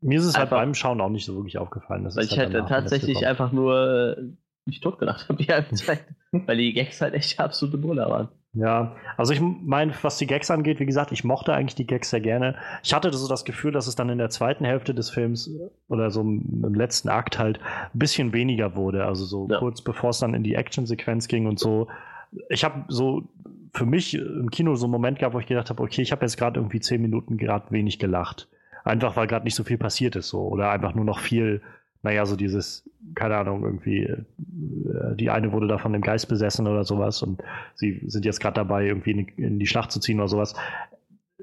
[0.00, 2.04] Mir ist es halt einfach, halt beim Schauen auch nicht so wirklich aufgefallen.
[2.04, 4.22] weil ich halt, halt tatsächlich einfach nur äh,
[4.64, 6.04] mich totgelacht habe die halbe Zeit.
[6.32, 8.28] weil die Gags halt echt absolute Brüller waren.
[8.52, 12.10] Ja, also ich meine, was die Gags angeht, wie gesagt, ich mochte eigentlich die Gags
[12.10, 12.56] sehr gerne.
[12.82, 15.50] Ich hatte so das Gefühl, dass es dann in der zweiten Hälfte des Films
[15.88, 17.60] oder so im letzten Akt halt
[17.94, 19.04] ein bisschen weniger wurde.
[19.04, 19.58] Also so ja.
[19.58, 21.86] kurz bevor es dann in die Action-Sequenz ging und so.
[22.48, 23.28] Ich habe so
[23.72, 26.22] für mich im Kino so einen Moment gehabt, wo ich gedacht habe, okay, ich habe
[26.22, 28.48] jetzt gerade irgendwie zehn Minuten gerade wenig gelacht.
[28.82, 30.40] Einfach weil gerade nicht so viel passiert ist so.
[30.40, 31.62] Oder einfach nur noch viel
[32.02, 34.24] naja, so dieses, keine Ahnung, irgendwie, äh,
[35.16, 37.42] die eine wurde da von dem Geist besessen oder sowas und
[37.74, 40.54] sie sind jetzt gerade dabei, irgendwie in, in, die Schlacht zu ziehen oder sowas.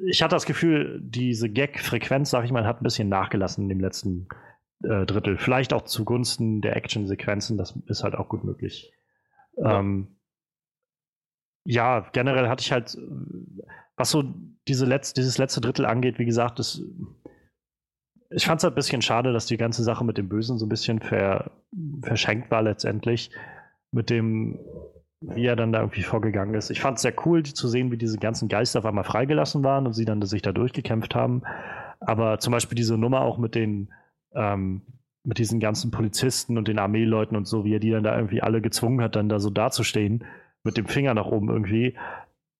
[0.06, 3.80] Ich hatte das Gefühl, diese Gag-Frequenz, sag ich mal, hat ein bisschen nachgelassen in dem
[3.80, 4.28] letzten
[4.84, 5.38] äh, Drittel.
[5.38, 8.92] Vielleicht auch zugunsten der Action-Sequenzen, das ist halt auch gut möglich.
[9.58, 9.80] Ja.
[9.80, 10.18] Ähm,
[11.66, 12.98] ja, generell hatte ich halt,
[13.98, 14.24] was so
[14.68, 16.82] diese Letz-, dieses letzte Drittel angeht, wie gesagt, das
[18.30, 20.66] ich fand es halt ein bisschen schade, dass die ganze Sache mit dem Bösen so
[20.66, 21.52] ein bisschen ver,
[22.02, 23.32] verschenkt war letztendlich.
[23.92, 24.60] Mit dem,
[25.22, 26.70] wie er dann da irgendwie vorgegangen ist.
[26.70, 29.88] Ich fand es sehr cool zu sehen, wie diese ganzen Geister auf einmal freigelassen waren
[29.88, 31.44] und sie dann sich da durchgekämpft haben.
[32.00, 33.94] Aber zum Beispiel diese Nummer auch mit den,
[34.34, 34.82] ähm,
[35.24, 38.42] mit diesen ganzen Polizisten und den Armeeleuten und so, wie er die dann da irgendwie
[38.42, 40.26] alle gezwungen hat, dann da so dazustehen,
[40.64, 41.96] mit dem Finger nach oben irgendwie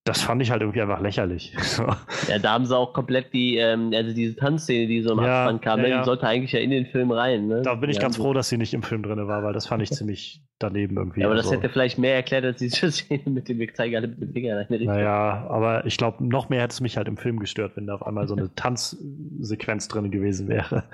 [0.08, 1.54] das fand ich halt irgendwie einfach lächerlich.
[2.28, 5.44] ja, da haben sie auch komplett die, ähm, also diese Tanzszene, die so im ja,
[5.44, 5.98] Abspann kam, ja, ne, ja.
[5.98, 7.46] die sollte eigentlich ja in den Film rein.
[7.46, 7.62] Ne?
[7.62, 9.82] Da bin ich ganz froh, dass sie nicht im Film drin war, weil das fand
[9.82, 11.20] ich ziemlich daneben irgendwie.
[11.20, 11.58] Ja, aber das also.
[11.58, 14.66] hätte vielleicht mehr erklärt als diese Szene mit dem, wir zeigen alle mit dem Finger.
[14.68, 17.94] Naja, aber ich glaube, noch mehr hätte es mich halt im Film gestört, wenn da
[17.94, 20.84] auf einmal so eine Tanzsequenz drin gewesen wäre.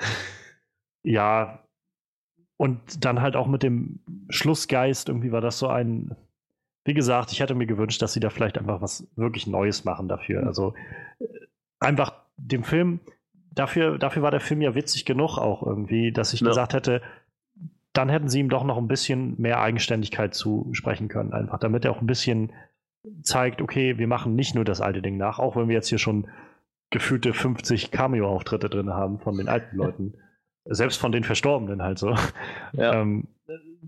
[1.05, 1.61] ja,
[2.57, 4.01] und dann halt auch mit dem
[4.31, 6.17] Schlussgeist, irgendwie war das so ein,
[6.85, 10.09] wie gesagt, ich hätte mir gewünscht, dass sie da vielleicht einfach was wirklich Neues machen
[10.09, 10.43] dafür.
[10.43, 10.49] Mhm.
[10.49, 10.75] Also
[11.19, 11.25] äh,
[11.81, 13.01] einfach dem Film,
[13.53, 16.49] dafür, dafür war der Film ja witzig genug auch irgendwie, dass ich ja.
[16.49, 17.03] gesagt hätte,
[17.93, 21.93] dann hätten sie ihm doch noch ein bisschen mehr Eigenständigkeit zusprechen können, einfach, damit er
[21.93, 22.53] auch ein bisschen
[23.23, 25.99] zeigt, okay, wir machen nicht nur das alte Ding nach, auch wenn wir jetzt hier
[25.99, 26.27] schon
[26.91, 30.15] gefühlte 50 Cameo-Auftritte drin haben von den alten Leuten.
[30.65, 32.17] Selbst von den Verstorbenen halt so.
[32.73, 33.01] Ja.
[33.01, 33.29] Ähm,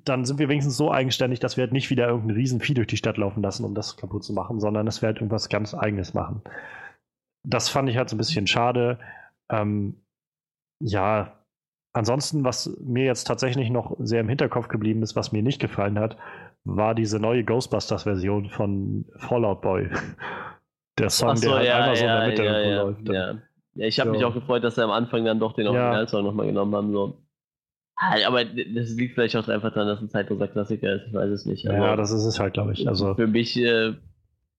[0.07, 2.97] dann sind wir wenigstens so eigenständig, dass wir halt nicht wieder irgendein Riesenvieh durch die
[2.97, 6.15] Stadt laufen lassen, um das kaputt zu machen, sondern dass wir halt irgendwas ganz Eigenes
[6.15, 6.43] machen.
[7.45, 8.99] Das fand ich halt so ein bisschen schade.
[9.51, 10.03] Ähm,
[10.81, 11.45] ja,
[11.93, 15.99] ansonsten, was mir jetzt tatsächlich noch sehr im Hinterkopf geblieben ist, was mir nicht gefallen
[15.99, 16.17] hat,
[16.65, 19.91] war diese neue Ghostbusters-Version von Fallout Boy.
[20.99, 23.09] Der Song, so, der halt ja, einmal so in ja, der Mitte ja, ja, läuft.
[23.09, 23.35] ja.
[23.75, 25.73] Ja, ich habe mich auch gefreut, dass sie am Anfang dann doch den Ja.
[25.73, 26.91] Originalsong nochmal genommen haben.
[26.93, 27.26] So.
[27.97, 31.07] Aber das liegt vielleicht auch einfach daran, dass es ein zeitloser Klassiker ist.
[31.09, 31.65] Ich weiß es nicht.
[31.65, 32.87] Ja, aber das ist es halt, glaube ich.
[32.87, 33.95] Also, für mich, äh,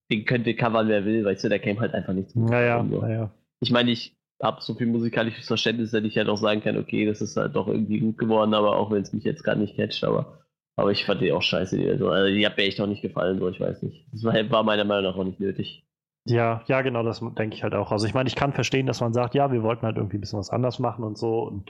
[0.09, 2.39] den könnte covern, wer will, weißt du, der käme halt einfach nicht zu.
[2.39, 3.01] naja, So.
[3.01, 3.31] naja.
[3.59, 7.05] Ich meine, ich habe so viel musikalisches Verständnis, dass ich halt auch sagen kann, okay,
[7.05, 9.75] das ist halt doch irgendwie gut geworden, aber auch wenn es mich jetzt gerade nicht
[9.75, 10.39] catcht, aber,
[10.75, 11.77] aber ich fand die auch scheiße.
[11.77, 14.07] Die, also, also die hat mir echt auch nicht gefallen, so ich weiß nicht.
[14.13, 15.83] Das war, war meiner Meinung nach auch nicht nötig.
[16.25, 17.91] Ja, ja, genau, das denke ich halt auch.
[17.91, 20.21] Also ich meine, ich kann verstehen, dass man sagt, ja, wir wollten halt irgendwie ein
[20.21, 21.39] bisschen was anders machen und so.
[21.43, 21.69] Und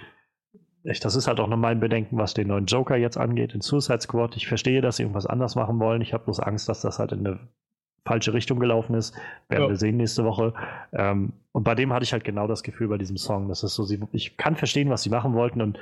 [0.83, 3.61] echt, das ist halt auch noch mein Bedenken, was den neuen Joker jetzt angeht, in
[3.61, 4.35] Suicide Squad.
[4.35, 6.01] Ich verstehe, dass sie irgendwas anders machen wollen.
[6.01, 7.39] Ich habe bloß Angst, dass das halt in eine
[8.05, 9.13] falsche Richtung gelaufen ist.
[9.49, 9.69] Werden Ja.
[9.69, 10.53] wir sehen nächste Woche.
[10.93, 13.49] Ähm, und bei dem hatte ich halt genau das Gefühl bei diesem Song.
[13.49, 15.77] Das ist so, sie, ich kann verstehen, was sie machen wollten und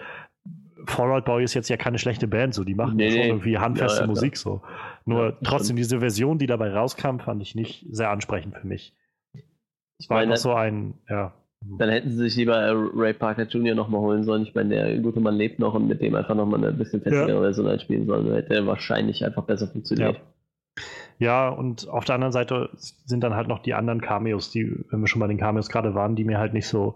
[0.88, 4.00] Fallout Boy ist jetzt ja keine schlechte Band, so die machen Nee, schon irgendwie handfeste
[4.00, 4.08] Ja, ja.
[4.08, 4.62] Musik so.
[5.06, 8.96] Nur trotzdem diese Version, die dabei rauskam, fand ich nicht sehr ansprechend für mich.
[9.98, 11.34] Ich War meine, so ein, ja.
[11.78, 13.76] Dann hätten sie sich lieber äh, Ray Parker Jr.
[13.76, 14.44] nochmal holen sollen.
[14.44, 17.36] Ich meine, der gute Mann lebt noch und mit dem einfach nochmal eine bisschen festigere
[17.36, 17.42] Ja.
[17.42, 18.26] Version einspielen sollen.
[18.28, 20.20] Dann hätte er wahrscheinlich einfach besser funktioniert.
[21.18, 22.70] Ja, und auf der anderen Seite
[23.06, 25.96] sind dann halt noch die anderen Cameos, die, wenn wir schon bei den Cameos gerade
[25.96, 26.96] waren, die mir halt nicht so.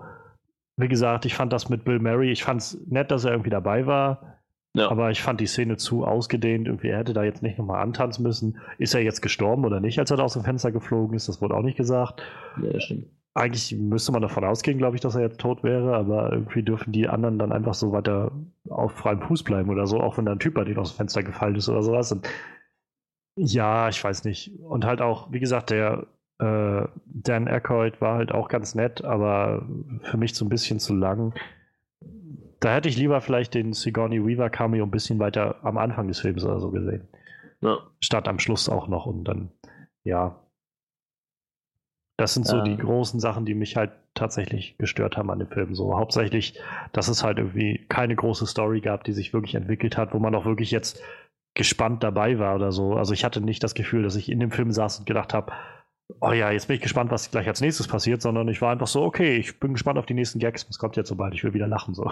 [0.78, 3.50] Wie gesagt, ich fand das mit Bill Murray, ich fand es nett, dass er irgendwie
[3.50, 4.38] dabei war,
[4.76, 4.90] Ja.
[4.92, 6.68] aber ich fand die Szene zu ausgedehnt.
[6.68, 8.58] Irgendwie, er hätte da jetzt nicht nochmal antanzen müssen.
[8.78, 11.28] Ist er jetzt gestorben oder nicht, als er da aus dem Fenster geflogen ist?
[11.30, 12.22] Das wurde auch nicht gesagt.
[12.62, 13.08] Ja, stimmt.
[13.36, 16.92] Eigentlich müsste man davon ausgehen, glaube ich, dass er jetzt tot wäre, aber irgendwie dürfen
[16.92, 18.32] die anderen dann einfach so weiter
[18.70, 20.98] auf freiem Fuß bleiben oder so, auch wenn da ein Typ bei denen aus dem
[20.98, 22.12] Fenster gefallen ist oder sowas.
[22.12, 22.28] Und
[23.36, 24.60] ja, ich weiß nicht.
[24.60, 26.08] Und halt auch, wie gesagt, der
[26.40, 29.66] äh, Dan Aykroyd war halt auch ganz nett, aber
[30.02, 31.34] für mich so ein bisschen zu lang.
[32.60, 36.20] Da hätte ich lieber vielleicht den Sigourney Weaver Cameo ein bisschen weiter am Anfang des
[36.20, 37.08] Films oder so gesehen.
[37.62, 37.78] Ja.
[38.02, 39.52] Statt am Schluss auch noch und dann,
[40.04, 40.42] ja.
[42.20, 42.64] Das sind so Ja.
[42.64, 45.74] die großen Sachen, die mich halt tatsächlich gestört haben an dem Film.
[45.76, 46.60] So hauptsächlich,
[46.92, 50.36] dass es halt irgendwie keine große Story gab, die sich wirklich entwickelt hat, wo man
[50.36, 51.02] auch wirklich jetzt
[51.56, 52.94] gespannt dabei war oder so.
[52.96, 55.54] Also ich hatte nicht das Gefühl, dass ich in dem Film saß und gedacht habe,
[56.22, 58.88] oh ja, jetzt bin ich gespannt, was gleich als nächstes passiert, sondern ich war einfach
[58.88, 61.44] so, okay, ich bin gespannt auf die nächsten Gags, was kommt jetzt so bald, ich
[61.44, 62.12] will wieder lachen so.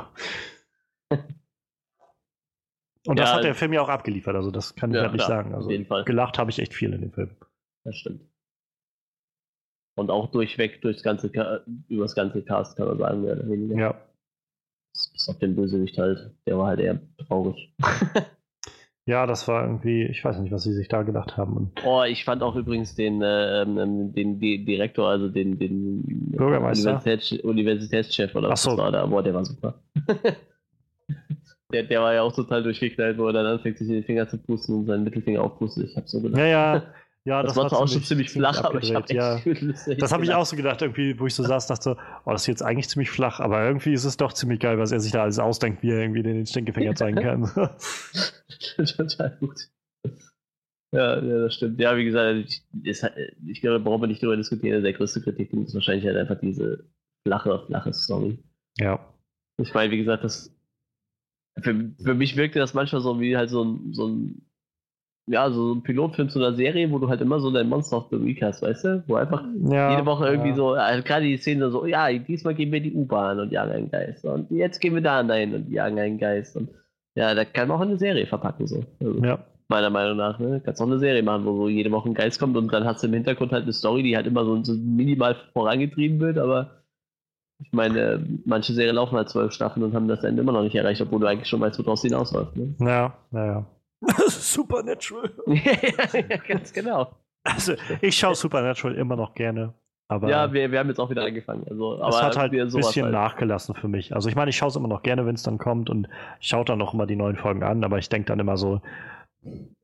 [3.08, 5.14] Und das Ja, hat der Film ja auch abgeliefert, also das kann ich Ja, halt
[5.14, 5.54] nicht klar, sagen.
[5.56, 6.04] Also auf jeden Fall.
[6.06, 7.36] gelacht habe ich echt viel in dem Film.
[7.84, 8.22] Das stimmt.
[9.98, 11.32] Und auch durchweg durchs ganze
[11.90, 13.76] über das ganze Cast kann man sagen, mehr oder weniger.
[13.76, 13.96] Ja.
[15.14, 16.32] Bis auf den Bösewicht halt.
[16.46, 17.74] Der war halt eher traurig.
[19.08, 21.72] Ja, das war irgendwie, ich weiß nicht, was sie sich da gedacht haben.
[21.86, 26.90] Oh, ich fand auch übrigens den, äh, ähm, den Di Direktor, also den, den Bürgermeister?
[26.90, 28.78] Universitäts Universitätschef oder was so.
[28.78, 29.06] war da.
[29.06, 29.82] Boah, der war super.
[31.72, 34.28] der, der war ja auch total durchgeknallt, wo er dann anfängt, sich in den Finger
[34.28, 35.88] zu pusten und seinen Mittelfinger aufpustet.
[35.90, 36.42] Ich hab so gedacht.
[36.42, 36.84] ja, ja,
[37.28, 39.96] ja, das, das, war zwar auch schon ziemlich flach, aber ich hab abgedreht, echt ja.
[40.00, 42.48] Das habe ich auch so gedacht, irgendwie, wo ich so saß, dachte oh, das ist
[42.48, 45.24] jetzt eigentlich ziemlich flach, aber irgendwie ist es doch ziemlich geil, was er sich da
[45.24, 47.44] alles ausdenkt, wie er irgendwie den Stinkefinger zeigen kann.
[48.78, 49.60] Total gut.
[50.94, 51.82] Ja, ja, das stimmt.
[51.82, 53.06] Ja, wie gesagt, ich, ist,
[53.46, 54.82] ich glaube, da brauchen wir nicht drüber diskutieren.
[54.82, 56.86] Der größte Kritikpunkt ist wahrscheinlich halt einfach diese
[57.26, 58.40] flache, flache Story.
[58.78, 59.06] ja.
[59.60, 60.56] Ich meine, wie gesagt, das
[61.62, 64.47] für, für mich wirkte das manchmal so wie halt so ein, so ein
[65.28, 68.08] ja, so ein Pilotfilm zu einer Serie, wo du halt immer so dein Monster of
[68.12, 69.04] the Week hast, weißt du?
[69.08, 70.56] Wo einfach ja jede Woche irgendwie ja.
[70.56, 73.92] so, also gerade die Szene so, ja, diesmal gehen wir die U-Bahn und jagen einen
[73.92, 74.24] Geist.
[74.26, 76.56] Und jetzt gehen wir da dahin und jagen einen Geist.
[76.56, 76.70] Und
[77.16, 78.84] ja, da kann man auch eine Serie verpacken, so.
[79.02, 80.62] Also, Ja, Meiner Meinung nach, ne?
[80.64, 83.04] Kannst auch eine Serie machen, wo so jede Woche ein Geist kommt und dann hast
[83.04, 86.72] du im Hintergrund halt eine Story, die halt immer so, so minimal vorangetrieben wird, aber
[87.60, 90.76] ich meine, manche Serien laufen halt zwölf Staffeln und haben das Ende immer noch nicht
[90.76, 92.56] erreicht, obwohl du eigentlich schon weißt, wo draus hinausläuft.
[92.56, 92.76] Ne?
[92.80, 93.66] ja, ja, ja.
[94.28, 95.32] Supernatural.
[95.48, 97.16] ja, ganz genau.
[97.44, 99.74] Also, ich schaue Supernatural immer noch gerne,
[100.08, 101.66] aber Ja, wir, wir haben jetzt auch wieder angefangen.
[101.70, 103.14] Also, aber es hat halt ein bisschen halt.
[103.14, 104.14] nachgelassen für mich.
[104.14, 106.08] Also ich meine, ich schaue es immer noch gerne, wenn es dann kommt und
[106.40, 108.82] schaue dann noch immer die neuen Folgen an, aber ich denke dann immer so,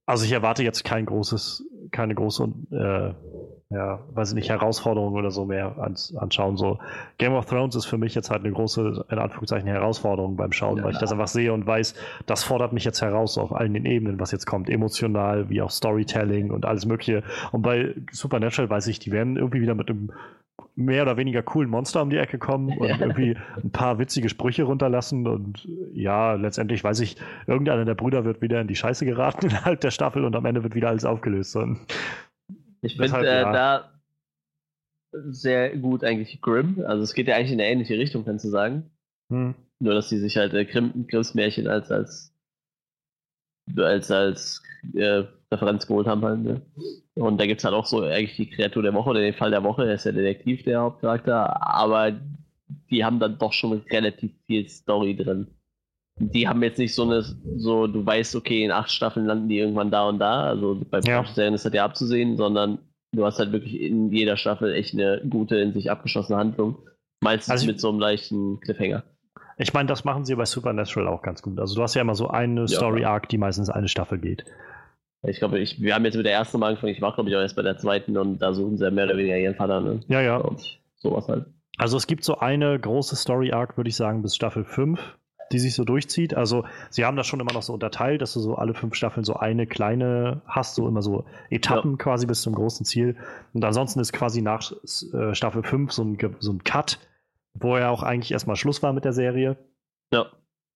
[0.05, 3.13] also ich erwarte jetzt kein großes, keine große, äh,
[3.73, 6.57] ja, weiß ich nicht, Herausforderungen oder so mehr ans, anschauen.
[6.57, 6.79] So
[7.17, 10.77] Game of Thrones ist für mich jetzt halt eine große, in Anführungszeichen, Herausforderung beim Schauen,
[10.77, 11.95] ja, weil ich das einfach sehe und weiß,
[12.25, 14.69] das fordert mich jetzt heraus auf allen den Ebenen, was jetzt kommt.
[14.69, 17.23] Emotional, wie auch Storytelling und alles Mögliche.
[17.51, 20.11] Und bei Supernatural weiß ich, die werden irgendwie wieder mit einem
[20.75, 24.63] mehr oder weniger coolen Monster um die Ecke kommen und irgendwie ein paar witzige Sprüche
[24.63, 27.17] runterlassen und ja, letztendlich weiß ich,
[27.47, 30.63] irgendeiner der Brüder wird wieder in die Scheiße geraten innerhalb der Staffel und am Ende
[30.63, 31.55] wird wieder alles aufgelöst.
[31.55, 31.79] Und
[32.83, 33.51] ich finde äh, ja.
[33.51, 33.93] da
[35.11, 36.83] sehr gut eigentlich Grimm.
[36.85, 38.91] Also es geht ja eigentlich in eine ähnliche Richtung, kannst du sagen.
[39.29, 39.55] Hm.
[39.79, 42.33] Nur, dass sie sich halt äh, Grimm, Grimms Märchen als, als,
[43.77, 44.63] als, als
[44.95, 46.39] äh, Referenz geholt haben halt.
[46.39, 46.61] Ne?
[47.15, 49.51] Und da gibt es halt auch so eigentlich die Kreatur der Woche oder den Fall
[49.51, 52.13] der Woche, der ist ja Detektiv, der Hauptcharakter, aber
[52.89, 55.47] die haben dann doch schon relativ viel Story drin.
[56.17, 57.23] Die haben jetzt nicht so eine,
[57.57, 60.99] so, du weißt, okay, in acht Staffeln landen die irgendwann da und da, also bei
[60.99, 61.25] ja.
[61.25, 62.79] Serien ist das ja abzusehen, sondern
[63.13, 66.77] du hast halt wirklich in jeder Staffel echt eine gute, in sich abgeschlossene Handlung.
[67.21, 69.03] Meistens also mit so einem leichten Cliffhanger.
[69.57, 71.59] Ich meine, das machen sie bei Supernatural auch ganz gut.
[71.59, 74.45] Also du hast ja immer so eine ja, Story-Arc, die meistens eine Staffel geht.
[75.25, 77.35] Ich glaube, ich, wir haben jetzt mit der ersten Mal angefangen, ich war, glaube ich,
[77.35, 79.79] auch erst bei der zweiten und da suchen sie ja mehr oder weniger ihren Vater.
[79.79, 80.01] Ne?
[80.07, 80.37] Ja, ja.
[80.37, 81.45] Und sowas halt.
[81.77, 84.99] Also es gibt so eine große Story-Arc, würde ich sagen, bis Staffel 5,
[85.53, 86.33] die sich so durchzieht.
[86.33, 89.23] Also sie haben das schon immer noch so unterteilt, dass du so alle fünf Staffeln
[89.23, 91.97] so eine kleine hast, so immer so Etappen ja.
[91.97, 93.15] quasi bis zum großen Ziel.
[93.53, 94.71] Und ansonsten ist quasi nach
[95.13, 96.99] äh, Staffel 5 so ein, so ein Cut,
[97.53, 99.57] wo ja auch eigentlich erstmal Schluss war mit der Serie.
[100.11, 100.25] Ja.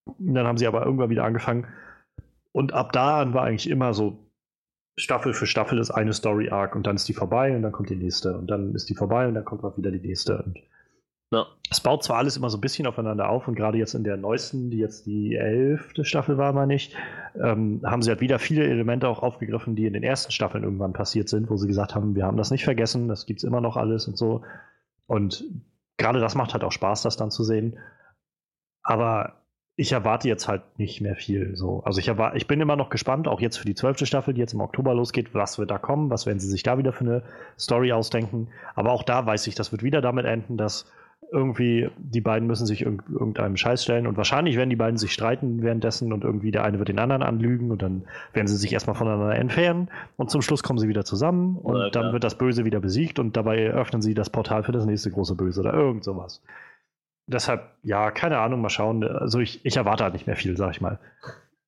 [0.05, 1.67] Und dann haben sie aber irgendwann wieder angefangen.
[2.53, 4.17] Und ab da an war eigentlich immer so
[4.99, 7.89] Staffel für Staffel ist eine Story Arc und dann ist die vorbei und dann kommt
[7.89, 10.41] die nächste und dann ist die vorbei und dann kommt auch wieder die nächste.
[10.41, 10.57] Und
[11.31, 11.47] ja.
[11.69, 14.15] Es baut zwar alles immer so ein bisschen aufeinander auf und gerade jetzt in der
[14.15, 16.95] neuesten, die jetzt die elfte Staffel war, meine ich,
[17.35, 20.93] ähm, haben sie halt wieder viele Elemente auch aufgegriffen, die in den ersten Staffeln irgendwann
[20.93, 23.59] passiert sind, wo sie gesagt haben, wir haben das nicht vergessen, das gibt es immer
[23.59, 24.43] noch alles und so.
[25.07, 25.43] Und
[25.97, 27.77] gerade das macht halt auch Spaß, das dann zu sehen.
[28.81, 29.41] Aber
[29.75, 31.55] ich erwarte jetzt halt nicht mehr viel.
[31.55, 31.83] So.
[31.83, 34.53] Also ich, ich bin immer noch gespannt, auch jetzt für die zwölfte Staffel, die jetzt
[34.53, 37.23] im Oktober losgeht, was wird da kommen, was werden sie sich da wieder für eine
[37.59, 38.47] Story ausdenken.
[38.73, 40.91] Aber auch da weiß ich, das wird wieder damit enden, dass
[41.31, 45.13] irgendwie die beiden müssen sich irg irgendeinem Scheiß stellen und wahrscheinlich werden die beiden sich
[45.13, 48.03] streiten währenddessen und irgendwie der eine wird den anderen anlügen und dann
[48.33, 51.89] werden sie sich erstmal voneinander entfernen und zum Schluss kommen sie wieder zusammen und ja,
[51.89, 55.11] dann wird das Böse wieder besiegt und dabei öffnen sie das Portal für das nächste
[55.11, 56.41] große Böse oder irgend sowas
[57.27, 59.03] deshalb, ja, keine Ahnung, mal schauen.
[59.03, 60.99] Also ich, ich erwarte halt nicht mehr viel, sag ich mal.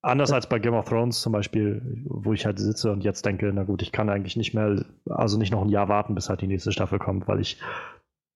[0.01, 3.51] Anders als bei Game of Thrones zum Beispiel, wo ich halt sitze und jetzt denke,
[3.53, 6.41] na gut, ich kann eigentlich nicht mehr, also nicht noch ein Jahr warten, bis halt
[6.41, 7.59] die nächste Staffel kommt, weil ich,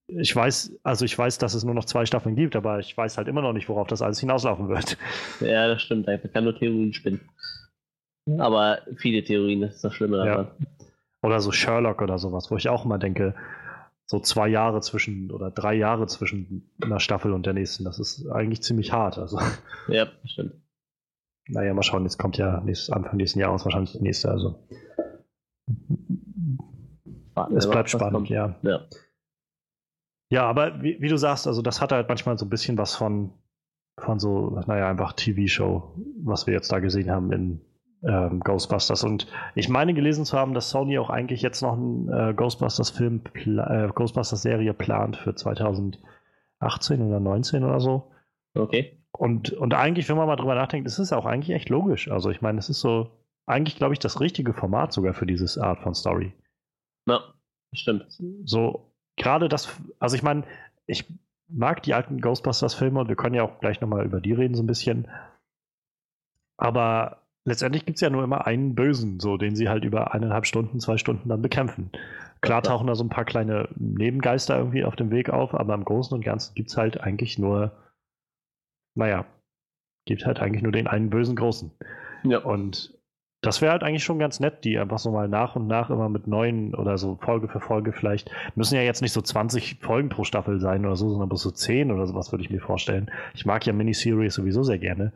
[0.08, 3.18] ich weiß, also ich weiß, dass es nur noch zwei Staffeln gibt, aber ich weiß
[3.18, 4.98] halt immer noch nicht, worauf das alles hinauslaufen wird.
[5.40, 7.22] Ja, das stimmt, ich kann nur Theorien spinnen.
[8.38, 10.48] Aber viele Theorien, das ist das Schlimme daran.
[10.60, 10.68] Ja.
[11.24, 13.36] Oder so Sherlock oder sowas, wo ich auch immer denke,
[14.06, 17.84] so zwei Jahre zwischen oder drei Jahre zwischen einer Staffel und der nächsten.
[17.84, 19.18] Das ist eigentlich ziemlich hart.
[19.18, 19.40] Also.
[19.88, 20.54] Ja, stimmt.
[21.48, 24.30] Naja, mal schauen, jetzt kommt ja nächstes, Anfang nächsten Jahres wahrscheinlich die nächste.
[24.30, 24.60] Also.
[27.34, 28.56] Warten es bleibt spannend, ja.
[28.62, 28.86] ja.
[30.34, 32.96] Ja, aber wie, wie, du sagst, also das hat halt manchmal so ein bisschen was
[32.96, 33.34] von,
[34.00, 37.62] von so, naja, einfach TV-Show, was wir jetzt da gesehen haben in
[38.02, 39.04] ähm, Ghostbusters.
[39.04, 43.22] Und ich meine gelesen zu haben, dass Sony auch eigentlich jetzt noch einen äh, Ghostbusters-Film,
[43.36, 46.02] äh, Ghostbusters-Serie plant für 2018
[47.00, 48.12] oder 19 oder so.
[48.56, 49.04] Okay.
[49.12, 52.10] Und, und eigentlich, wenn man mal drüber nachdenkt, ist es auch eigentlich echt logisch.
[52.10, 53.12] Also ich meine, es ist so
[53.46, 56.34] eigentlich, glaube ich, das richtige Format sogar für dieses Art von Story.
[57.08, 57.22] Ja,
[57.72, 58.08] stimmt.
[58.46, 60.44] So, gerade das, also ich meine,
[60.86, 61.06] ich
[61.48, 64.64] mag die alten Ghostbusters-Filme und wir können ja auch gleich nochmal über die reden, so
[64.64, 65.08] ein bisschen.
[66.58, 70.46] Aber letztendlich gibt es ja nur immer einen Bösen, so den sie halt über eineinhalb
[70.46, 71.92] Stunden, zwei Stunden dann bekämpfen.
[72.42, 75.86] Klar tauchen da so ein paar kleine Nebengeister irgendwie auf dem Weg auf, aber im
[75.86, 77.72] Großen und Ganzen gibt es halt eigentlich nur,
[78.96, 79.26] naja,
[80.06, 81.72] gibt halt eigentlich nur den einen bösen Großen.
[82.24, 82.40] Ja.
[82.40, 82.93] Und
[83.44, 86.10] das wäre halt eigentlich schon ganz nett, die einfach so mal nach und nach immer
[86.10, 88.32] mit neuen oder so Folge für Folge vielleicht.
[88.56, 91.52] Müssen ja jetzt nicht so 20 Folgen pro Staffel sein oder so, sondern bloß so
[91.52, 93.12] 10 oder sowas würde ich mir vorstellen.
[93.36, 95.14] Ich mag ja Miniseries sowieso sehr gerne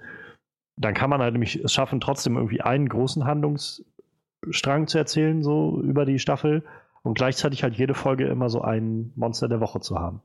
[0.78, 5.82] dann kann man halt nämlich es schaffen, trotzdem irgendwie einen großen Handlungsstrang zu erzählen, so
[5.82, 6.64] über die Staffel
[7.04, 10.22] und gleichzeitig halt jede Folge immer so ein Monster der Woche zu haben.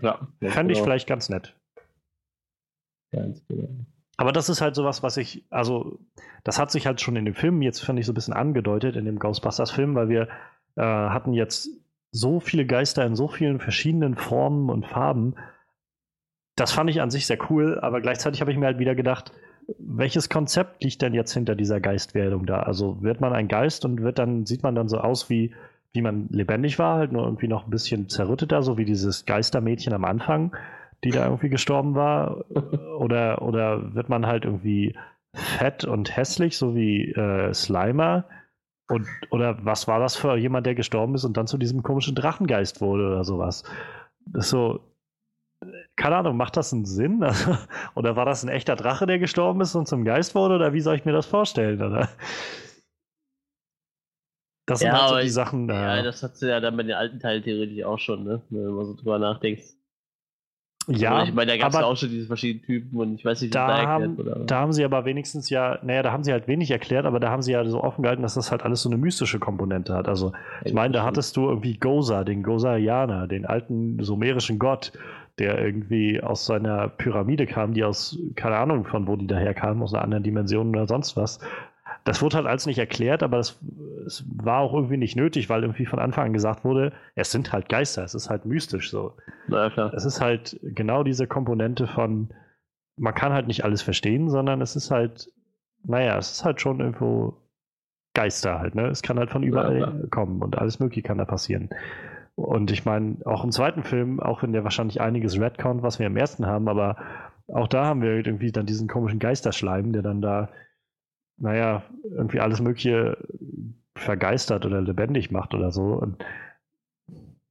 [0.00, 0.84] Ja, Fände ich genau.
[0.84, 1.54] vielleicht ganz nett.
[3.12, 3.68] Ganz genau.
[4.22, 5.98] Aber das ist halt sowas, was ich, also,
[6.44, 8.94] das hat sich halt schon in dem Film jetzt, finde ich, so ein bisschen angedeutet,
[8.94, 10.28] in dem Ghostbusters-Film, weil wir
[10.76, 11.68] äh, hatten jetzt
[12.12, 15.34] so viele Geister in so vielen verschiedenen Formen und Farben.
[16.54, 19.32] Das fand ich an sich sehr cool, aber gleichzeitig habe ich mir halt wieder gedacht,
[19.80, 22.60] welches Konzept liegt denn jetzt hinter dieser Geistwerdung da?
[22.60, 25.52] Also wird man ein Geist und wird dann, sieht man dann so aus wie
[25.92, 29.92] wie man lebendig war, halt nur irgendwie noch ein bisschen zerrütteter, so wie dieses Geistermädchen
[29.92, 30.56] am Anfang,
[31.04, 32.44] die da irgendwie gestorben war?
[32.98, 34.96] Oder, oder wird man halt irgendwie
[35.34, 38.24] fett und hässlich, so wie äh, Slimer?
[38.88, 42.14] Und, oder was war das für jemand, der gestorben ist und dann zu diesem komischen
[42.14, 43.64] Drachengeist wurde oder sowas?
[44.26, 44.80] Das so,
[45.96, 47.22] keine Ahnung, macht das einen Sinn?
[47.24, 47.56] Also,
[47.94, 50.56] oder war das ein echter Drache, der gestorben ist und zum Geist wurde?
[50.56, 51.82] Oder wie soll ich mir das vorstellen?
[51.82, 52.08] Oder?
[54.66, 55.68] Das sind ja, halt so die Sachen.
[55.68, 58.42] Ja, äh, das hat sie ja dann bei den alten Teilen theoretisch auch schon, ne?
[58.50, 59.64] wenn man so drüber nachdenkt.
[60.88, 63.24] Ja, also ich meine, da gab es ja auch schon diese verschiedenen Typen und ich
[63.24, 64.44] weiß nicht, wie da da haben, erklärt, oder?
[64.44, 67.30] Da haben sie aber wenigstens ja, naja, da haben sie halt wenig erklärt, aber da
[67.30, 70.08] haben sie ja so offen gehalten, dass das halt alles so eine mystische Komponente hat.
[70.08, 70.32] Also,
[70.64, 74.92] ich meine, da hattest du irgendwie Goza, den Gozaianer, den alten sumerischen Gott,
[75.38, 79.82] der irgendwie aus seiner Pyramide kam, die aus, keine Ahnung von wo die daher kam,
[79.82, 81.38] aus einer anderen Dimension oder sonst was.
[82.04, 83.60] Das wurde halt alles nicht erklärt, aber das,
[84.06, 87.52] es war auch irgendwie nicht nötig, weil irgendwie von Anfang an gesagt wurde, es sind
[87.52, 89.14] halt Geister, es ist halt mystisch so.
[89.48, 89.94] Na klar.
[89.94, 92.30] Es ist halt genau diese Komponente von,
[92.96, 95.30] man kann halt nicht alles verstehen, sondern es ist halt,
[95.84, 97.36] naja, es ist halt schon irgendwo
[98.14, 98.88] Geister halt, ne?
[98.88, 101.70] Es kann halt von überall ja, kommen und alles Mögliche kann da passieren.
[102.34, 106.06] Und ich meine, auch im zweiten Film, auch wenn der wahrscheinlich einiges Redcon, was wir
[106.06, 106.96] im ersten haben, aber
[107.48, 110.48] auch da haben wir irgendwie dann diesen komischen Geisterschleim, der dann da,
[111.42, 113.18] naja, irgendwie alles Mögliche
[113.96, 115.82] vergeistert oder lebendig macht oder so.
[115.82, 116.24] Und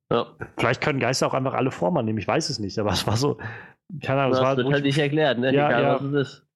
[0.09, 0.27] ja.
[0.57, 3.17] Vielleicht können Geister auch einfach alle Formen annehmen, ich weiß es nicht, aber es war
[3.17, 3.37] so,
[4.01, 5.53] keine Ahnung, das, das war, wird halt nicht erklärt, ne?
[5.53, 5.95] Ja, Egal, ja.
[5.95, 6.47] was es ist.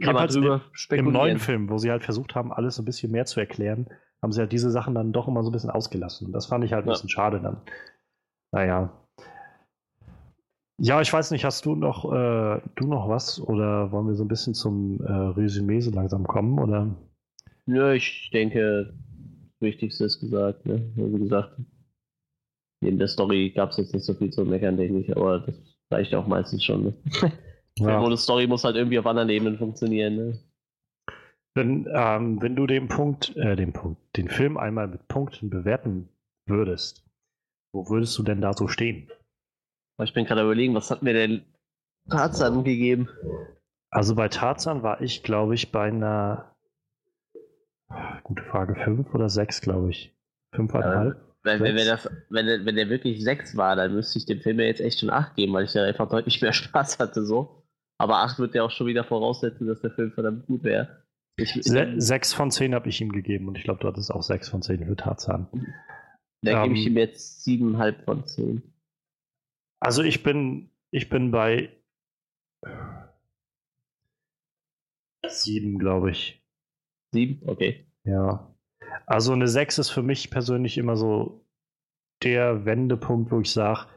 [0.00, 1.06] Kann man drüber spekulieren.
[1.06, 3.88] Im neuen Film, wo sie halt versucht haben, alles so ein bisschen mehr zu erklären,
[4.22, 6.32] haben sie halt diese Sachen dann doch immer so ein bisschen ausgelassen.
[6.32, 6.92] Das fand ich halt ein ja.
[6.92, 7.60] bisschen schade dann.
[8.52, 8.92] Naja.
[10.82, 14.24] Ja, ich weiß nicht, hast du noch, äh, du noch was oder wollen wir so
[14.24, 16.58] ein bisschen zum äh, Resümee so langsam kommen?
[16.58, 16.96] Oder?
[17.66, 20.64] Ja, ich denke, das Wichtigste ist gesagt.
[20.64, 20.90] Ne?
[20.94, 21.54] Wie gesagt,
[22.82, 25.54] neben der Story gab es jetzt nicht so viel zu meckern, denke ich, aber das
[25.92, 26.84] reicht auch meistens schon.
[26.84, 26.94] Ne?
[27.78, 28.06] Ja.
[28.06, 30.16] Die Story muss halt irgendwie auf anderen Ebenen funktionieren.
[30.16, 30.38] Ne?
[31.54, 36.10] Wenn, ähm, wenn du den Punkt, äh, den Punkt, den Film einmal mit Punkten bewerten
[36.46, 37.08] würdest,
[37.72, 39.08] wo würdest du denn da so stehen?
[40.04, 41.42] Ich bin gerade überlegen, was hat mir denn
[42.08, 43.08] Tarzan gegeben?
[43.90, 46.54] Also bei Tarzan war ich, glaube ich, bei einer
[48.22, 50.14] gute Frage, fünf oder sechs, glaube ich.
[50.54, 51.16] Fünfeinhalb.
[51.16, 54.40] Ja, wenn, wenn, das, wenn, der, wenn der wirklich sechs war, dann müsste ich dem
[54.40, 57.24] Film ja jetzt echt schon acht geben, weil ich ja einfach deutlich mehr Spaß hatte
[57.24, 57.64] so.
[57.98, 61.04] Aber acht wird ja auch schon wieder voraussetzen, dass der Film verdammt gut wäre.
[61.36, 64.22] Ich, Se sechs von zehn habe ich ihm gegeben und ich glaube, du hattest auch
[64.22, 65.48] sechs von zehn für Tarzan.
[66.42, 68.62] Da ähm, gebe ich ihm jetzt siebeneinhalb von zehn.
[69.80, 71.76] Also ich bin, ich bin bei
[75.26, 76.44] sieben, glaube ich.
[77.12, 77.48] Sieben?
[77.48, 77.86] Okay.
[78.04, 78.54] Ja.
[79.06, 81.44] Also eine sechs ist für mich persönlich immer so
[82.22, 83.88] der Wendepunkt, wo ich sage,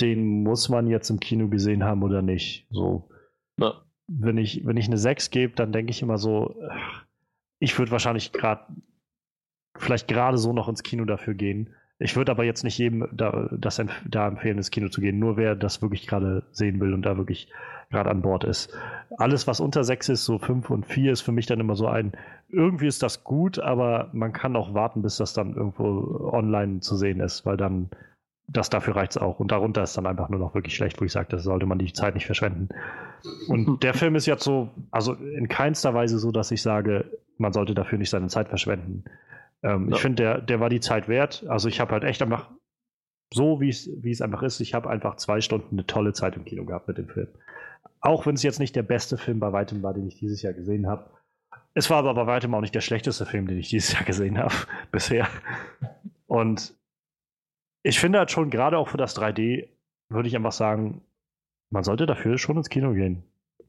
[0.00, 2.68] den muss man jetzt im Kino gesehen haben oder nicht.
[2.70, 3.10] So.
[3.58, 6.56] Ja wenn ich, wenn ich eine 6 gebe, dann denke ich immer so,
[7.60, 8.66] ich würde wahrscheinlich gerade,
[9.76, 11.74] vielleicht gerade so noch ins Kino dafür gehen.
[12.00, 15.36] Ich würde aber jetzt nicht jedem da, das da empfehlen, ins Kino zu gehen, nur
[15.36, 17.50] wer das wirklich gerade sehen will und da wirklich
[17.90, 18.72] gerade an Bord ist.
[19.16, 21.86] Alles, was unter 6 ist, so 5 und 4, ist für mich dann immer so
[21.86, 22.12] ein,
[22.48, 26.96] irgendwie ist das gut, aber man kann auch warten, bis das dann irgendwo online zu
[26.96, 27.90] sehen ist, weil dann
[28.50, 29.40] das dafür reicht es auch.
[29.40, 31.78] Und darunter ist dann einfach nur noch wirklich schlecht, wo ich sage, das sollte man
[31.78, 32.70] die Zeit nicht verschwenden.
[33.48, 37.04] Und der Film ist jetzt so, also in keinster Weise so, dass ich sage,
[37.36, 39.04] man sollte dafür nicht seine Zeit verschwenden.
[39.62, 39.96] Ähm, ja.
[39.96, 41.44] Ich finde, der, der war die Zeit wert.
[41.48, 42.50] Also ich habe halt echt einfach
[43.32, 46.64] so, wie es einfach ist, ich habe einfach zwei Stunden eine tolle Zeit im Kino
[46.64, 47.28] gehabt mit dem Film.
[48.00, 50.54] Auch wenn es jetzt nicht der beste Film bei weitem war, den ich dieses Jahr
[50.54, 51.10] gesehen habe.
[51.74, 54.38] Es war aber bei weitem auch nicht der schlechteste Film, den ich dieses Jahr gesehen
[54.38, 54.54] habe
[54.90, 55.28] bisher.
[56.26, 56.74] Und
[57.82, 59.68] ich finde halt schon, gerade auch für das 3D,
[60.08, 61.02] würde ich einfach sagen,
[61.70, 63.22] man sollte dafür schon ins Kino gehen.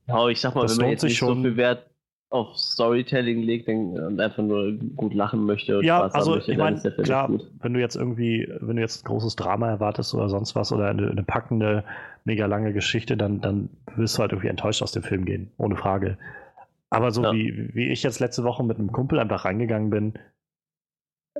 [0.08, 1.36] Ja, ich sag mal, das wenn man jetzt nicht schon.
[1.36, 1.90] so viel Wert
[2.30, 5.82] auf Storytelling legt und einfach nur gut lachen möchte.
[5.84, 7.50] ja, Spaß also möchte, ich meine, klar, gut.
[7.60, 10.90] wenn du jetzt irgendwie, wenn du jetzt ein großes Drama erwartest oder sonst was oder
[10.90, 11.84] eine, eine packende,
[12.26, 15.76] mega lange Geschichte, dann, dann wirst du halt irgendwie enttäuscht aus dem Film gehen, ohne
[15.76, 16.18] Frage.
[16.92, 17.34] Aber so ja.
[17.34, 20.14] wie, wie ich jetzt letzte Woche mit einem Kumpel einfach reingegangen bin,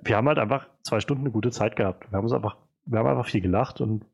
[0.02, 2.12] wir haben halt einfach zwei Stunden eine gute Zeit gehabt.
[2.12, 4.06] Wir haben uns einfach, wir haben einfach viel gelacht und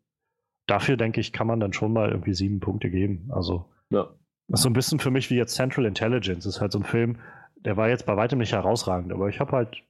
[0.68, 3.30] dafür denke ich, kann man dann schon mal irgendwie sieben Punkte geben.
[3.32, 4.10] Also ja.
[4.48, 6.46] Das ist so ein bisschen für mich wie jetzt Central Intelligence.
[6.46, 7.20] Das ist halt so ein Film,
[7.56, 9.84] der war jetzt bei weitem nicht herausragend, aber ich habe halt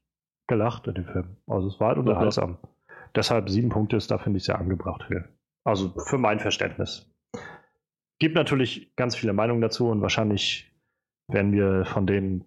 [0.47, 1.37] gelacht in dem Film.
[1.47, 2.57] Also es war halt unterhaltsam.
[2.61, 2.69] Ja.
[3.15, 5.27] Deshalb sieben Punkte ist da, finde ich, sehr angebracht für.
[5.63, 7.09] Also für mein Verständnis.
[8.19, 10.71] Gibt natürlich ganz viele Meinungen dazu und wahrscheinlich
[11.27, 12.45] werden wir von denen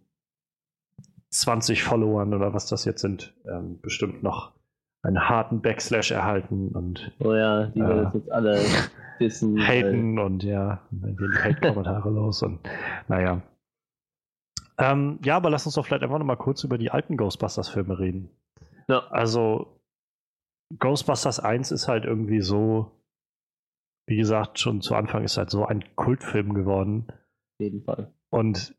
[1.30, 4.57] 20 Followern oder was das jetzt sind, ähm, bestimmt noch
[5.03, 8.61] einen harten Backslash erhalten und oh ja, die äh, werden jetzt alle
[9.18, 9.59] wissen.
[9.59, 12.61] Haten und ja, dann gehen die Hate-Kommentare los und
[13.09, 13.42] naja.
[14.78, 18.30] Ähm, ja, aber lass uns doch vielleicht einfach nochmal kurz über die alten Ghostbusters-Filme reden.
[18.88, 19.07] Ja.
[19.11, 19.80] Also,
[20.78, 22.92] Ghostbusters 1 ist halt irgendwie so,
[24.07, 27.07] wie gesagt, schon zu Anfang ist halt so ein Kultfilm geworden.
[27.09, 28.12] Auf jeden Fall.
[28.30, 28.76] Und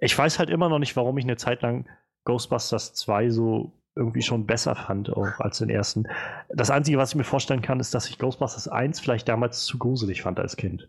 [0.00, 1.86] ich weiß halt immer noch nicht, warum ich eine Zeit lang
[2.24, 6.04] Ghostbusters 2 so irgendwie schon besser fand, auch als den ersten.
[6.48, 9.78] Das Einzige, was ich mir vorstellen kann, ist, dass ich Ghostbusters 1 vielleicht damals zu
[9.78, 10.88] gruselig fand als Kind.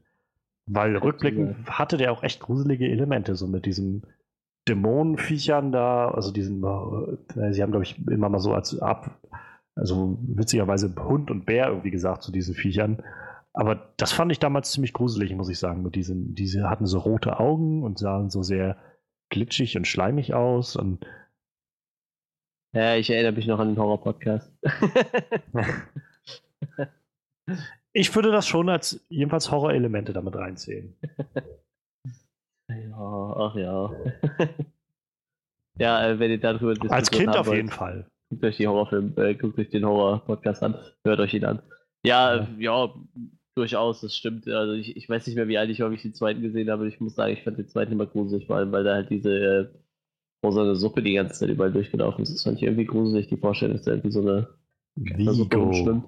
[0.68, 4.06] Weil rückblickend hatte der auch echt gruselige Elemente, so mit diesen
[4.68, 9.20] Dämonenviechern da, also diesen, äh, sie haben, glaube ich, immer mal so als ab,
[9.76, 13.04] also witzigerweise Hund und Bär irgendwie gesagt zu diesen Viechern.
[13.54, 15.82] Aber das fand ich damals ziemlich gruselig, muss ich sagen.
[15.82, 18.78] Mit diesen, diese hatten so rote Augen und sahen so sehr
[19.30, 21.06] glitschig und schleimig aus und
[22.74, 24.52] ja, ich erinnere mich noch an den Horror-Podcast.
[27.94, 30.96] ich würde das schon als jedenfalls Horror-Elemente damit reinzählen.
[32.70, 33.92] Ja, ach ja.
[35.78, 38.08] ja, äh, wenn ihr darüber diskutiert Als Kind auf jeden Fall.
[38.30, 40.76] Guckt euch, die Horrorfilm, äh, guckt euch den Horror-Podcast an.
[41.04, 41.62] Hört euch ihn an.
[42.06, 42.94] Ja, ja, ja,
[43.56, 44.48] durchaus, das stimmt.
[44.48, 46.88] Also ich, ich weiß nicht mehr, wie alt ich häufig den zweiten gesehen habe.
[46.88, 49.34] Ich muss sagen, ich fand den zweiten immer gruselig, vor allem, weil da halt diese
[49.34, 49.68] äh,
[50.42, 52.34] wo so eine Suppe die ganze Zeit überall durchgelaufen ist.
[52.34, 54.48] Das fand ich irgendwie gruselig, die Vorstellung, dass da irgendwie so eine
[55.34, 56.04] Suppe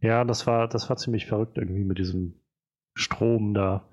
[0.00, 2.34] Ja, das war, das war ziemlich verrückt irgendwie mit diesem
[2.94, 3.88] Strom da.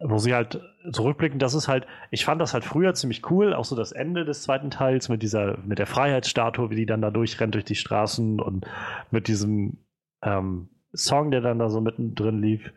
[0.00, 0.60] Wo sie halt
[0.92, 4.24] zurückblicken, das ist halt, ich fand das halt früher ziemlich cool, auch so das Ende
[4.24, 7.74] des zweiten Teils mit dieser, mit der Freiheitsstatue, wie die dann da durchrennt durch die
[7.74, 8.64] Straßen und
[9.10, 9.78] mit diesem
[10.22, 12.72] ähm, Song, der dann da so mittendrin lief.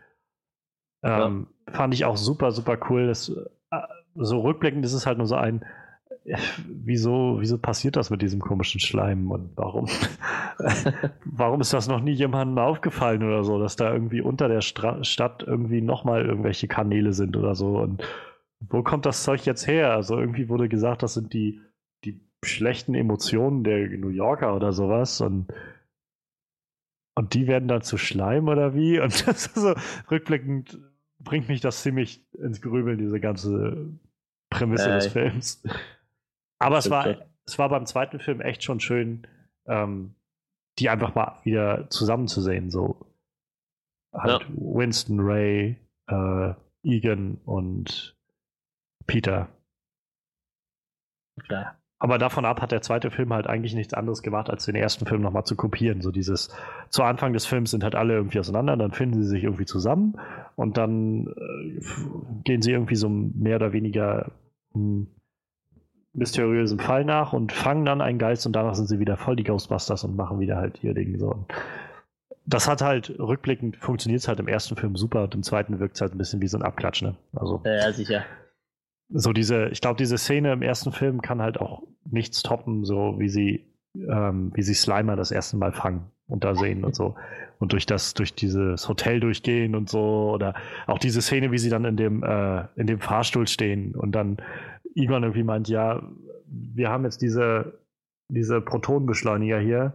[1.03, 1.73] Ähm, ja.
[1.73, 3.05] Fand ich auch super, super cool.
[3.05, 3.31] Das,
[4.16, 5.66] so rückblickend ist es halt nur so ein,
[6.68, 9.88] wieso, wieso passiert das mit diesem komischen Schleim und warum,
[11.26, 15.03] warum ist das noch nie jemandem aufgefallen oder so, dass da irgendwie unter der Stra
[15.03, 18.03] Stadt irgendwie nochmal irgendwelche Kanäle sind oder so und
[18.70, 19.93] wo kommt das Zeug jetzt her?
[19.93, 21.59] Also irgendwie wurde gesagt, das sind die,
[22.05, 25.51] die schlechten Emotionen der New Yorker oder sowas und
[27.14, 28.99] und die werden dann zu Schleim oder wie?
[29.01, 29.74] Und das ist so
[30.09, 30.80] rückblickend
[31.24, 33.89] bringt mich das ziemlich ins Grübeln, diese ganze
[34.49, 35.63] Prämisse äh, des Films.
[36.59, 39.26] Aber es war, es war beim zweiten Film echt schon schön,
[39.65, 40.15] ähm,
[40.80, 42.69] die einfach mal wieder zusammenzusehen.
[42.69, 43.05] So
[44.13, 44.47] halt ja.
[44.49, 46.53] Winston, Ray, äh,
[46.84, 48.15] Egan und
[49.07, 49.49] Peter.
[51.43, 51.80] Klar.
[52.02, 55.06] Aber davon ab hat der zweite Film halt eigentlich nichts anderes gemacht, als den ersten
[55.06, 56.02] Film nochmal zu kopieren.
[56.02, 56.49] So dieses,
[56.89, 60.16] zu Anfang des Films sind halt alle irgendwie auseinander, dann finden sie sich irgendwie zusammen
[60.56, 61.80] und dann äh,
[62.43, 64.32] gehen sie irgendwie so mehr oder weniger
[64.74, 65.06] hm,
[66.14, 69.43] mysteriösen Fall nach und fangen dann einen Geist und danach sind sie wieder voll die
[69.43, 71.45] Ghostbusters und machen wieder halt ihr Ding so.
[72.47, 75.97] das hat halt rückblickend funktioniert es halt im ersten Film super und im zweiten wirkt
[75.97, 77.16] es halt ein bisschen wie so ein Abklatsch, ne?
[77.36, 78.24] Also, ja, sicher.
[79.14, 83.16] So diese, ich glaube, diese Szene im ersten Film kann halt auch nichts toppen, so
[83.20, 87.16] wie sie, ähm, wie sie Slimer das erste Mal fangen und da sehen und so.
[87.59, 90.55] Und durch das, durch dieses Hotel durchgehen und so, oder
[90.88, 94.38] auch diese Szene, wie sie dann in dem, äh, in dem Fahrstuhl stehen und dann
[94.95, 96.01] Igon irgendwie meint, ja,
[96.47, 97.80] wir haben jetzt diese,
[98.30, 99.93] diese Protonenbeschleuniger hier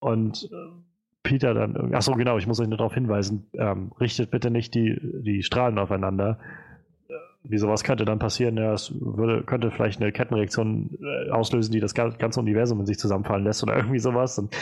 [0.00, 0.82] und äh,
[1.22, 4.98] Peter dann, achso, genau, ich muss euch nur darauf hinweisen, ähm, richtet bitte nicht die,
[5.22, 6.38] die Strahlen aufeinander.
[7.44, 8.56] Wie sowas könnte dann passieren?
[8.56, 12.98] Ja, es würde, könnte vielleicht eine Kettenreaktion äh, auslösen, die das ganze Universum in sich
[12.98, 14.38] zusammenfallen lässt oder irgendwie sowas.
[14.38, 14.54] Und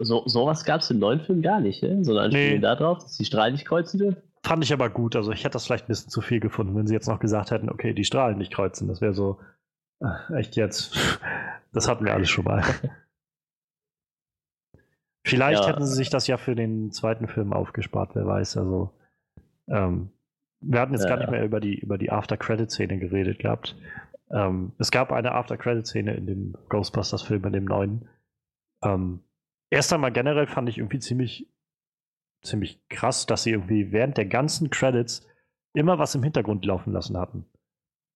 [0.00, 2.04] so, sowas gab es im neuen Film gar nicht, ne?
[2.04, 2.60] so eine Anspielung nee.
[2.60, 4.22] darauf, dass die Strahlen nicht kreuzen dürfen.
[4.44, 5.16] Fand ich aber gut.
[5.16, 7.50] Also ich hätte das vielleicht ein bisschen zu viel gefunden, wenn sie jetzt noch gesagt
[7.50, 8.88] hätten, okay, die Strahlen nicht kreuzen.
[8.88, 9.38] Das wäre so,
[10.00, 10.94] äh, echt jetzt.
[11.74, 12.62] Das hatten wir alles schon mal.
[15.26, 15.68] Vielleicht ja.
[15.70, 18.58] hätten sie sich das ja für den zweiten Film aufgespart, wer weiß.
[18.58, 18.90] Also,
[19.68, 20.10] ähm,
[20.62, 23.76] wir hatten jetzt ja, gar nicht mehr über die, über die After-Credit-Szene geredet gehabt.
[24.30, 28.08] Ähm, es gab eine After-Credit-Szene in dem Ghostbusters-Film, in dem neuen.
[28.82, 29.20] Ähm,
[29.70, 31.48] erst einmal generell fand ich irgendwie ziemlich
[32.42, 35.26] ziemlich krass, dass sie irgendwie während der ganzen Credits
[35.74, 37.46] immer was im Hintergrund laufen lassen hatten.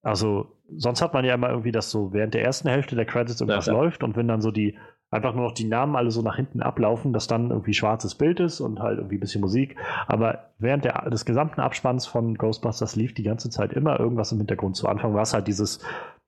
[0.02, 3.40] Also, sonst hat man ja immer irgendwie, dass so während der ersten Hälfte der Credits
[3.40, 3.78] irgendwas ja, ja.
[3.78, 4.78] läuft und wenn dann so die
[5.10, 8.40] einfach nur noch die Namen alle so nach hinten ablaufen, dass dann irgendwie schwarzes Bild
[8.40, 9.76] ist und halt irgendwie ein bisschen Musik.
[10.06, 14.38] Aber während der, des gesamten Abspanns von Ghostbusters lief die ganze Zeit immer irgendwas im
[14.38, 14.76] Hintergrund.
[14.76, 15.80] Zu Anfang war es halt dieses,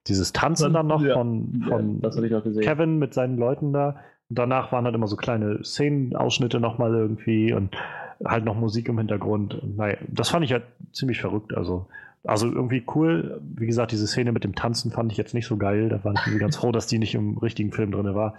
[0.07, 3.97] dieses Tanzen dann noch ja, von, von noch Kevin mit seinen Leuten da
[4.29, 7.77] danach waren halt immer so kleine Szenenausschnitte nochmal irgendwie und
[8.25, 9.55] halt noch Musik im Hintergrund.
[9.55, 11.55] Und naja, das fand ich halt ziemlich verrückt.
[11.57, 11.87] Also
[12.25, 13.41] Also irgendwie cool.
[13.43, 15.89] Wie gesagt, diese Szene mit dem Tanzen fand ich jetzt nicht so geil.
[15.89, 18.35] Da war ich irgendwie ganz froh, dass die nicht im richtigen Film drin war.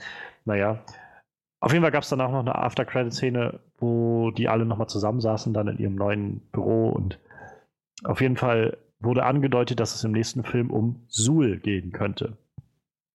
[0.45, 0.83] Naja.
[1.61, 5.67] Auf jeden Fall gab es danach noch eine After-Credit-Szene, wo die alle nochmal zusammensaßen, dann
[5.67, 6.89] in ihrem neuen Büro.
[6.89, 7.19] Und
[8.05, 12.37] auf jeden Fall wurde angedeutet, dass es im nächsten Film um Suhl gehen könnte.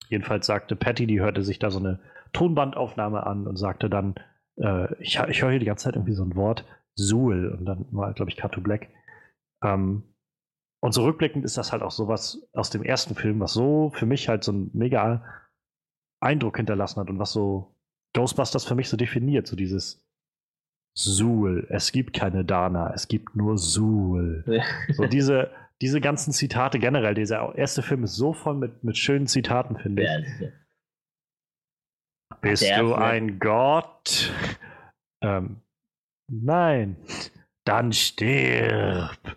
[0.08, 2.00] Jedenfalls sagte Patty, die hörte sich da so eine
[2.32, 4.14] Tonbandaufnahme an und sagte dann,
[4.56, 7.86] äh, ich, ich höre hier die ganze Zeit irgendwie so ein Wort, Suhl, und dann
[7.90, 8.88] war, glaube ich, Cut to Black.
[9.62, 10.04] Ähm,
[10.84, 14.04] und so rückblickend ist das halt auch sowas aus dem ersten Film, was so für
[14.04, 15.24] mich halt so einen mega
[16.20, 17.74] Eindruck hinterlassen hat und was so
[18.12, 20.06] Ghostbusters für mich so definiert, so dieses
[20.94, 24.44] Suhl, es gibt keine Dana, es gibt nur Suhl.
[24.92, 29.26] so diese, diese ganzen Zitate generell, dieser erste Film ist so voll mit, mit schönen
[29.26, 30.40] Zitaten, finde ich.
[30.42, 30.50] Ja,
[32.42, 34.30] Bist du ein Gott?
[35.22, 35.62] Ähm,
[36.28, 36.96] nein.
[37.64, 39.34] Dann stirb.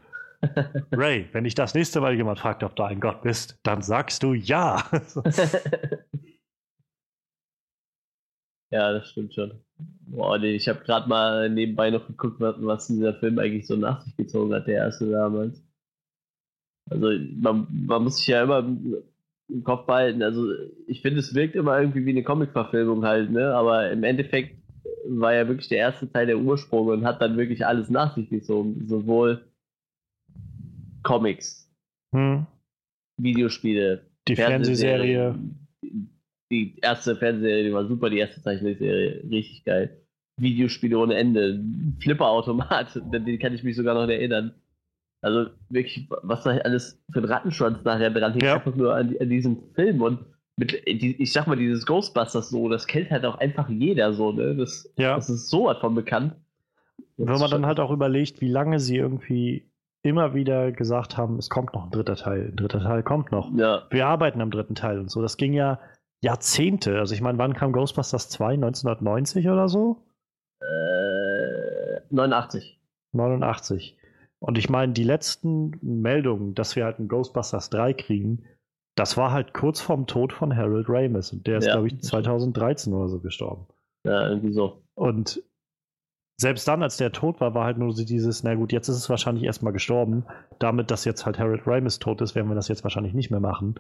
[0.92, 4.24] Ray, wenn dich das nächste Mal jemand fragt, ob du ein Gott bist, dann sagst
[4.24, 4.84] du ja.
[8.72, 9.60] ja, das stimmt schon.
[10.08, 14.02] Boah, nee, ich habe gerade mal nebenbei noch geguckt, was dieser Film eigentlich so nach
[14.02, 15.62] sich gezogen hat, der erste damals.
[16.90, 20.24] Also man, man muss sich ja immer im Kopf behalten.
[20.24, 20.48] Also
[20.88, 23.54] ich finde, es wirkt immer irgendwie wie eine Comic-Verfilmung halt, ne?
[23.54, 24.58] Aber im Endeffekt
[25.06, 28.30] war ja wirklich der erste Teil der Ursprung und hat dann wirklich alles nach sich
[28.30, 28.86] gezogen.
[28.88, 29.47] Sowohl
[31.04, 31.70] Comics,
[32.14, 32.46] hm.
[33.18, 35.36] Videospiele, die Fernsehserie.
[36.50, 40.02] Die erste Fernsehserie, die war super, die erste Zeichentrickserie, richtig geil.
[40.40, 41.64] Videospiele ohne Ende,
[42.00, 44.54] Flipperautomat, den kann ich mich sogar noch erinnern.
[45.22, 48.56] Also wirklich, was da alles für ein Rattenschwanz nachher dran hängt, ja.
[48.56, 50.02] einfach nur an, an, diesem Film.
[50.02, 50.20] Und
[50.58, 54.56] mit, ich sag mal, dieses Ghostbusters so, das kennt halt auch einfach jeder so, ne?
[54.56, 55.16] Das, ja.
[55.16, 56.36] das ist so was von bekannt.
[57.18, 59.67] Das Wenn man dann halt auch überlegt, wie lange sie irgendwie
[60.04, 63.52] immer wieder gesagt haben, es kommt noch ein dritter Teil, ein dritter Teil kommt noch.
[63.56, 63.84] Ja.
[63.90, 65.22] Wir arbeiten am dritten Teil und so.
[65.22, 65.80] Das ging ja
[66.22, 67.00] Jahrzehnte.
[67.00, 68.54] Also ich meine, wann kam Ghostbusters 2?
[68.54, 70.04] 1990 oder so?
[70.62, 72.80] Äh, 89.
[73.14, 73.98] 89.
[74.40, 78.44] Und ich meine, die letzten Meldungen, dass wir halt ein Ghostbusters 3 kriegen,
[78.96, 81.32] das war halt kurz vorm Tod von Harold Ramis.
[81.32, 81.74] Und der ist, ja.
[81.74, 83.68] glaube ich, 2013 oder so gestorben.
[84.04, 84.82] Ja, irgendwie so.
[84.96, 85.44] Und
[86.40, 89.10] selbst dann, als der tot war, war halt nur dieses, na gut, jetzt ist es
[89.10, 90.26] wahrscheinlich erstmal gestorben.
[90.60, 93.40] Damit, dass jetzt halt Harold Ramis tot ist, werden wir das jetzt wahrscheinlich nicht mehr
[93.40, 93.76] machen.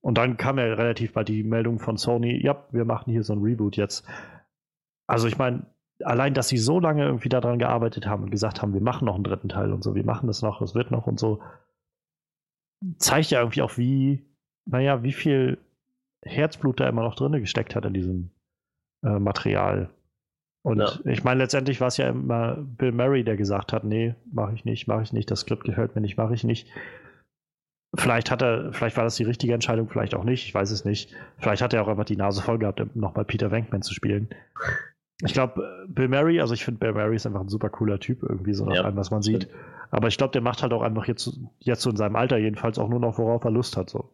[0.00, 3.32] Und dann kam ja relativ bald die Meldung von Sony, ja, wir machen hier so
[3.32, 4.06] ein Reboot jetzt.
[5.08, 5.66] Also ich meine,
[6.04, 9.16] allein, dass sie so lange irgendwie daran gearbeitet haben und gesagt haben, wir machen noch
[9.16, 11.42] einen dritten Teil und so, wir machen das noch, es wird noch und so,
[12.98, 14.24] zeigt ja irgendwie auch, wie,
[14.64, 15.58] naja, wie viel
[16.22, 18.30] Herzblut da immer noch drin gesteckt hat in diesem
[19.02, 19.90] äh, Material.
[20.66, 20.92] Und ja.
[21.04, 24.64] ich meine, letztendlich war es ja immer Bill Murray, der gesagt hat, nee, mache ich
[24.64, 26.68] nicht, mache ich nicht, das Skript gefällt mir nicht, mache ich nicht.
[27.94, 30.84] Vielleicht hat er, vielleicht war das die richtige Entscheidung, vielleicht auch nicht, ich weiß es
[30.84, 31.14] nicht.
[31.38, 34.28] Vielleicht hat er auch einfach die Nase voll gehabt, nochmal Peter Venkman zu spielen
[35.24, 38.22] ich glaube, Bill Murray, also ich finde Bill Murray ist einfach ein super cooler Typ,
[38.22, 39.48] irgendwie so nach ja, allem, was man sieht.
[39.90, 42.78] Aber ich glaube, der macht halt auch einfach jetzt, jetzt so in seinem Alter jedenfalls
[42.78, 43.88] auch nur noch, worauf er Lust hat.
[43.88, 44.12] So.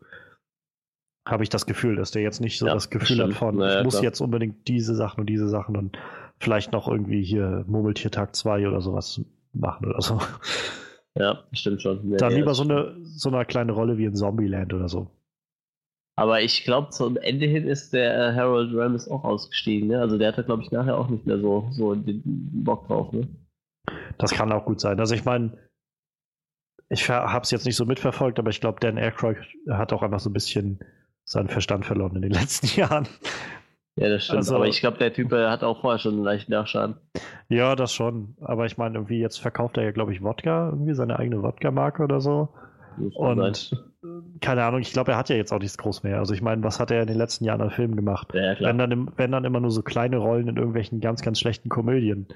[1.27, 3.79] Habe ich das Gefühl, dass der jetzt nicht so ja, das Gefühl hat von, naja,
[3.79, 4.05] ich muss klar.
[4.05, 5.99] jetzt unbedingt diese Sachen und diese Sachen und
[6.43, 9.21] vielleicht noch irgendwie hier Murmeltiertag 2 oder sowas
[9.53, 10.21] machen oder so.
[11.15, 12.01] Ja, stimmt schon.
[12.11, 15.11] Ja, Dann lieber so eine, so eine kleine Rolle wie in Zombieland oder so.
[16.17, 19.89] Aber ich glaube, zum Ende hin ist der äh, Harold Ramis auch ausgestiegen.
[19.89, 20.01] Ne?
[20.01, 23.13] Also der hatte, glaube ich, nachher auch nicht mehr so, so den Bock drauf.
[23.13, 23.29] Ne?
[24.19, 25.01] Das kann auch gut sein.
[25.01, 25.57] Also ich meine,
[26.91, 29.39] ich habe es jetzt nicht so mitverfolgt, aber ich glaube, Dan Aykroyd
[29.71, 30.81] hat auch einfach so ein bisschen
[31.25, 33.09] seinen Verstand verloren in den letzten Jahren.
[33.97, 34.39] Ja, das stimmt.
[34.39, 36.97] Also, aber ich glaube, der Typ hat auch vorher schon einen leichten Nachschaden.
[37.49, 38.37] Ja, das schon.
[38.41, 42.03] Aber ich meine, irgendwie jetzt verkauft er ja, glaube ich, Wodka, irgendwie seine eigene Wodka-Marke
[42.03, 42.49] oder so.
[43.15, 43.79] Und sein
[44.41, 46.19] keine Ahnung, ich glaube, er hat ja jetzt auch nichts groß mehr.
[46.19, 48.33] Also ich meine, was hat er in den letzten Jahren an Filmen gemacht?
[48.35, 51.69] Ja, wenn, dann, wenn dann immer nur so kleine Rollen in irgendwelchen ganz, ganz schlechten
[51.69, 52.27] Komödien.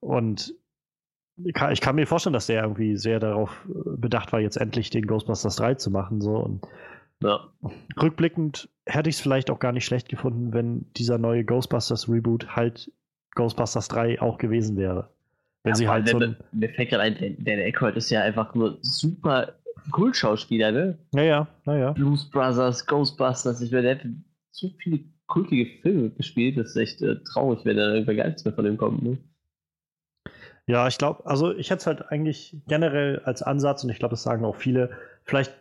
[0.00, 0.54] Und
[1.44, 4.56] ich kann, ich kann mir vorstellen, dass der irgendwie sehr darauf äh, bedacht war, jetzt
[4.56, 6.22] endlich den Ghostbusters 3 zu machen.
[6.22, 6.36] So.
[6.36, 6.66] Und
[7.22, 7.40] ja.
[8.00, 12.56] Rückblickend hätte ich es vielleicht auch gar nicht schlecht gefunden, wenn dieser neue Ghostbusters Reboot
[12.56, 12.90] halt
[13.34, 15.10] Ghostbusters 3 auch gewesen wäre.
[15.62, 16.18] Wenn ja, sie halt so.
[16.52, 19.54] Mir fällt gerade ein, der, der Eckhart ist ja einfach nur super
[19.92, 20.98] Kultschauspieler, ne?
[21.12, 21.92] Naja, naja.
[21.92, 24.06] Blues Brothers, Ghostbusters, ich meine, der hat
[24.50, 28.44] so viele kultige Filme gespielt, das ist echt äh, traurig, wenn da irgendwer gar nichts
[28.44, 29.18] mehr von dem kommt, ne?
[30.66, 34.12] Ja, ich glaube, also ich hätte es halt eigentlich generell als Ansatz, und ich glaube,
[34.12, 34.90] das sagen auch viele,
[35.24, 35.52] vielleicht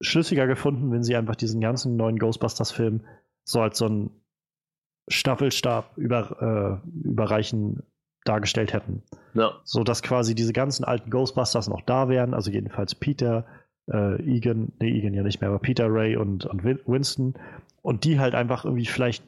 [0.00, 3.02] schlüssiger gefunden, wenn sie einfach diesen ganzen neuen Ghostbusters-Film
[3.44, 4.10] so als so einen
[5.08, 7.82] Staffelstab über, äh, überreichen
[8.24, 9.02] dargestellt hätten.
[9.34, 9.52] Ja.
[9.64, 13.46] So dass quasi diese ganzen alten Ghostbusters noch da wären, also jedenfalls Peter,
[13.90, 17.34] äh, Egan, nee, Egan ja nicht mehr, aber Peter, Ray und, und Winston
[17.82, 19.24] und die halt einfach irgendwie vielleicht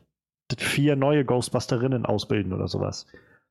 [0.57, 3.07] vier neue Ghostbusterinnen ausbilden oder sowas.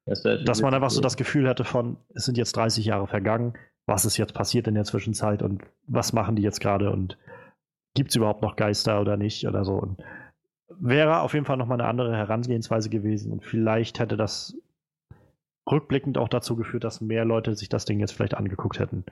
[0.06, 3.54] Das Dass man einfach so das Gefühl hatte von, es sind jetzt 30 Jahre vergangen,
[3.88, 7.18] was ist jetzt passiert in der Zwischenzeit und was machen die jetzt gerade und
[7.96, 9.74] gibt es überhaupt noch Geister oder nicht oder so.
[9.74, 9.98] Und
[10.80, 14.56] wäre auf jeden Fall nochmal eine andere Herangehensweise gewesen und vielleicht hätte das
[15.70, 19.06] rückblickend auch dazu geführt, dass mehr Leute sich das Ding jetzt vielleicht angeguckt hätten.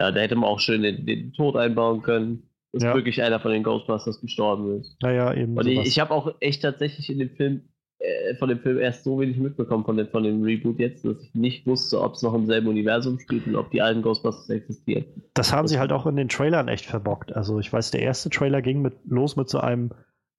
[0.00, 2.94] Ja, da hätte man auch schön den, den Tod einbauen können, dass ja.
[2.94, 4.96] wirklich einer von den Ghostbusters gestorben ist.
[5.02, 5.56] Naja, eben.
[5.56, 7.68] Und ich, ich habe auch echt tatsächlich in dem Film,
[7.98, 11.20] äh, von dem Film erst so wenig mitbekommen von dem, von dem Reboot jetzt, dass
[11.22, 14.48] ich nicht wusste, ob es noch im selben Universum spielt und ob die alten Ghostbusters
[14.50, 15.04] existieren.
[15.34, 17.34] Das haben sie halt auch in den Trailern echt verbockt.
[17.34, 19.90] Also ich weiß, der erste Trailer ging mit, los mit so einem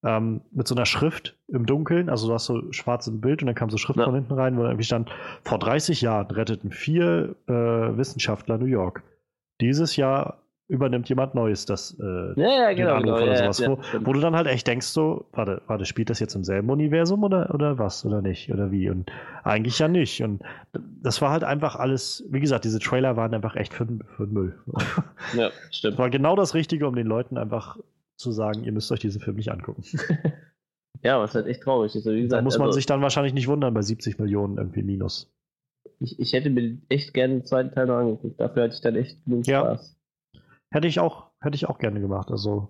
[0.04, 3.48] ähm, mit so einer Schrift im Dunkeln, also du hast so schwarz im Bild und
[3.48, 4.06] dann kam so Schrift ja.
[4.06, 5.10] von hinten rein, wo irgendwie stand,
[5.44, 9.04] vor 30 Jahren retteten vier äh, Wissenschaftler New York.
[9.60, 13.80] Dieses Jahr übernimmt jemand Neues das äh, ja, ja, genau, Anruf genau, oder sowas, wo,
[14.06, 17.24] wo, du dann halt echt denkst so, warte, warte, spielt das jetzt im selben Universum
[17.24, 19.12] oder, oder was oder nicht oder wie und
[19.44, 20.44] eigentlich ja nicht und
[21.02, 24.34] das war halt einfach alles, wie gesagt, diese Trailer waren einfach echt für, für den
[24.34, 24.60] Müll.
[25.36, 25.98] Ja, stimmt.
[25.98, 27.78] War genau das Richtige, um den Leuten einfach
[28.16, 29.84] zu sagen, ihr müsst euch diesen Film nicht angucken.
[31.04, 32.06] ja, was halt echt traurig ist.
[32.06, 34.82] Wie gesagt, da muss man also, sich dann wahrscheinlich nicht wundern bei 70 Millionen irgendwie
[34.82, 35.32] Minus.
[36.00, 38.40] Ich, ich hätte mir echt gerne den zweiten Teil noch angeguckt.
[38.40, 39.99] Dafür hatte ich dann echt genug Spaß.
[40.72, 42.30] Hätte ich auch, hätte ich auch gerne gemacht.
[42.32, 42.70] Also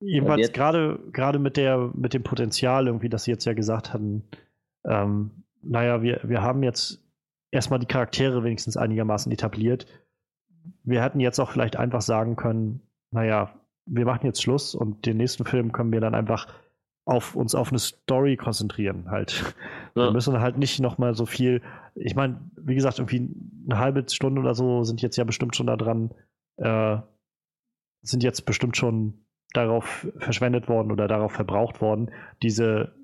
[0.00, 4.24] jedenfalls gerade gerade mit der mit dem Potenzial irgendwie, dass sie jetzt ja gesagt hatten,
[4.84, 7.02] ähm, naja, wir, wir haben jetzt
[7.50, 9.86] erstmal die Charaktere wenigstens einigermaßen etabliert.
[10.82, 13.54] Wir hätten jetzt auch vielleicht einfach sagen können, naja,
[13.86, 16.48] wir machen jetzt Schluss und den nächsten Film können wir dann einfach
[17.06, 19.54] auf uns auf eine Story konzentrieren halt.
[19.94, 20.06] Ja.
[20.06, 21.62] Wir müssen halt nicht nochmal so viel,
[21.94, 23.30] ich meine, wie gesagt, irgendwie
[23.66, 26.10] eine halbe Stunde oder so sind jetzt ja bestimmt schon da dran,
[26.56, 26.98] äh,
[28.02, 32.10] sind jetzt bestimmt schon darauf verschwendet worden oder darauf verbraucht worden,
[32.42, 32.94] diese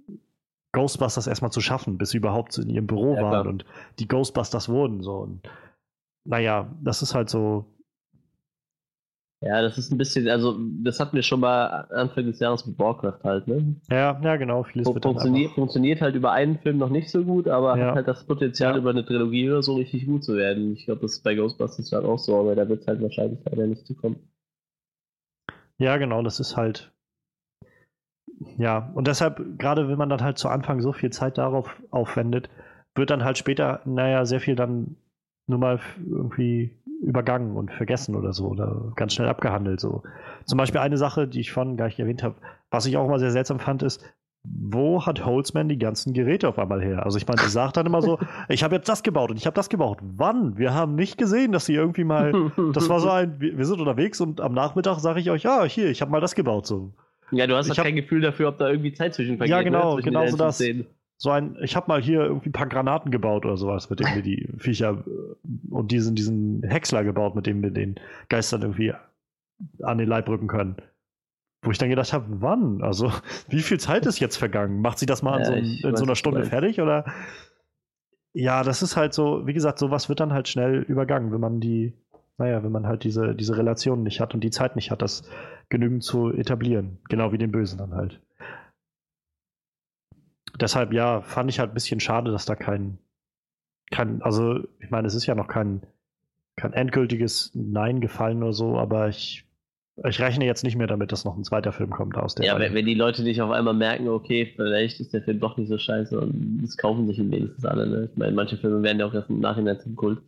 [0.72, 3.46] Ghostbusters erstmal zu schaffen, bis sie überhaupt in ihrem Büro ja, waren klar.
[3.46, 3.64] und
[3.98, 5.16] die Ghostbusters wurden so.
[5.16, 5.48] Und
[6.24, 7.66] naja, das ist halt so,
[9.42, 12.78] ja, das ist ein bisschen, also das hatten wir schon mal Anfang des Jahres mit
[12.78, 13.74] Warcraft halt, ne?
[13.90, 14.64] Ja, ja, genau.
[14.64, 17.86] Vieles Fun funktioniert, funktioniert halt über einen Film noch nicht so gut, aber ja.
[17.86, 18.78] hat halt das Potenzial, ja.
[18.78, 20.74] über eine Trilogie oder so richtig gut zu werden.
[20.74, 23.40] Ich glaube, das ist bei Ghostbusters halt auch so, aber da wird es halt wahrscheinlich
[23.46, 24.16] leider nicht zu kommen.
[25.78, 26.92] Ja, genau, das ist halt.
[28.58, 32.50] Ja, und deshalb, gerade wenn man dann halt zu Anfang so viel Zeit darauf aufwendet,
[32.94, 34.96] wird dann halt später, naja, sehr viel dann
[35.46, 39.80] nur mal irgendwie übergangen und vergessen oder so oder ganz schnell abgehandelt.
[39.80, 40.02] So.
[40.44, 42.36] Zum Beispiel eine Sache, die ich vorhin gar nicht erwähnt habe,
[42.70, 44.04] was ich auch mal sehr seltsam fand, ist,
[44.42, 47.04] wo hat Holzman die ganzen Geräte auf einmal her?
[47.04, 48.18] Also ich meine, er sagt dann immer so,
[48.48, 49.98] ich habe jetzt das gebaut und ich habe das gebaut.
[50.02, 50.56] Wann?
[50.56, 54.20] Wir haben nicht gesehen, dass sie irgendwie mal, das war so ein, wir sind unterwegs
[54.20, 56.66] und am Nachmittag sage ich euch, ja, hier, ich habe mal das gebaut.
[56.66, 56.92] So.
[57.30, 59.50] Ja, du hast halt kein Gefühl dafür, ob da irgendwie Zeit zwischen vergeht.
[59.50, 60.02] Ja, ne, genau, ne?
[60.02, 60.56] genau so das.
[60.56, 60.86] Szenen
[61.22, 64.14] so ein, ich habe mal hier irgendwie ein paar Granaten gebaut oder sowas, mit denen
[64.14, 67.96] wir die Viecher äh, und diesen, diesen Häcksler gebaut, mit dem wir den
[68.30, 68.94] Geistern irgendwie
[69.82, 70.76] an den Leib rücken können.
[71.60, 72.80] Wo ich dann gedacht habe, wann?
[72.80, 73.12] Also,
[73.50, 74.80] wie viel Zeit ist jetzt vergangen?
[74.80, 77.04] Macht sie das mal ja, in, so, in so einer Stunde fertig oder?
[78.32, 81.60] Ja, das ist halt so, wie gesagt, sowas wird dann halt schnell übergangen, wenn man
[81.60, 81.92] die,
[82.38, 85.28] naja, wenn man halt diese, diese Relation nicht hat und die Zeit nicht hat, das
[85.68, 86.96] genügend zu etablieren.
[87.10, 88.22] Genau wie den Bösen dann halt
[90.60, 92.98] deshalb, ja, fand ich halt ein bisschen schade, dass da kein,
[93.90, 95.82] kein, also ich meine, es ist ja noch kein,
[96.56, 99.46] kein endgültiges Nein gefallen oder so, aber ich,
[100.04, 102.46] ich rechne jetzt nicht mehr damit, dass noch ein zweiter Film kommt aus der.
[102.46, 105.56] Ja, wenn, wenn, die Leute nicht auf einmal merken, okay, vielleicht ist der Film doch
[105.56, 107.86] nicht so scheiße und es kaufen sich wenigstens alle.
[107.86, 108.08] Ne?
[108.10, 110.20] Ich meine, manche Filme werden ja auch erst im Nachhinein zum Kult.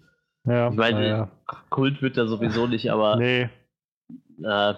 [0.46, 1.30] Ja, ich meine, ja.
[1.70, 3.16] Kult wird da sowieso nicht, aber.
[3.22, 3.48] Nee.
[4.42, 4.74] Äh,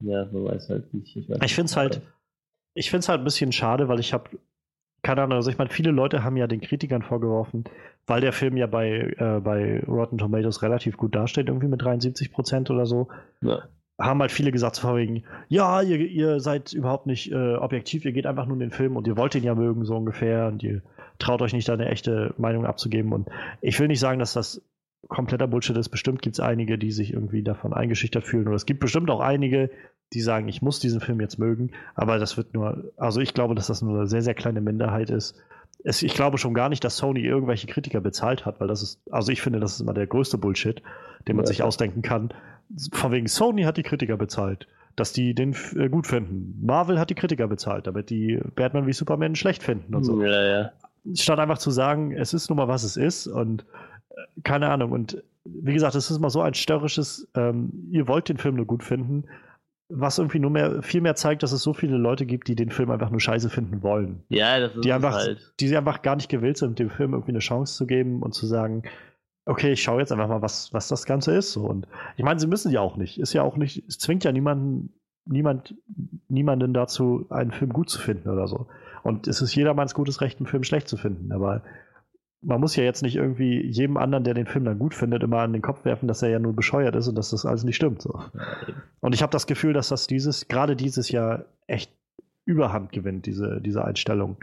[0.00, 1.16] ja, man weiß halt nicht.
[1.16, 2.02] Ich, ich finde es halt,
[2.74, 4.30] ich finde es halt ein bisschen schade, weil ich habe
[5.04, 7.64] keine Ahnung, also ich meine, viele Leute haben ja den Kritikern vorgeworfen,
[8.06, 12.32] weil der Film ja bei, äh, bei Rotten Tomatoes relativ gut dasteht, irgendwie mit 73
[12.32, 13.08] Prozent oder so.
[13.40, 13.62] Ja.
[14.00, 18.12] Haben halt viele gesagt, vor wegen, ja, ihr, ihr seid überhaupt nicht äh, objektiv, ihr
[18.12, 20.62] geht einfach nur in den Film und ihr wollt ihn ja mögen, so ungefähr, und
[20.64, 20.82] ihr
[21.18, 23.12] traut euch nicht, da eine echte Meinung abzugeben.
[23.12, 23.28] Und
[23.60, 24.62] ich will nicht sagen, dass das
[25.08, 25.90] kompletter Bullshit ist.
[25.90, 28.48] Bestimmt gibt es einige, die sich irgendwie davon eingeschüchtert fühlen.
[28.48, 29.70] Oder es gibt bestimmt auch einige,
[30.14, 31.72] die sagen, ich muss diesen Film jetzt mögen.
[31.94, 35.10] Aber das wird nur, also ich glaube, dass das nur eine sehr, sehr kleine Minderheit
[35.10, 35.36] ist.
[35.82, 39.00] Es, ich glaube schon gar nicht, dass Sony irgendwelche Kritiker bezahlt hat, weil das ist,
[39.10, 40.82] also ich finde, das ist immer der größte Bullshit,
[41.26, 42.32] den man ja, sich ausdenken kann.
[42.92, 44.66] Von wegen Sony hat die Kritiker bezahlt,
[44.96, 46.64] dass die den äh, gut finden.
[46.64, 50.22] Marvel hat die Kritiker bezahlt, damit die Batman wie Superman schlecht finden und so.
[50.22, 50.72] Ja, ja.
[51.14, 53.66] statt einfach zu sagen, es ist nun mal, was es ist und
[54.10, 54.92] äh, keine Ahnung.
[54.92, 58.66] Und wie gesagt, es ist mal so ein störrisches, ähm, ihr wollt den Film nur
[58.66, 59.24] gut finden,
[59.96, 62.70] was irgendwie nur mehr, viel mehr zeigt, dass es so viele Leute gibt, die den
[62.70, 64.24] Film einfach nur scheiße finden wollen.
[64.28, 65.54] Ja, das ist die einfach, halt.
[65.60, 68.34] Die sie einfach gar nicht gewillt sind, dem Film irgendwie eine Chance zu geben und
[68.34, 68.82] zu sagen,
[69.46, 71.56] okay, ich schaue jetzt einfach mal, was, was das Ganze ist.
[71.56, 73.18] Und ich meine, sie müssen ja auch nicht.
[73.18, 74.92] Ist ja auch nicht, es zwingt ja niemanden,
[75.26, 75.74] niemand,
[76.28, 78.66] niemanden dazu, einen Film gut zu finden oder so.
[79.02, 81.30] Und es ist jedermanns gutes Recht, einen Film schlecht zu finden.
[81.32, 81.62] Aber
[82.44, 85.40] man muss ja jetzt nicht irgendwie jedem anderen, der den Film dann gut findet, immer
[85.40, 87.76] an den Kopf werfen, dass er ja nur bescheuert ist und dass das alles nicht
[87.76, 88.02] stimmt.
[88.02, 88.20] So.
[89.00, 91.90] Und ich habe das Gefühl, dass das dieses, gerade dieses Jahr echt
[92.44, 94.36] Überhand gewinnt, diese, diese Einstellung.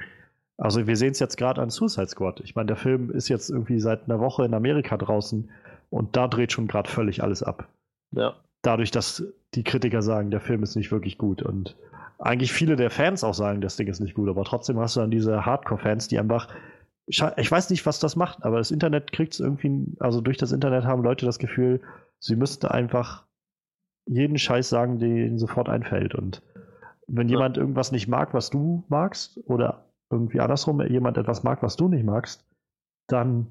[0.57, 2.39] Also wir sehen es jetzt gerade an Suicide Squad.
[2.41, 5.49] Ich meine, der Film ist jetzt irgendwie seit einer Woche in Amerika draußen
[5.89, 7.67] und da dreht schon gerade völlig alles ab.
[8.11, 8.35] Ja.
[8.61, 9.23] Dadurch, dass
[9.53, 11.75] die Kritiker sagen, der Film ist nicht wirklich gut und
[12.19, 14.99] eigentlich viele der Fans auch sagen, das Ding ist nicht gut, aber trotzdem hast du
[14.99, 16.47] dann diese Hardcore-Fans, die einfach
[17.11, 20.51] ich weiß nicht, was das macht, aber das Internet kriegt es irgendwie, also durch das
[20.51, 21.81] Internet haben Leute das Gefühl,
[22.19, 23.25] sie müssten einfach
[24.05, 26.15] jeden Scheiß sagen, der ihnen sofort einfällt.
[26.15, 26.41] Und
[27.07, 27.33] wenn ja.
[27.33, 31.87] jemand irgendwas nicht mag, was du magst, oder irgendwie andersrum, jemand etwas mag, was du
[31.87, 32.45] nicht magst,
[33.07, 33.47] dann,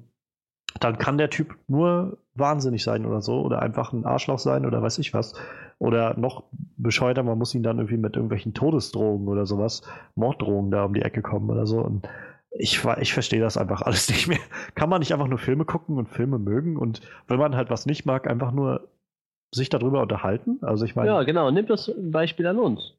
[0.79, 4.81] dann kann der Typ nur wahnsinnig sein oder so, oder einfach ein Arschloch sein oder
[4.81, 5.33] weiß ich was.
[5.77, 6.43] Oder noch
[6.77, 9.81] bescheuerter, man muss ihn dann irgendwie mit irgendwelchen Todesdrohungen oder sowas,
[10.15, 11.79] Morddrohungen da um die Ecke kommen oder so.
[11.79, 12.07] Und
[12.51, 14.39] ich, ich verstehe das einfach alles nicht mehr.
[14.75, 17.85] Kann man nicht einfach nur Filme gucken und Filme mögen und wenn man halt was
[17.85, 18.89] nicht mag, einfach nur
[19.53, 20.59] sich darüber unterhalten?
[20.61, 21.09] Also ich meine.
[21.09, 21.51] Ja, genau.
[21.51, 22.93] Nimm das Beispiel an uns.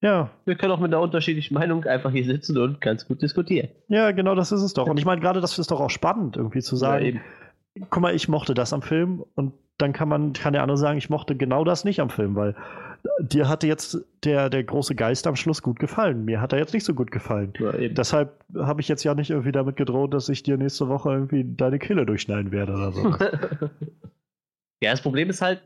[0.00, 0.30] Ja.
[0.44, 3.70] Wir können auch mit einer unterschiedlichen Meinung einfach hier sitzen und ganz gut diskutieren.
[3.88, 4.86] Ja, genau, das ist es doch.
[4.86, 7.22] Und ich meine, gerade das ist doch auch spannend, irgendwie zu sagen,
[7.74, 10.76] ja, guck mal, ich mochte das am Film und dann kann man, kann der andere
[10.76, 12.54] sagen, ich mochte genau das nicht am Film, weil
[13.20, 16.24] dir hatte jetzt der, der große Geist am Schluss gut gefallen.
[16.24, 17.52] Mir hat er jetzt nicht so gut gefallen.
[17.58, 21.10] Ja, Deshalb habe ich jetzt ja nicht irgendwie damit gedroht, dass ich dir nächste Woche
[21.10, 23.10] irgendwie deine Kille durchschneiden werde oder so.
[24.80, 25.62] ja, das Problem ist halt,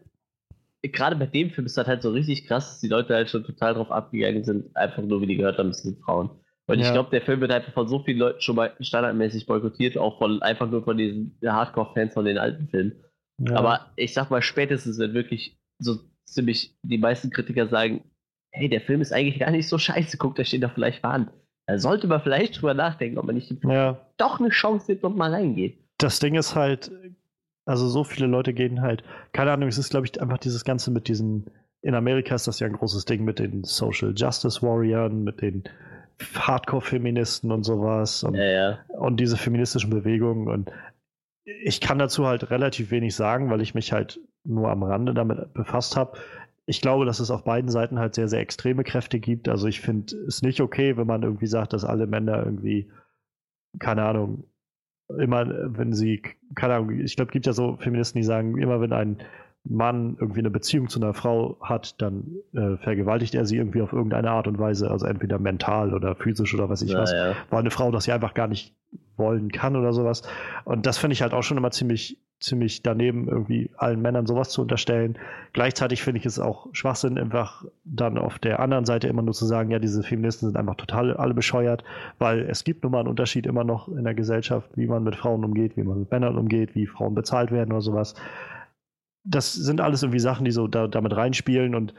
[0.82, 3.44] gerade bei dem Film ist das halt so richtig krass, dass die Leute halt schon
[3.44, 6.31] total drauf abgegangen sind, einfach nur wie die gehört haben, es sind Frauen.
[6.66, 6.86] Und ja.
[6.86, 10.19] ich glaube, der Film wird einfach von so vielen Leuten schon mal standardmäßig boykottiert, auch
[10.19, 12.93] von einfach nur von diesen Hardcore-Fans von den alten Filmen.
[13.39, 13.56] Ja.
[13.56, 15.98] Aber ich sag mal, spätestens wenn wirklich so
[16.32, 18.05] ziemlich die meisten Kritiker sagen,
[18.50, 21.10] hey, der Film ist eigentlich gar nicht so scheiße, guckt euch den doch vielleicht mal
[21.12, 21.30] an.
[21.66, 24.00] Da sollte man vielleicht drüber nachdenken, ob man nicht ja.
[24.16, 25.78] doch eine Chance gibt und mal reingeht.
[25.98, 26.90] Das Ding ist halt,
[27.66, 30.90] also so viele Leute gehen halt, keine Ahnung, es ist, glaube ich, einfach dieses Ganze
[30.90, 31.50] mit diesen,
[31.82, 35.64] in Amerika ist das ja ein großes Ding mit den Social Justice Warriors, mit den
[36.34, 38.78] Hardcore-Feministen und sowas und, ja, ja.
[38.98, 40.70] und diese feministischen Bewegungen und
[41.62, 45.52] ich kann dazu halt relativ wenig sagen, weil ich mich halt nur am Rande damit
[45.54, 46.18] befasst habe.
[46.66, 49.48] Ich glaube, dass es auf beiden Seiten halt sehr, sehr extreme Kräfte gibt.
[49.48, 52.90] Also ich finde es nicht okay, wenn man irgendwie sagt, dass alle Männer irgendwie,
[53.78, 54.44] keine Ahnung,
[55.08, 55.46] immer,
[55.76, 56.20] wenn sie,
[56.54, 59.18] keine Ahnung, ich glaube, es gibt ja so Feministen, die sagen, immer wenn ein
[59.64, 63.93] Mann irgendwie eine Beziehung zu einer Frau hat, dann äh, vergewaltigt er sie irgendwie auf
[63.93, 67.12] irgendeine Art und Weise, also entweder mental oder physisch oder was ich ja, was.
[67.12, 67.35] Ja.
[67.51, 68.74] Weil eine Frau das ja einfach gar nicht
[69.16, 70.22] wollen kann oder sowas.
[70.64, 74.51] Und das finde ich halt auch schon immer ziemlich, ziemlich daneben, irgendwie allen Männern sowas
[74.51, 75.18] zu unterstellen.
[75.52, 79.44] Gleichzeitig finde ich es auch Schwachsinn, einfach dann auf der anderen Seite immer nur zu
[79.44, 81.82] sagen, ja, diese Feministen sind einfach total alle bescheuert,
[82.18, 85.16] weil es gibt nun mal einen Unterschied immer noch in der Gesellschaft, wie man mit
[85.16, 88.14] Frauen umgeht, wie man mit Männern umgeht, wie Frauen bezahlt werden oder sowas
[89.28, 91.74] das sind alles irgendwie Sachen, die so da, damit reinspielen.
[91.74, 91.94] Und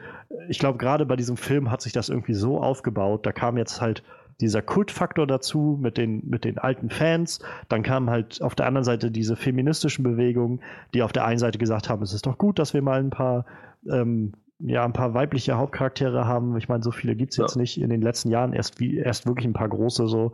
[0.48, 3.24] ich glaube, gerade bei diesem Film hat sich das irgendwie so aufgebaut.
[3.24, 4.02] Da kam jetzt halt
[4.40, 7.40] dieser Kultfaktor dazu mit den, mit den alten Fans.
[7.68, 10.60] Dann kamen halt auf der anderen Seite diese feministischen Bewegungen,
[10.92, 13.10] die auf der einen Seite gesagt haben, es ist doch gut, dass wir mal ein
[13.10, 13.44] paar,
[13.88, 16.56] ähm, ja, ein paar weibliche Hauptcharaktere haben.
[16.56, 17.60] Ich meine, so viele gibt es jetzt ja.
[17.60, 20.32] nicht in den letzten Jahren, erst, wie, erst wirklich ein paar große so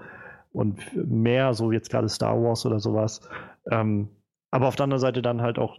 [0.52, 3.20] und mehr, so jetzt gerade Star Wars oder sowas.
[3.70, 4.08] Ähm,
[4.50, 5.78] aber auf der anderen Seite dann halt auch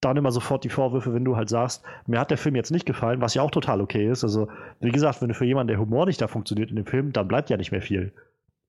[0.00, 2.86] dann immer sofort die Vorwürfe, wenn du halt sagst, mir hat der Film jetzt nicht
[2.86, 4.22] gefallen, was ja auch total okay ist.
[4.22, 4.48] Also,
[4.80, 7.50] wie gesagt, wenn für jemanden der Humor nicht da funktioniert in dem Film, dann bleibt
[7.50, 8.12] ja nicht mehr viel.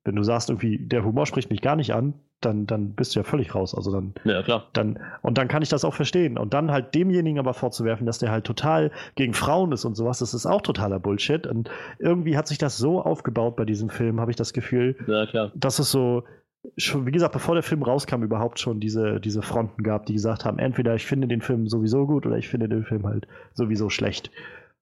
[0.04, 3.20] Wenn du sagst, irgendwie, der Humor spricht mich gar nicht an, dann, dann bist du
[3.20, 3.76] ja völlig raus.
[3.76, 4.68] Also dann, ja, klar.
[4.74, 6.38] dann, und dann kann ich das auch verstehen.
[6.38, 10.20] Und dann halt demjenigen aber vorzuwerfen, dass der halt total gegen Frauen ist und sowas,
[10.20, 11.46] das ist auch totaler Bullshit.
[11.46, 11.70] Und
[12.00, 15.52] irgendwie hat sich das so aufgebaut bei diesem Film, habe ich das Gefühl, ja, klar.
[15.54, 16.24] dass es so,
[16.78, 20.46] schon, wie gesagt, bevor der Film rauskam, überhaupt schon diese, diese Fronten gab, die gesagt
[20.46, 23.90] haben, entweder ich finde den Film sowieso gut oder ich finde den Film halt sowieso
[23.90, 24.32] schlecht.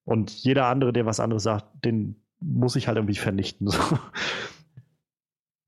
[0.04, 3.70] Und jeder andere, der was anderes sagt, den muss ich halt irgendwie vernichten.
[3.78, 4.00] So.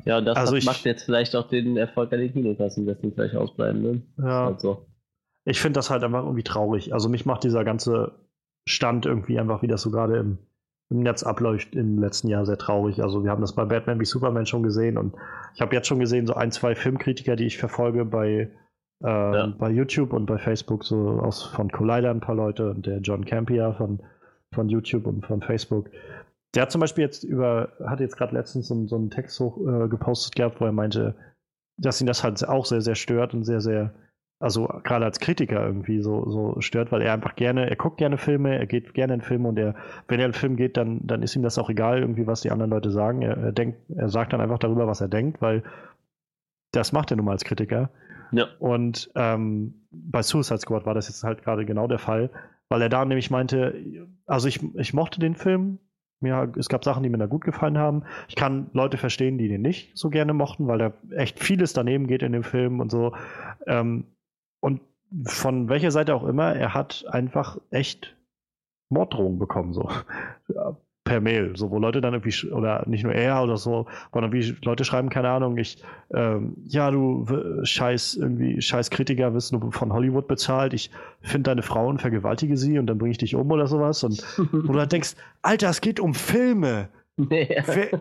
[0.05, 2.99] Ja, und das also ich, macht jetzt vielleicht auch den Erfolg an den Kinokassen, dass
[2.99, 3.81] die vielleicht ausbleiben.
[3.81, 4.01] Ne?
[4.17, 4.47] Ja.
[4.47, 4.85] Also.
[5.43, 6.93] Ich finde das halt einfach irgendwie traurig.
[6.93, 8.13] Also mich macht dieser ganze
[8.65, 10.37] Stand irgendwie einfach, wie das so gerade im
[10.89, 13.01] Netz abläuft im letzten Jahr sehr traurig.
[13.01, 15.15] Also wir haben das bei Batman wie Superman schon gesehen und
[15.53, 18.49] ich habe jetzt schon gesehen, so ein, zwei Filmkritiker, die ich verfolge bei,
[19.03, 19.53] äh, ja.
[19.57, 23.23] bei YouTube und bei Facebook, so aus von Collider ein paar Leute und der John
[23.23, 24.01] Campier von,
[24.53, 25.91] von YouTube und von Facebook.
[26.55, 29.59] Der hat zum Beispiel jetzt über, hat jetzt gerade letztens so, so, einen Text hoch
[29.59, 31.15] äh, gepostet gehabt, wo er meinte,
[31.77, 33.93] dass ihn das halt auch sehr, sehr stört und sehr, sehr
[34.39, 38.17] also gerade als Kritiker irgendwie so, so stört, weil er einfach gerne, er guckt gerne
[38.17, 39.75] Filme, er geht gerne in Filme und er,
[40.07, 42.51] wenn er in Film geht, dann, dann ist ihm das auch egal, irgendwie, was die
[42.51, 43.21] anderen Leute sagen.
[43.21, 45.63] Er, er denkt, er sagt dann einfach darüber, was er denkt, weil
[46.71, 47.89] das macht er nun mal als Kritiker.
[48.31, 48.45] Ja.
[48.59, 52.29] Und ähm, bei Suicide Squad war das jetzt halt gerade genau der Fall,
[52.69, 55.79] weil er da nämlich meinte, also ich, ich mochte den Film,
[56.21, 58.03] mir, es gab Sachen, die mir da gut gefallen haben.
[58.27, 62.07] Ich kann Leute verstehen, die den nicht so gerne mochten, weil da echt vieles daneben
[62.07, 63.15] geht in dem Film und so.
[63.65, 64.05] Ähm,
[64.59, 64.81] und
[65.25, 68.15] von welcher Seite auch immer, er hat einfach echt
[68.89, 69.89] Morddrohungen bekommen, so.
[71.09, 74.55] per Mail, so wo Leute dann irgendwie, oder nicht nur er oder so, sondern wie
[74.63, 75.83] Leute schreiben, keine Ahnung, ich,
[76.13, 77.25] ähm, ja, du
[77.63, 80.91] scheiß irgendwie, scheiß Kritiker, wirst du von Hollywood bezahlt, ich
[81.21, 84.23] finde deine Frau und vergewaltige sie und dann bringe ich dich um oder sowas und
[84.51, 86.89] wo du halt denkst, Alter, es geht um Filme.
[87.17, 87.49] Nee.
[87.65, 87.99] Wer,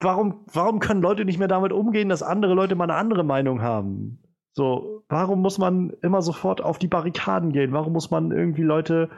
[0.00, 3.62] warum, warum können Leute nicht mehr damit umgehen, dass andere Leute mal eine andere Meinung
[3.62, 4.18] haben?
[4.54, 7.72] So, warum muss man immer sofort auf die Barrikaden gehen?
[7.72, 9.10] Warum muss man irgendwie Leute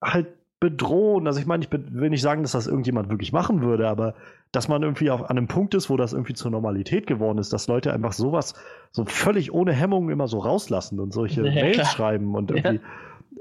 [0.00, 1.26] halt bedrohen?
[1.26, 4.14] Also ich meine, ich will nicht sagen, dass das irgendjemand wirklich machen würde, aber
[4.50, 7.52] dass man irgendwie auf, an einem Punkt ist, wo das irgendwie zur Normalität geworden ist,
[7.52, 8.54] dass Leute einfach sowas
[8.90, 11.86] so völlig ohne Hemmungen immer so rauslassen und solche ja, Mails klar.
[11.86, 12.76] schreiben und irgendwie.
[12.76, 12.82] Ja.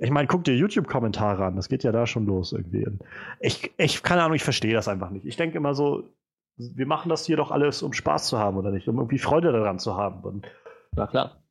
[0.02, 2.86] Ich meine, guck dir YouTube-Kommentare an, das geht ja da schon los irgendwie.
[3.40, 5.26] Ich, ich, keine Ahnung, ich verstehe das einfach nicht.
[5.26, 6.04] Ich denke immer so,
[6.58, 9.54] wir machen das hier doch alles, um Spaß zu haben oder nicht, um irgendwie Freude
[9.54, 10.24] daran zu haben.
[10.24, 10.46] Und
[10.98, 11.44] na klar.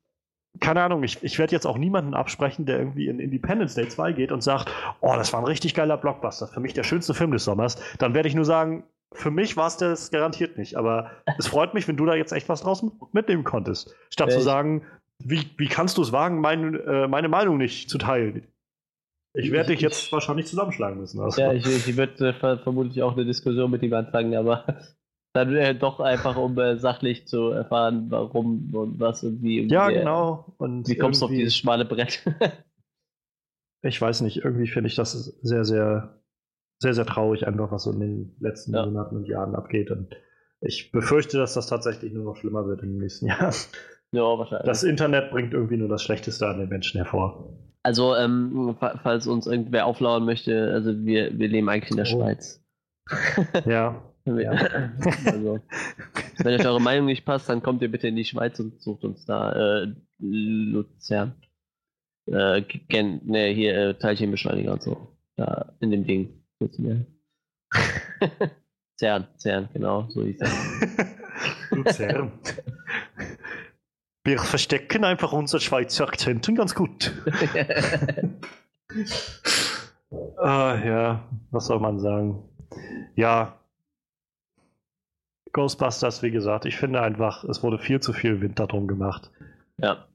[0.59, 4.13] Keine Ahnung, ich, ich werde jetzt auch niemanden absprechen, der irgendwie in Independence Day 2
[4.13, 4.71] geht und sagt,
[5.01, 7.79] oh, das war ein richtig geiler Blockbuster, für mich der schönste Film des Sommers.
[7.99, 8.83] Dann werde ich nur sagen,
[9.13, 10.75] für mich war es das garantiert nicht.
[10.75, 12.83] Aber es freut mich, wenn du da jetzt echt was draus
[13.13, 13.95] mitnehmen konntest.
[14.09, 14.83] Statt zu sagen,
[15.19, 18.47] wie, wie kannst du es wagen, mein, äh, meine Meinung nicht zu teilen?
[19.33, 21.19] Ich werde dich jetzt wahrscheinlich zusammenschlagen müssen.
[21.19, 21.39] Also.
[21.39, 24.65] Ja, ich, ich würde äh, vermutlich auch eine Diskussion mit ihm anfangen, aber
[25.37, 29.67] dann äh, doch einfach, um äh, sachlich zu erfahren, warum und was und wie.
[29.67, 30.53] Ja, genau.
[30.57, 32.25] Und wie kommst du auf dieses schmale Brett?
[33.83, 36.19] ich weiß nicht, irgendwie finde ich das sehr, sehr,
[36.79, 38.85] sehr, sehr traurig, einfach was so in den letzten ja.
[38.85, 39.91] Monaten und Jahren abgeht.
[39.91, 40.15] Und
[40.61, 43.53] ich befürchte, dass das tatsächlich nur noch schlimmer wird in den nächsten Jahren.
[44.11, 44.65] Ja, wahrscheinlich.
[44.65, 47.53] Das Internet bringt irgendwie nur das Schlechteste an den Menschen hervor.
[47.83, 52.17] Also, ähm, falls uns irgendwer auflauern möchte, also wir, wir leben eigentlich in der oh.
[52.17, 52.63] Schweiz.
[53.65, 54.51] ja, ja.
[55.25, 55.59] also,
[56.37, 59.03] wenn euch eure Meinung nicht passt, dann kommt ihr bitte in die Schweiz und sucht
[59.03, 59.87] uns da äh,
[60.19, 61.35] Luzern.
[62.27, 65.15] Äh, gen, ne, hier äh, Teilchenbeschleuniger und so.
[65.35, 66.43] Da in dem Ding.
[68.97, 70.51] CERN, CERN, genau, so hieß das.
[71.71, 72.31] Luzern.
[74.23, 77.13] Wir verstecken einfach unsere Schweizer Akzenten ganz gut.
[80.37, 82.43] ah, ja, was soll man sagen?
[83.15, 83.57] Ja,
[85.57, 89.31] Ghostbusters, wie gesagt, ich finde einfach, es wurde viel zu viel Wind darum gemacht.
[89.81, 90.07] Ja.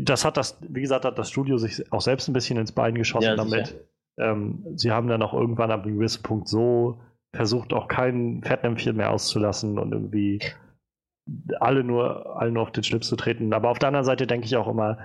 [0.00, 2.94] Das hat das, wie gesagt, hat das Studio sich auch selbst ein bisschen ins Bein
[2.94, 3.76] geschossen ja, damit.
[4.20, 7.00] Ähm, sie haben dann auch irgendwann ab einem gewissen Punkt so
[7.34, 10.40] versucht, auch kein Fettnäpfchen mehr auszulassen und irgendwie
[11.58, 13.52] alle nur, alle nur auf den Schlips zu treten.
[13.52, 14.98] Aber auf der anderen Seite denke ich auch immer,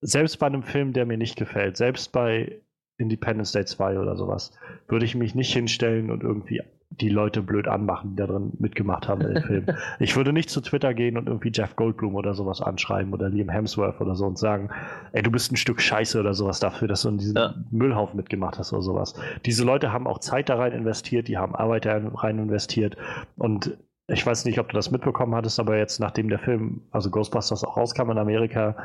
[0.00, 2.60] selbst bei einem Film, der mir nicht gefällt, selbst bei
[2.98, 4.50] Independence Day 2 oder sowas,
[4.88, 9.08] würde ich mich nicht hinstellen und irgendwie die Leute blöd anmachen, die da drin mitgemacht
[9.08, 9.66] haben in dem Film.
[9.98, 13.48] Ich würde nicht zu Twitter gehen und irgendwie Jeff Goldblum oder sowas anschreiben oder Liam
[13.48, 14.70] Hemsworth oder so und sagen,
[15.12, 17.54] ey, du bist ein Stück Scheiße oder sowas dafür, dass du in diesen ja.
[17.70, 19.14] Müllhaufen mitgemacht hast oder sowas.
[19.44, 22.96] Diese Leute haben auch Zeit da rein investiert, die haben Arbeit da rein investiert
[23.36, 23.76] und
[24.08, 27.64] ich weiß nicht, ob du das mitbekommen hattest, aber jetzt, nachdem der Film, also Ghostbusters
[27.64, 28.76] auch rauskam in Amerika,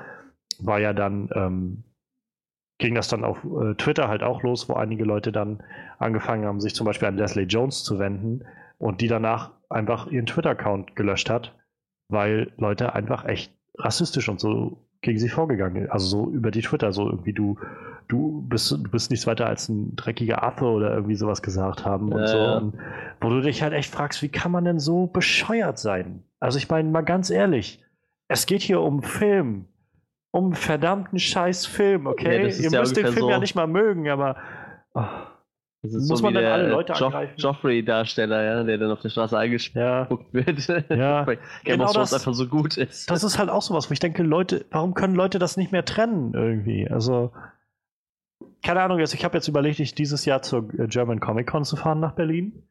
[0.59, 1.83] war ja dann ähm,
[2.81, 5.63] ging das dann auf äh, Twitter halt auch los, wo einige Leute dann
[5.99, 8.43] angefangen haben, sich zum Beispiel an Leslie Jones zu wenden
[8.77, 11.55] und die danach einfach ihren Twitter-Account gelöscht hat,
[12.09, 15.91] weil Leute einfach echt rassistisch und so gegen sie vorgegangen sind.
[15.91, 17.57] Also so über die Twitter, so irgendwie du,
[18.07, 22.11] du bist, du bist nichts weiter als ein dreckiger Affe oder irgendwie sowas gesagt haben
[22.11, 22.27] und äh.
[22.27, 22.37] so.
[22.37, 22.73] Und
[23.21, 26.23] wo du dich halt echt fragst, wie kann man denn so bescheuert sein?
[26.39, 27.83] Also ich meine mal ganz ehrlich,
[28.27, 29.65] es geht hier um Film
[30.31, 32.47] um einen verdammten scheiß Film, okay?
[32.47, 34.37] Ja, Ihr müsst den Film so ja nicht mal mögen, aber
[34.93, 35.03] oh,
[35.83, 37.33] muss so man dann alle Leute jo angreifen?
[37.37, 40.89] Joffrey-Darsteller, ja, der dann auf der Straße eingespuckt wird.
[40.89, 43.09] Ja, Game genau of Thrones einfach so gut ist.
[43.09, 45.85] Das ist halt auch sowas, wo ich denke, Leute, warum können Leute das nicht mehr
[45.85, 46.89] trennen irgendwie?
[46.89, 47.31] Also
[48.63, 51.65] keine Ahnung, also ich habe jetzt überlegt, ich dieses Jahr zur äh, German Comic Con
[51.65, 52.63] zu fahren nach Berlin.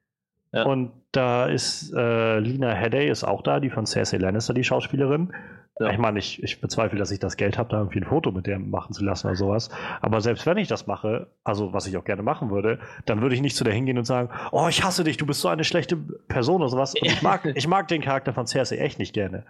[0.52, 0.64] Ja.
[0.64, 5.32] Und da ist äh, Lina Headey ist auch da, die von Cersei Lannister, die Schauspielerin.
[5.78, 5.90] Ja.
[5.90, 8.46] Ich meine, ich, ich bezweifle, dass ich das Geld habe, da irgendwie ein Foto mit
[8.46, 9.70] der machen zu lassen oder sowas.
[10.02, 13.34] Aber selbst wenn ich das mache, also was ich auch gerne machen würde, dann würde
[13.34, 15.64] ich nicht zu der hingehen und sagen, oh, ich hasse dich, du bist so eine
[15.64, 16.94] schlechte Person oder sowas.
[16.94, 19.44] Und ich mag, ich mag den Charakter von Cersei echt nicht gerne.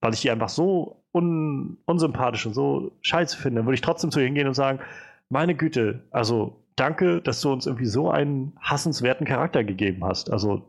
[0.00, 4.18] Weil ich die einfach so un, unsympathisch und so scheiße finde, würde ich trotzdem zu
[4.18, 4.80] ihr hingehen und sagen,
[5.28, 10.32] meine Güte, also danke, dass du uns irgendwie so einen hassenswerten Charakter gegeben hast.
[10.32, 10.66] Also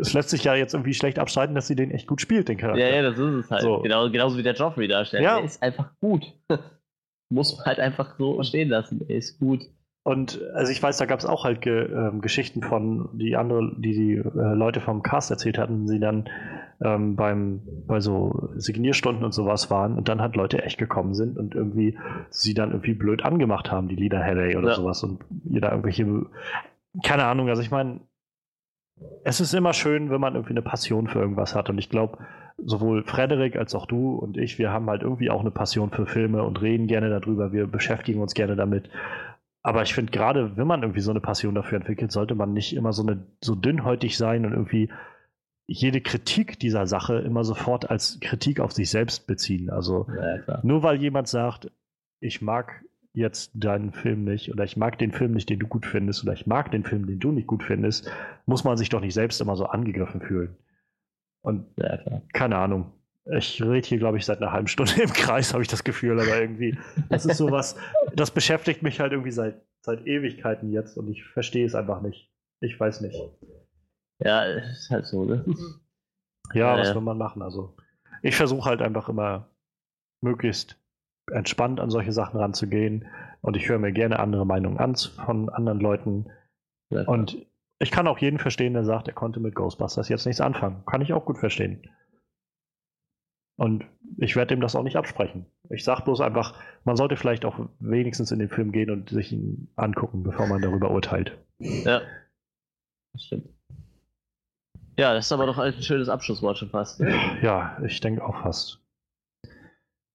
[0.00, 2.58] es lässt sich ja jetzt irgendwie schlecht abstreiten, dass sie den echt gut spielt, den
[2.58, 2.80] Charakter.
[2.80, 3.62] Ja, ja, das ist es halt.
[3.62, 3.80] So.
[3.80, 5.22] Genau, genauso wie der Joffrey darstellt.
[5.22, 5.38] Ja.
[5.38, 6.34] Er ist einfach gut.
[7.30, 9.04] Muss man halt einfach so stehen lassen.
[9.06, 9.60] Er ist gut.
[10.02, 13.74] Und also ich weiß, da gab es auch halt Ge äh, Geschichten von, die andere,
[13.76, 16.28] die die äh, Leute vom Cast erzählt hatten, sie dann
[16.82, 21.36] ähm, beim, bei so Signierstunden und sowas waren und dann halt Leute echt gekommen sind
[21.36, 21.98] und irgendwie
[22.30, 24.74] sie dann irgendwie blöd angemacht haben, die Leader Harry oder ja.
[24.74, 26.26] sowas und ihr da irgendwelche,
[27.02, 28.00] keine Ahnung, also ich meine,
[29.24, 31.70] es ist immer schön, wenn man irgendwie eine Passion für irgendwas hat.
[31.70, 32.18] Und ich glaube,
[32.56, 36.06] sowohl Frederik als auch du und ich, wir haben halt irgendwie auch eine Passion für
[36.06, 37.52] Filme und reden gerne darüber.
[37.52, 38.90] Wir beschäftigen uns gerne damit.
[39.62, 42.74] Aber ich finde, gerade wenn man irgendwie so eine Passion dafür entwickelt, sollte man nicht
[42.74, 44.90] immer so, eine, so dünnhäutig sein und irgendwie
[45.68, 49.68] jede Kritik dieser Sache immer sofort als Kritik auf sich selbst beziehen.
[49.68, 51.70] Also ja, nur weil jemand sagt,
[52.20, 55.84] ich mag jetzt deinen Film nicht oder ich mag den Film nicht, den du gut
[55.84, 58.10] findest oder ich mag den Film, den du nicht gut findest,
[58.46, 60.56] muss man sich doch nicht selbst immer so angegriffen fühlen.
[61.42, 61.98] Und ja,
[62.32, 62.92] keine Ahnung.
[63.36, 66.18] Ich rede hier, glaube ich, seit einer halben Stunde im Kreis, habe ich das Gefühl,
[66.18, 66.78] aber irgendwie,
[67.10, 67.76] das ist sowas,
[68.14, 72.32] das beschäftigt mich halt irgendwie seit, seit Ewigkeiten jetzt und ich verstehe es einfach nicht.
[72.60, 73.20] Ich weiß nicht.
[74.18, 75.44] Ja, ist halt so, ne?
[76.54, 77.42] Ja, ja was will man machen?
[77.42, 77.76] Also,
[78.22, 79.50] ich versuche halt einfach immer
[80.22, 80.78] möglichst
[81.30, 83.06] entspannt an solche Sachen ranzugehen.
[83.40, 86.30] Und ich höre mir gerne andere Meinungen an von anderen Leuten.
[86.90, 87.46] Ja, und
[87.78, 90.84] ich kann auch jeden verstehen, der sagt, er konnte mit Ghostbusters jetzt nichts anfangen.
[90.86, 91.82] Kann ich auch gut verstehen.
[93.56, 93.84] Und
[94.16, 95.46] ich werde ihm das auch nicht absprechen.
[95.70, 99.32] Ich sage bloß einfach, man sollte vielleicht auch wenigstens in den Film gehen und sich
[99.32, 101.36] ihn angucken, bevor man darüber urteilt.
[101.58, 102.02] Ja,
[103.12, 103.57] das stimmt.
[104.98, 107.00] Ja, das ist aber doch ein schönes Abschlusswort schon fast.
[107.40, 108.80] Ja, ich denke auch fast.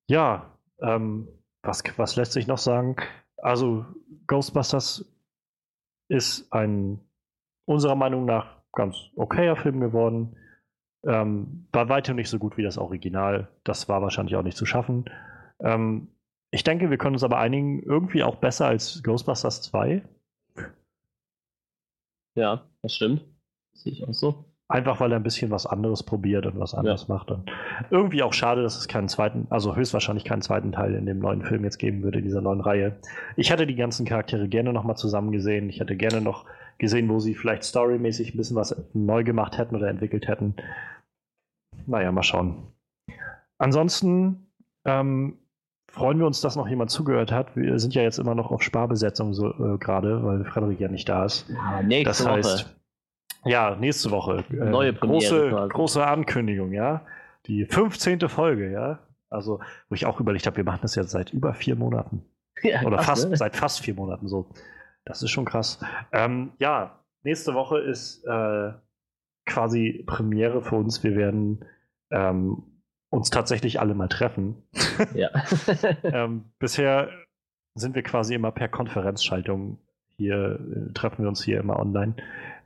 [0.09, 1.29] Ja, ähm,
[1.61, 2.97] was, was lässt sich noch sagen?
[3.37, 3.85] Also,
[4.27, 5.05] Ghostbusters
[6.09, 6.99] ist ein
[7.65, 10.35] unserer Meinung nach ganz okayer Film geworden.
[11.05, 13.47] Ähm, war weitem nicht so gut wie das Original.
[13.63, 15.05] Das war wahrscheinlich auch nicht zu schaffen.
[15.61, 16.09] Ähm,
[16.51, 20.03] ich denke, wir können uns aber einigen, irgendwie auch besser als Ghostbusters 2.
[22.35, 23.23] Ja, das stimmt.
[23.73, 24.52] sehe ich auch so.
[24.73, 27.13] Einfach weil er ein bisschen was anderes probiert und was anderes ja.
[27.13, 27.29] macht.
[27.29, 27.51] Und
[27.91, 31.43] irgendwie auch schade, dass es keinen zweiten, also höchstwahrscheinlich keinen zweiten Teil in dem neuen
[31.43, 32.95] Film jetzt geben würde, in dieser neuen Reihe.
[33.35, 35.69] Ich hätte die ganzen Charaktere gerne nochmal zusammen gesehen.
[35.69, 36.45] Ich hätte gerne noch
[36.79, 40.55] gesehen, wo sie vielleicht storymäßig ein bisschen was neu gemacht hätten oder entwickelt hätten.
[41.85, 42.63] Naja, mal schauen.
[43.59, 44.47] Ansonsten
[44.85, 45.37] ähm,
[45.91, 47.55] freuen wir uns, dass noch jemand zugehört hat.
[47.55, 51.07] Wir sind ja jetzt immer noch auf Sparbesetzung so, äh, gerade, weil Frederik ja nicht
[51.07, 51.47] da ist.
[51.47, 52.82] Ja, nächste das heißt, Woche.
[53.45, 54.43] Ja, nächste Woche.
[54.51, 57.05] Äh, Neue Premiere große, große Ankündigung, ja.
[57.47, 58.29] Die 15.
[58.29, 58.99] Folge, ja.
[59.29, 59.59] Also,
[59.89, 62.23] wo ich auch überlegt habe, wir machen das jetzt seit über vier Monaten.
[62.61, 63.35] Ja, Oder krass, fast, ne?
[63.35, 64.47] seit fast vier Monaten so.
[65.03, 65.83] Das ist schon krass.
[66.13, 68.71] Ähm, ja, nächste Woche ist äh,
[69.45, 71.03] quasi Premiere für uns.
[71.03, 71.65] Wir werden
[72.09, 72.63] ähm,
[73.09, 74.63] uns tatsächlich alle mal treffen.
[75.15, 75.29] Ja.
[76.03, 77.09] ähm, bisher
[77.73, 79.79] sind wir quasi immer per Konferenzschaltung
[80.17, 82.15] hier, äh, treffen wir uns hier immer online.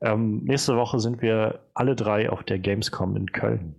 [0.02, 3.76] Ähm, nächste Woche sind wir alle drei auf der Gamescom in Köln.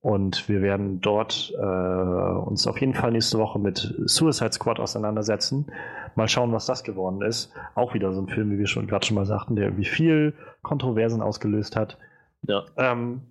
[0.00, 5.70] Und wir werden dort äh, uns auf jeden Fall nächste Woche mit Suicide Squad auseinandersetzen.
[6.16, 7.52] Mal schauen, was das geworden ist.
[7.76, 10.34] Auch wieder so ein Film, wie wir schon gerade schon mal sagten, der irgendwie viel
[10.62, 11.98] Kontroversen ausgelöst hat.
[12.42, 12.64] Ja.
[12.76, 13.22] Ähm,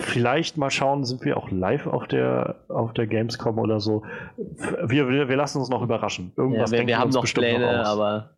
[0.00, 4.04] vielleicht mal schauen, sind wir auch live auf der, auf der Gamescom oder so.
[4.36, 6.32] Wir, wir, wir lassen uns noch überraschen.
[6.36, 8.33] Irgendwas ja, wir, wir haben noch Pläne, noch aber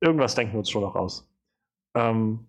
[0.00, 1.28] irgendwas denken wir uns schon noch aus.
[1.94, 2.46] Ähm,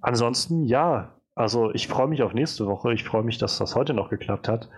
[0.00, 2.92] ansonsten, ja, also ich freue mich auf nächste Woche.
[2.92, 4.68] Ich freue mich, dass das heute noch geklappt hat.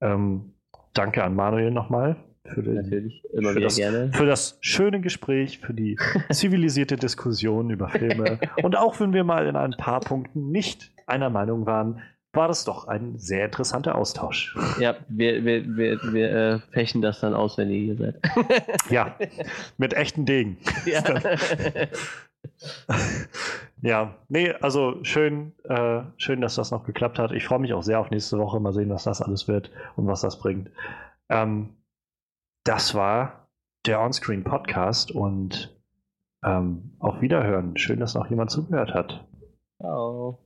[0.00, 0.54] Ähm,
[0.94, 5.96] danke an Manuel nochmal für, den, für, das, für, das, schöne Gespräch, für die
[6.30, 8.40] zivilisierte Diskussion über Filme.
[8.62, 12.02] Und auch wenn wir mal in ein paar Punkten nicht einer Meinung waren,
[12.32, 14.56] war das doch ein sehr interessanter Austausch.
[14.80, 18.20] Ja, wir, wir, wir, wir äh, fechen das dann aus, wenn ihr hier seid.
[18.90, 19.14] ja,
[19.78, 20.58] mit echten Degen.
[20.86, 21.02] Ja.
[23.82, 27.32] ja, nee, also schön, äh, schön, dass das noch geklappt hat.
[27.32, 28.60] Ich freue mich auch sehr auf nächste Woche.
[28.60, 30.70] Mal sehen, was das alles wird und was das bringt.
[31.28, 31.76] Ähm,
[32.64, 33.48] das war
[33.86, 35.76] der Onscreen Podcast und
[36.44, 37.76] ähm, auf Wiederhören.
[37.76, 39.24] Schön, dass noch jemand zugehört hat.
[39.80, 40.42] Ciao.